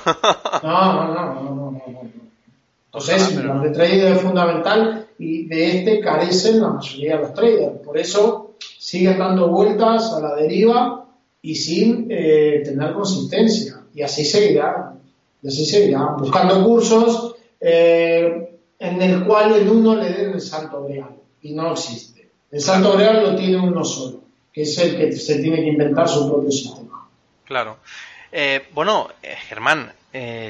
no, 0.63 0.93
no, 0.93 1.13
no, 1.13 1.55
no, 1.55 1.66
Entonces, 2.97 3.37
el 3.37 3.43
plan 3.43 3.61
de 3.61 3.69
trading 3.69 4.05
es 4.05 4.21
fundamental 4.21 5.07
y 5.19 5.45
de 5.45 5.77
este 5.77 5.99
carecen 5.99 6.61
la 6.61 6.69
mayoría 6.69 7.15
de 7.15 7.21
los 7.21 7.33
traders. 7.33 7.79
Por 7.85 7.97
eso 7.97 8.55
siguen 8.79 9.19
dando 9.19 9.49
vueltas 9.49 10.11
a 10.13 10.19
la 10.19 10.35
deriva 10.35 11.05
y 11.41 11.55
sin 11.55 12.07
eh, 12.09 12.63
tener 12.65 12.93
consistencia. 12.93 13.83
Y 13.93 14.01
así 14.01 14.25
seguirá, 14.25 14.93
y 15.43 15.47
así 15.47 15.65
seguirá, 15.65 16.15
buscando 16.17 16.63
cursos 16.63 17.35
eh, 17.59 18.59
en 18.79 19.01
el 19.01 19.25
cual 19.25 19.53
el 19.53 19.69
uno 19.69 19.95
le 19.95 20.11
den 20.11 20.33
el 20.33 20.41
salto 20.41 20.87
real 20.87 21.15
y 21.43 21.53
no 21.53 21.73
existe. 21.73 22.29
El 22.51 22.61
salto 22.61 22.97
real 22.97 23.23
lo 23.23 23.35
tiene 23.35 23.59
uno 23.59 23.83
solo, 23.83 24.21
que 24.51 24.63
es 24.63 24.77
el 24.79 24.97
que 24.97 25.11
se 25.11 25.39
tiene 25.39 25.57
que 25.57 25.67
inventar 25.67 26.09
su 26.09 26.27
propio 26.27 26.51
sistema. 26.51 27.07
Claro. 27.45 27.77
Eh, 28.31 28.67
bueno, 28.73 29.09
Germán, 29.21 29.91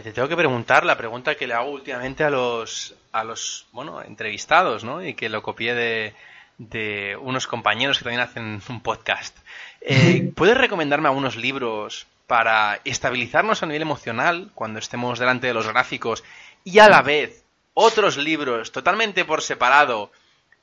te 0.03 0.13
tengo 0.13 0.27
que 0.27 0.35
preguntar 0.35 0.85
la 0.85 0.97
pregunta 0.97 1.35
que 1.35 1.47
le 1.47 1.53
hago 1.53 1.71
últimamente 1.71 2.23
a 2.23 2.29
los, 2.29 2.95
a 3.11 3.23
los 3.23 3.67
bueno, 3.71 4.01
entrevistados, 4.01 4.83
¿no? 4.83 5.03
Y 5.03 5.13
que 5.13 5.29
lo 5.29 5.41
copié 5.41 5.73
de, 5.73 6.13
de 6.57 7.17
unos 7.21 7.47
compañeros 7.47 7.97
que 7.97 8.03
también 8.03 8.21
hacen 8.21 8.61
un 8.67 8.81
podcast. 8.81 9.37
Eh, 9.81 10.31
¿Puedes 10.35 10.57
recomendarme 10.57 11.07
algunos 11.07 11.35
libros 11.35 12.07
para 12.25 12.81
estabilizarnos 12.83 13.63
a 13.63 13.65
nivel 13.65 13.83
emocional 13.83 14.51
cuando 14.53 14.79
estemos 14.79 15.19
delante 15.19 15.47
de 15.47 15.53
los 15.53 15.67
gráficos 15.67 16.23
y 16.63 16.79
a 16.79 16.89
la 16.89 17.01
vez 17.01 17.43
otros 17.73 18.17
libros 18.17 18.71
totalmente 18.71 19.23
por 19.23 19.41
separado 19.41 20.11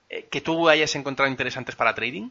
eh, 0.08 0.26
que 0.30 0.40
tú 0.40 0.68
hayas 0.68 0.94
encontrado 0.94 1.30
interesantes 1.30 1.76
para 1.76 1.94
trading? 1.94 2.28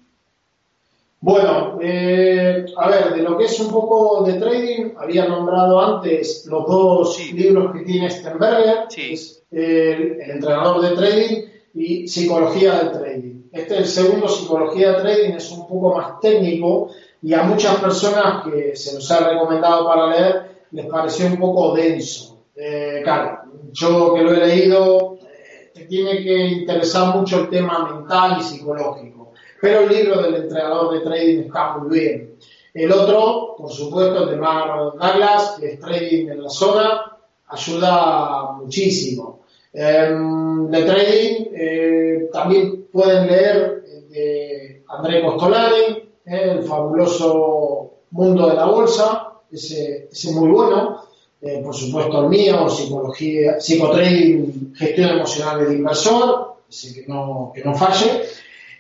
Bueno, 1.26 1.80
eh, 1.82 2.66
a 2.76 2.90
ver, 2.90 3.14
de 3.14 3.22
lo 3.22 3.38
que 3.38 3.46
es 3.46 3.58
un 3.62 3.72
poco 3.72 4.26
de 4.26 4.34
trading, 4.34 4.90
había 4.98 5.26
nombrado 5.26 5.80
antes 5.80 6.46
los 6.48 6.68
dos 6.68 7.18
libros 7.32 7.72
que 7.72 7.86
tiene 7.86 8.10
Stenberger, 8.10 8.88
es 8.98 9.42
el 9.50 10.20
entrenador 10.20 10.82
de 10.82 10.94
trading 10.98 11.44
y 11.76 12.10
psicología 12.10 12.74
de 12.74 12.90
trading. 12.90 13.44
Este, 13.54 13.78
el 13.78 13.86
segundo, 13.86 14.28
Psicología 14.28 14.92
de 14.92 15.02
Trading, 15.02 15.34
es 15.38 15.50
un 15.52 15.66
poco 15.66 15.96
más 15.96 16.20
técnico 16.20 16.90
y 17.22 17.34
a 17.34 17.44
muchas 17.44 17.78
personas 17.78 18.44
que 18.44 18.76
se 18.76 18.94
nos 18.94 19.10
ha 19.10 19.30
recomendado 19.30 19.88
para 19.88 20.08
leer 20.08 20.66
les 20.72 20.88
pareció 20.88 21.28
un 21.28 21.38
poco 21.38 21.74
denso. 21.74 22.40
Eh, 22.54 23.00
claro, 23.02 23.44
yo 23.72 24.14
que 24.14 24.24
lo 24.24 24.34
he 24.34 24.46
leído, 24.46 25.20
eh, 25.22 25.72
te 25.74 25.86
tiene 25.86 26.22
que 26.22 26.48
interesar 26.48 27.16
mucho 27.16 27.44
el 27.44 27.50
tema 27.50 27.94
mental 27.94 28.40
y 28.42 28.44
psicológico. 28.44 29.23
Pero 29.64 29.80
el 29.80 29.96
libro 29.96 30.22
del 30.22 30.36
entrenador 30.36 30.94
de 30.94 31.00
trading 31.00 31.44
está 31.44 31.78
muy 31.78 31.98
bien. 31.98 32.36
El 32.74 32.92
otro, 32.92 33.56
por 33.58 33.72
supuesto, 33.72 34.24
el 34.26 34.32
de 34.32 34.36
Mark 34.36 34.96
Douglas, 35.00 35.56
que 35.58 35.68
es 35.72 35.80
Trading 35.80 36.28
en 36.28 36.44
la 36.44 36.50
Zona, 36.50 37.18
ayuda 37.48 38.52
muchísimo. 38.60 39.40
Em, 39.72 40.70
de 40.70 40.84
trading, 40.84 41.46
eh, 41.56 42.30
también 42.34 42.88
pueden 42.92 43.26
leer 43.28 43.86
de 44.10 44.84
André 44.90 45.24
Costolani, 45.24 46.10
el 46.26 46.64
fabuloso 46.64 48.00
mundo 48.12 48.50
de 48.50 48.56
la 48.56 48.66
bolsa, 48.66 49.32
ese, 49.50 50.10
ese 50.12 50.32
muy 50.34 50.50
bueno. 50.50 51.04
eh, 51.42 51.62
por 51.64 51.74
supuesto 51.74 52.24
el 52.24 52.30
mío, 52.30 52.68
psicología, 52.68 53.62
psicotrading, 53.62 54.74
gestión 54.76 55.10
emocional 55.12 55.64
del 55.64 55.78
inversor, 55.78 56.54
que 56.70 57.06
no, 57.08 57.52
que 57.56 57.64
no 57.64 57.74
falle. 57.76 58.24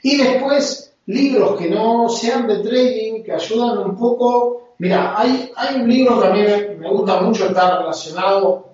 Y 0.03 0.17
después, 0.17 0.93
libros 1.05 1.57
que 1.57 1.69
no 1.69 2.09
sean 2.09 2.45
de 2.45 2.59
trading, 2.59 3.23
que 3.23 3.31
ayudan 3.31 3.79
un 3.79 3.97
poco. 3.97 4.75
Mira, 4.77 5.17
hay, 5.17 5.49
hay 5.55 5.81
un 5.81 5.89
libro 5.89 6.19
que 6.19 6.27
a 6.27 6.29
mí 6.31 6.41
me, 6.77 6.89
gusta 6.89 7.21
mucho, 7.21 7.45
está 7.47 7.79
relacionado 7.79 8.73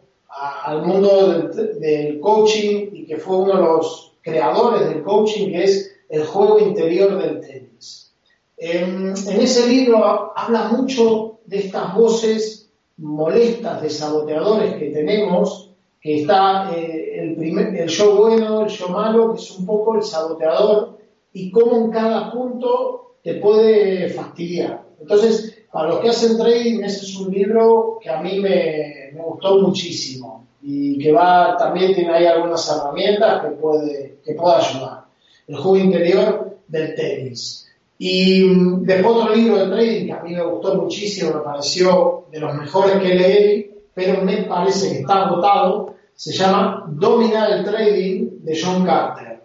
al 0.65 0.85
mundo 0.85 1.49
del, 1.79 2.19
coaching 2.19 2.89
y 2.93 3.05
que 3.05 3.17
fue 3.17 3.37
uno 3.37 3.55
de 3.57 3.61
los 3.61 4.13
creadores 4.21 4.89
del 4.89 5.03
coaching, 5.03 5.51
que 5.51 5.63
es 5.63 5.95
El 6.09 6.25
juego 6.25 6.57
interior 6.59 7.21
del 7.21 7.39
tenis. 7.39 8.11
En, 8.57 9.11
ese 9.11 9.67
libro 9.67 10.33
habla 10.35 10.69
mucho 10.69 11.37
de 11.45 11.59
estas 11.59 11.93
voces 11.93 12.71
molestas 12.97 13.83
de 13.83 13.89
saboteadores 13.91 14.75
que 14.77 14.89
tenemos, 14.89 15.69
que 16.01 16.21
está 16.21 16.71
eh, 16.75 17.35
el 17.37 17.87
yo 17.87 18.15
bueno, 18.15 18.63
el 18.63 18.69
yo 18.69 18.89
malo, 18.89 19.33
que 19.33 19.39
es 19.39 19.51
un 19.51 19.67
poco 19.67 19.95
el 19.95 20.03
saboteador, 20.03 20.98
y 21.33 21.51
cómo 21.51 21.77
en 21.77 21.91
cada 21.91 22.31
punto 22.31 23.15
te 23.23 23.35
puede 23.35 24.09
fastidiar. 24.09 24.83
Entonces, 24.99 25.63
para 25.71 25.89
los 25.89 25.99
que 25.99 26.09
hacen 26.09 26.37
trading, 26.37 26.83
ese 26.83 27.05
es 27.05 27.15
un 27.17 27.31
libro 27.31 27.99
que 28.01 28.09
a 28.09 28.21
mí 28.21 28.39
me, 28.39 29.11
me 29.13 29.21
gustó 29.21 29.59
muchísimo 29.59 30.47
y 30.61 30.97
que 30.97 31.11
va, 31.11 31.55
también 31.57 31.93
tiene 31.93 32.11
ahí 32.13 32.25
algunas 32.25 32.69
herramientas 32.69 33.43
que 33.43 33.51
puede, 33.51 34.19
que 34.23 34.33
puede 34.33 34.55
ayudar. 34.55 35.05
El 35.47 35.55
juego 35.55 35.77
interior 35.77 36.57
del 36.67 36.95
tenis. 36.95 37.67
Y 37.97 38.43
mm, 38.43 38.85
después 38.85 39.15
otro 39.15 39.35
libro 39.35 39.57
de 39.57 39.67
trading 39.67 40.05
que 40.05 40.13
a 40.13 40.21
mí 40.21 40.33
me 40.33 40.43
gustó 40.43 40.75
muchísimo, 40.75 41.33
me 41.33 41.41
pareció 41.41 42.25
de 42.31 42.39
los 42.39 42.53
mejores 42.55 42.97
que 42.99 43.15
leí, 43.15 43.71
pero 43.93 44.21
me 44.23 44.43
parece 44.43 44.91
que 44.91 44.99
está 45.01 45.25
agotado, 45.25 45.95
se 46.15 46.33
llama 46.33 46.85
Dominar 46.89 47.51
el 47.51 47.65
Trading 47.65 48.29
de 48.41 48.59
John 48.61 48.85
Carter. 48.85 49.41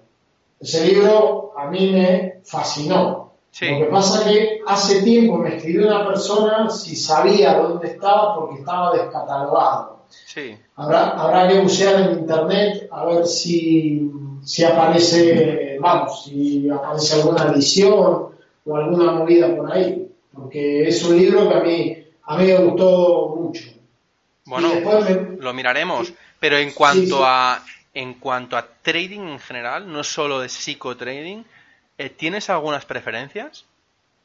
Ese 0.60 0.86
libro 0.86 1.43
a 1.64 1.70
mí 1.70 1.90
me 1.92 2.40
fascinó. 2.44 3.32
Lo 3.60 3.78
que 3.78 3.84
pasa 3.84 4.18
es 4.20 4.36
que 4.36 4.60
hace 4.66 5.02
tiempo 5.02 5.38
me 5.38 5.56
escribió 5.56 5.86
una 5.86 6.06
persona 6.06 6.68
si 6.68 6.96
sabía 6.96 7.54
dónde 7.54 7.88
estaba 7.88 8.34
porque 8.34 8.60
estaba 8.60 8.96
descatalogado. 8.96 10.00
Habrá, 10.76 11.10
habrá 11.10 11.48
que 11.48 11.60
buscar 11.60 12.00
en 12.00 12.18
internet 12.18 12.88
a 12.90 13.04
ver 13.04 13.26
si, 13.26 14.10
si 14.42 14.64
aparece, 14.64 15.78
vamos, 15.80 16.24
si 16.24 16.68
aparece 16.68 17.14
alguna 17.14 17.52
edición 17.52 18.32
o 18.66 18.76
alguna 18.76 19.12
movida 19.12 19.54
por 19.54 19.72
ahí, 19.72 20.08
porque 20.32 20.88
es 20.88 21.04
un 21.04 21.16
libro 21.16 21.48
que 21.48 21.54
a 21.54 21.60
mí, 21.60 22.04
a 22.24 22.36
mí 22.36 22.46
me 22.46 22.56
gustó 22.56 23.36
mucho. 23.36 23.62
Bueno, 24.46 24.68
lo 25.38 25.54
miraremos, 25.54 26.12
pero 26.40 26.58
en 26.58 26.72
cuanto 26.72 27.24
a 27.24 27.62
en 27.94 28.14
cuanto 28.14 28.56
a 28.56 28.66
trading 28.66 29.20
en 29.20 29.38
general, 29.38 29.90
no 29.90 30.02
solo 30.02 30.40
de 30.40 30.48
psicotrading, 30.48 31.46
¿tienes 32.16 32.50
algunas 32.50 32.84
preferencias? 32.84 33.64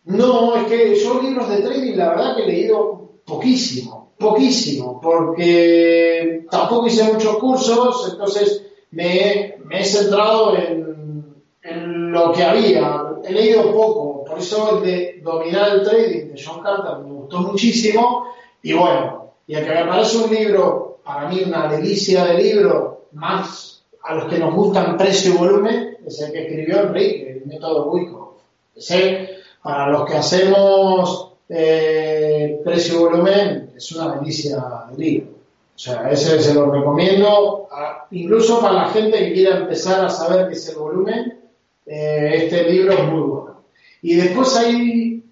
No, 0.06 0.56
es 0.56 0.64
que 0.68 0.96
son 0.96 1.24
libros 1.24 1.50
de 1.50 1.62
trading 1.62 1.96
la 1.96 2.10
verdad 2.10 2.36
que 2.36 2.44
he 2.44 2.48
leído 2.48 3.10
poquísimo, 3.26 4.14
poquísimo, 4.18 5.00
porque 5.00 6.46
tampoco 6.50 6.88
hice 6.88 7.14
muchos 7.14 7.38
cursos, 7.38 8.10
entonces 8.12 8.66
me, 8.92 9.58
he 9.70 9.84
centrado 9.84 10.58
en, 10.58 11.36
en, 11.62 12.12
lo 12.12 12.32
que 12.32 12.44
había. 12.44 13.04
He 13.24 13.32
leído 13.32 13.72
poco, 13.72 14.24
por 14.26 14.40
eso 14.40 14.78
el 14.78 14.84
de 14.84 15.22
Dominar 15.24 15.76
el 15.76 15.84
Trading 15.84 16.34
de 16.34 16.42
John 16.44 16.64
Carter 16.64 17.06
me 17.06 17.12
gustó 17.12 17.40
muchísimo. 17.40 18.26
Y 18.64 18.74
bueno, 18.74 19.34
y 19.46 19.56
el 19.56 19.66
que 19.66 19.74
me 19.74 19.86
parece 19.86 20.18
un 20.18 20.34
libro, 20.34 21.00
para 21.04 21.30
mí 21.30 21.44
una 21.46 21.68
delicia 21.68 22.26
de 22.26 22.42
libro, 22.42 23.06
más 23.12 23.84
a 24.04 24.16
los 24.16 24.26
que 24.26 24.40
nos 24.40 24.56
gustan 24.56 24.98
precio 24.98 25.34
y 25.34 25.38
volumen, 25.38 25.89
es 26.06 26.22
el 26.22 26.32
que 26.32 26.48
escribió 26.48 26.82
Enrique, 26.82 27.32
el 27.32 27.46
método 27.46 27.92
Wyckoff. 27.92 28.30
Ese, 28.76 29.30
para 29.62 29.90
los 29.90 30.10
que 30.10 30.18
hacemos 30.18 31.34
eh, 31.50 32.62
precio 32.64 32.96
y 32.96 33.04
volumen, 33.04 33.72
es 33.76 33.92
una 33.92 34.16
delicia 34.16 34.64
de 34.92 34.98
libro. 34.98 35.32
O 35.76 35.82
sea, 35.82 36.12
ese 36.12 36.42
se 36.42 36.54
lo 36.54 36.70
recomiendo, 36.70 37.70
incluso 38.12 38.60
para 38.60 38.74
la 38.74 38.90
gente 38.90 39.18
que 39.18 39.34
quiera 39.34 39.58
empezar 39.58 40.04
a 40.04 40.10
saber 40.10 40.48
qué 40.48 40.56
es 40.56 40.68
el 40.70 40.76
volumen, 40.76 41.40
eh, 41.86 42.32
este 42.36 42.70
libro 42.70 42.94
es 42.94 43.04
muy 43.06 43.22
bueno. 43.22 43.62
Y 44.02 44.16
después 44.16 44.56
hay, 44.58 45.24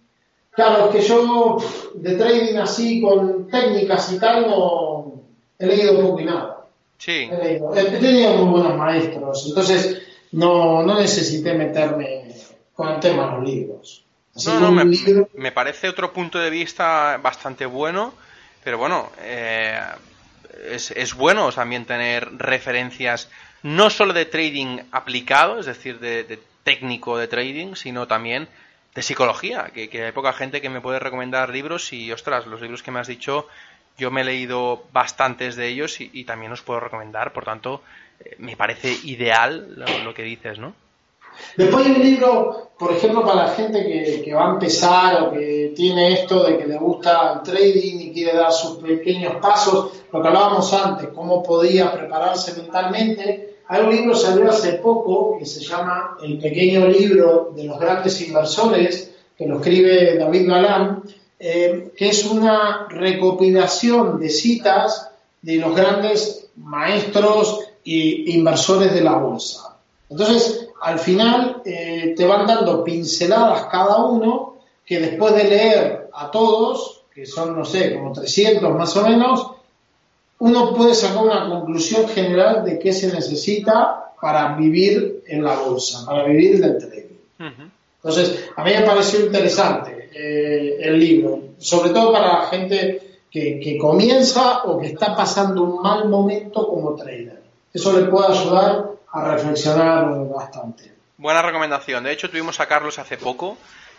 claro, 0.52 0.86
es 0.86 0.96
que 0.96 1.02
yo 1.02 1.58
de 1.96 2.16
trading 2.16 2.58
así 2.58 3.02
con 3.02 3.48
técnicas 3.48 4.12
y 4.14 4.20
tal 4.20 4.48
no 4.48 5.22
he 5.60 5.66
leído 5.66 6.02
poco 6.02 6.22
y 6.22 6.26
nada. 6.26 6.66
Sí. 6.98 7.30
He, 7.30 7.44
leído, 7.44 7.76
he 7.76 7.84
tenido 7.84 8.34
muy 8.38 8.60
buenos 8.60 8.78
maestros, 8.78 9.46
entonces 9.48 10.02
no, 10.32 10.84
no 10.84 11.00
necesité 11.00 11.54
meterme 11.54 12.34
con 12.74 12.90
el 12.90 13.00
tema 13.00 13.26
de 13.28 13.32
los 13.32 13.44
libros. 13.44 14.06
no, 14.46 14.60
no, 14.60 14.72
me, 14.72 14.86
me, 15.34 15.52
parece 15.52 15.90
otro 15.90 16.14
punto 16.14 16.38
de 16.40 16.50
vista 16.50 17.18
bastante 17.18 17.66
bueno, 17.66 18.14
pero 18.64 18.78
bueno, 18.78 19.10
eh, 19.22 19.80
es, 20.70 20.92
es, 20.92 21.14
bueno 21.16 21.52
también 21.52 21.86
tener 21.86 22.38
referencias 22.38 23.30
no 23.64 23.90
solo 23.90 24.14
de 24.14 24.26
trading 24.26 24.80
aplicado, 24.92 25.60
es 25.60 25.66
decir, 25.66 26.00
de, 26.00 26.24
de 26.24 26.40
técnico 26.64 27.18
de 27.18 27.28
trading, 27.28 27.76
sino 27.76 28.08
también 28.08 28.48
de 28.98 29.04
psicología, 29.04 29.72
que, 29.74 30.04
hay 30.04 30.12
poca 30.12 30.34
gente 30.34 30.60
que 30.60 30.70
me 30.70 30.82
puede 30.82 30.98
recomendar 30.98 31.50
libros 31.50 31.94
y, 31.94 32.12
ostras, 32.12 32.48
los 32.48 32.60
libros 32.60 32.82
que 32.82 32.90
me 32.90 33.00
has 33.00 33.06
dicho, 33.06 33.48
yo 33.96 34.10
me 34.10 34.22
he 34.22 34.24
leído 34.24 34.84
bastantes 34.92 35.56
de 35.56 35.68
ellos 35.68 36.02
y, 36.02 36.24
también 36.24 36.52
os 36.52 36.64
puedo 36.64 36.80
recomendar, 36.80 37.32
por 37.32 37.46
tanto, 37.46 37.84
me 38.40 38.56
parece 38.56 38.96
ideal 39.04 39.76
lo, 40.04 40.14
que 40.14 40.24
dices, 40.24 40.60
¿no? 40.60 40.74
Después 41.56 41.86
hay 41.86 41.92
un 41.92 42.02
libro, 42.02 42.72
por 42.80 42.92
ejemplo, 42.94 43.24
para 43.24 43.48
la 43.48 43.50
gente 43.50 43.86
que, 43.86 44.22
que, 44.24 44.34
va 44.34 44.48
a 44.48 44.54
empezar 44.54 45.22
o 45.22 45.32
que 45.32 45.74
tiene 45.76 46.14
esto 46.14 46.44
de 46.44 46.58
que 46.58 46.66
le 46.66 46.78
gusta 46.78 47.34
el 47.34 47.52
trading 47.52 48.00
y 48.00 48.12
quiere 48.12 48.36
dar 48.36 48.52
sus 48.52 48.78
pequeños 48.80 49.36
pasos, 49.36 49.92
lo 50.12 50.22
que 50.22 50.28
hablábamos 50.28 50.74
antes, 50.74 51.10
cómo 51.14 51.44
podía 51.44 51.92
prepararse 51.92 52.60
mentalmente, 52.60 53.58
hay 53.70 53.84
un 53.84 53.96
libro 53.96 54.14
que 54.14 54.20
salió 54.20 54.50
hace 54.50 54.74
poco 54.74 55.38
que 55.38 55.46
se 55.46 55.60
llama 55.60 56.18
El 56.24 56.40
pequeño 56.40 56.88
libro 56.88 57.52
de 57.56 57.66
los 57.66 57.80
grandes 57.80 58.22
inversores, 58.22 59.12
que 59.38 59.46
lo 59.46 59.58
escribe 59.58 60.18
David 60.18 60.48
Galán, 60.48 61.04
eh, 61.38 61.92
que 61.96 62.10
es 62.10 62.26
una 62.26 62.88
recopilación 62.90 64.20
de 64.20 64.30
citas 64.30 65.12
de 65.42 65.58
los 65.58 65.76
grandes 65.76 66.50
maestros 66.56 67.67
e 67.88 68.32
inversores 68.32 68.94
de 68.94 69.02
la 69.02 69.18
bolsa. 69.18 69.78
Entonces, 70.10 70.70
al 70.82 71.00
final 71.00 71.62
eh, 71.66 72.14
te 72.16 72.26
van 72.26 72.46
dando 72.46 72.84
pinceladas 72.84 73.66
cada 73.66 74.04
uno 74.04 74.56
que 74.86 75.00
después 75.00 75.36
de 75.36 75.44
leer 75.46 76.10
a 76.14 76.32
todos, 76.32 77.04
que 77.14 77.26
son, 77.26 77.58
no 77.58 77.66
sé, 77.66 77.96
como 77.96 78.14
300 78.14 78.74
más 78.76 78.96
o 78.96 79.04
menos, 79.04 79.52
uno 80.40 80.74
puede 80.74 80.94
sacar 80.94 81.24
una 81.24 81.50
conclusión 81.50 82.08
general 82.08 82.64
de 82.64 82.78
qué 82.78 82.94
se 82.94 83.12
necesita 83.12 84.14
para 84.22 84.56
vivir 84.56 85.24
en 85.28 85.44
la 85.44 85.56
bolsa, 85.58 86.06
para 86.06 86.26
vivir 86.26 86.62
del 86.62 86.78
trading. 86.78 87.68
Entonces, 87.98 88.50
a 88.56 88.64
mí 88.64 88.72
me 88.72 88.86
pareció 88.86 89.26
interesante 89.26 90.10
eh, 90.14 90.78
el 90.82 91.00
libro, 91.00 91.40
sobre 91.58 91.90
todo 91.90 92.12
para 92.12 92.40
la 92.40 92.48
gente 92.48 93.02
que, 93.32 93.78
comienza 93.80 94.64
o 94.64 94.80
que 94.80 94.88
está 94.88 95.16
pasando 95.16 95.64
un 95.64 95.82
mal 95.82 96.10
momento 96.10 96.68
como 96.68 96.96
trader. 96.96 97.44
Eso 97.78 97.96
le 97.96 98.08
puede 98.08 98.36
ayudar 98.36 98.86
a 99.12 99.24
reflexionar 99.36 100.08
bastante. 100.34 100.92
Buena 101.16 101.44
recomendación. 101.44 102.04
De 102.04 102.12
hecho, 102.12 102.28
tuvimos 102.28 102.60
a 102.60 102.66
Carlos 102.66 102.98
hace 102.98 103.18
poco 103.18 103.56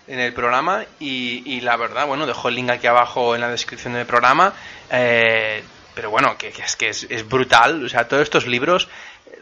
en 0.08 0.18
el 0.18 0.32
programa 0.32 0.84
y, 0.98 1.60
la 1.60 1.76
verdad, 1.76 2.04
bueno, 2.08 2.26
dejo 2.26 2.48
el 2.48 2.56
link 2.56 2.70
aquí 2.70 2.88
abajo 2.88 3.36
en 3.36 3.40
la 3.40 3.48
descripción 3.48 3.94
del 3.94 4.04
programa. 4.04 4.52
Eh, 4.90 5.62
pero 5.94 6.10
bueno, 6.10 6.36
que, 6.36 6.48
es 6.48 6.74
que 6.74 6.88
es, 6.88 7.28
brutal. 7.28 7.84
O 7.84 7.88
sea, 7.88 8.08
todos 8.08 8.24
estos 8.24 8.48
libros, 8.48 8.88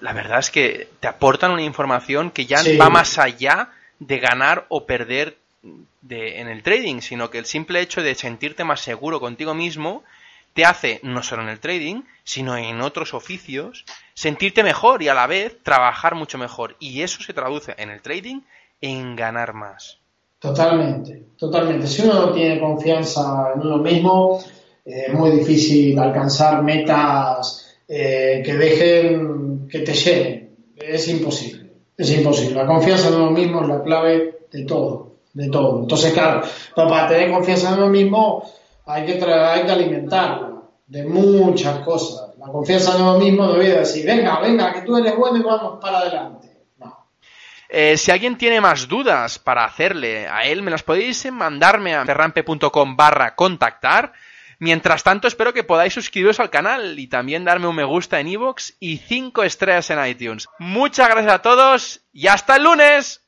la 0.03 0.13
verdad 0.13 0.41
es 0.41 0.51
que 0.51 0.91
te 1.01 1.09
aportan 1.09 1.53
una 1.53 1.63
información 1.63 2.31
que 2.31 2.45
ya 2.45 2.61
va 2.79 2.91
más 2.91 3.17
allá 3.17 3.71
de 4.01 4.19
ganar 4.19 4.67
o 4.69 4.85
perder 4.85 5.39
de, 6.03 6.41
en 6.41 6.49
el 6.49 6.63
trading, 6.63 7.01
sino 7.01 7.31
que 7.31 7.39
el 7.39 7.47
simple 7.47 7.81
hecho 7.81 8.03
de 8.03 8.15
sentirte 8.15 8.65
más 8.65 8.83
seguro 8.83 9.19
contigo 9.19 9.55
mismo 9.55 10.05
te 10.57 10.65
hace, 10.65 11.01
no 11.03 11.23
solo 11.23 11.43
en 11.43 11.51
el 11.51 11.61
trading, 11.61 12.03
sino 12.25 12.57
en 12.57 12.81
otros 12.81 13.13
oficios, 13.13 13.85
sentirte 14.15 14.65
mejor 14.65 15.03
y 15.03 15.09
a 15.09 15.15
la 15.15 15.27
vez 15.27 15.63
trabajar 15.63 16.15
mucho 16.15 16.39
mejor. 16.39 16.77
Y 16.81 17.03
eso 17.03 17.23
se 17.23 17.35
traduce 17.35 17.75
en 17.77 17.91
el 17.91 18.01
trading 18.01 18.41
en 18.81 19.15
ganar 19.15 19.53
más. 19.53 19.99
Totalmente, 20.39 21.27
totalmente. 21.37 21.87
Si 21.87 22.03
uno 22.03 22.15
no 22.15 22.33
tiene 22.33 22.59
confianza 22.59 23.53
en 23.55 23.61
uno 23.61 23.79
mismo, 23.79 24.43
es 24.83 25.13
muy 25.13 25.31
difícil 25.31 25.99
alcanzar 25.99 26.63
metas 26.63 27.77
eh, 27.87 28.43
que 28.45 28.55
dejen, 28.55 29.69
que 29.69 29.81
te 29.81 29.93
llenen. 29.93 30.57
Es 30.75 31.07
imposible, 31.09 31.71
es 31.99 32.11
imposible. 32.13 32.55
La 32.55 32.67
confianza 32.67 33.09
en 33.09 33.15
uno 33.15 33.31
mismo 33.31 33.61
es 33.61 33.69
la 33.69 33.83
clave 33.83 34.39
de 34.51 34.65
todo, 34.65 35.17
de 35.35 35.51
todo. 35.51 35.81
Entonces, 35.81 36.15
claro, 36.15 36.43
para 36.75 37.09
tener 37.09 37.31
confianza 37.31 37.75
en 37.75 37.79
uno 37.79 37.89
mismo 37.89 38.43
hay 38.87 39.05
que, 39.05 39.23
hay 39.25 39.67
que 39.67 39.73
alimentarla. 39.73 40.46
De 40.87 41.05
muchas 41.05 41.81
cosas. 41.81 42.37
La 42.39 42.47
confianza 42.47 42.95
en 42.95 43.03
uno 43.03 43.19
mismo 43.19 43.47
no 43.47 43.57
voy 43.57 43.67
a 43.67 43.81
decir, 43.81 44.07
venga, 44.07 44.41
venga, 44.41 44.73
que 44.73 44.83
tú 44.83 44.97
eres 44.97 45.17
bueno 45.17 45.39
y 45.39 45.43
vamos 45.43 45.79
para 45.81 45.99
adelante. 45.99 46.49
No. 46.79 47.09
Eh, 47.69 47.97
si 47.97 48.11
alguien 48.11 48.39
tiene 48.39 48.61
más 48.61 48.87
dudas 48.87 49.39
para 49.39 49.65
hacerle 49.65 50.29
a 50.29 50.45
él, 50.45 50.63
me 50.63 50.71
las 50.71 50.83
podéis 50.83 51.31
mandarme 51.33 51.95
a 51.95 52.05
ferrampe.com 52.05 52.97
barra 52.97 53.35
contactar. 53.35 54.13
Mientras 54.59 55.03
tanto, 55.03 55.29
espero 55.29 55.53
que 55.53 55.65
podáis 55.65 55.93
suscribiros 55.93 56.41
al 56.41 56.49
canal 56.49 56.99
y 56.99 57.09
también 57.09 57.45
darme 57.45 57.67
un 57.67 57.77
me 57.77 57.85
gusta 57.85 58.21
en 58.21 58.29
iVoox 58.29 58.73
y 58.81 58.97
5 58.99 59.43
estrellas 59.43 59.91
en 59.91 60.07
iTunes. 60.07 60.49
Muchas 60.59 61.09
gracias 61.11 61.35
a 61.35 61.43
todos 61.43 62.01
y 62.13 62.29
hasta 62.29 62.57
el 62.57 62.63
lunes. 62.63 63.23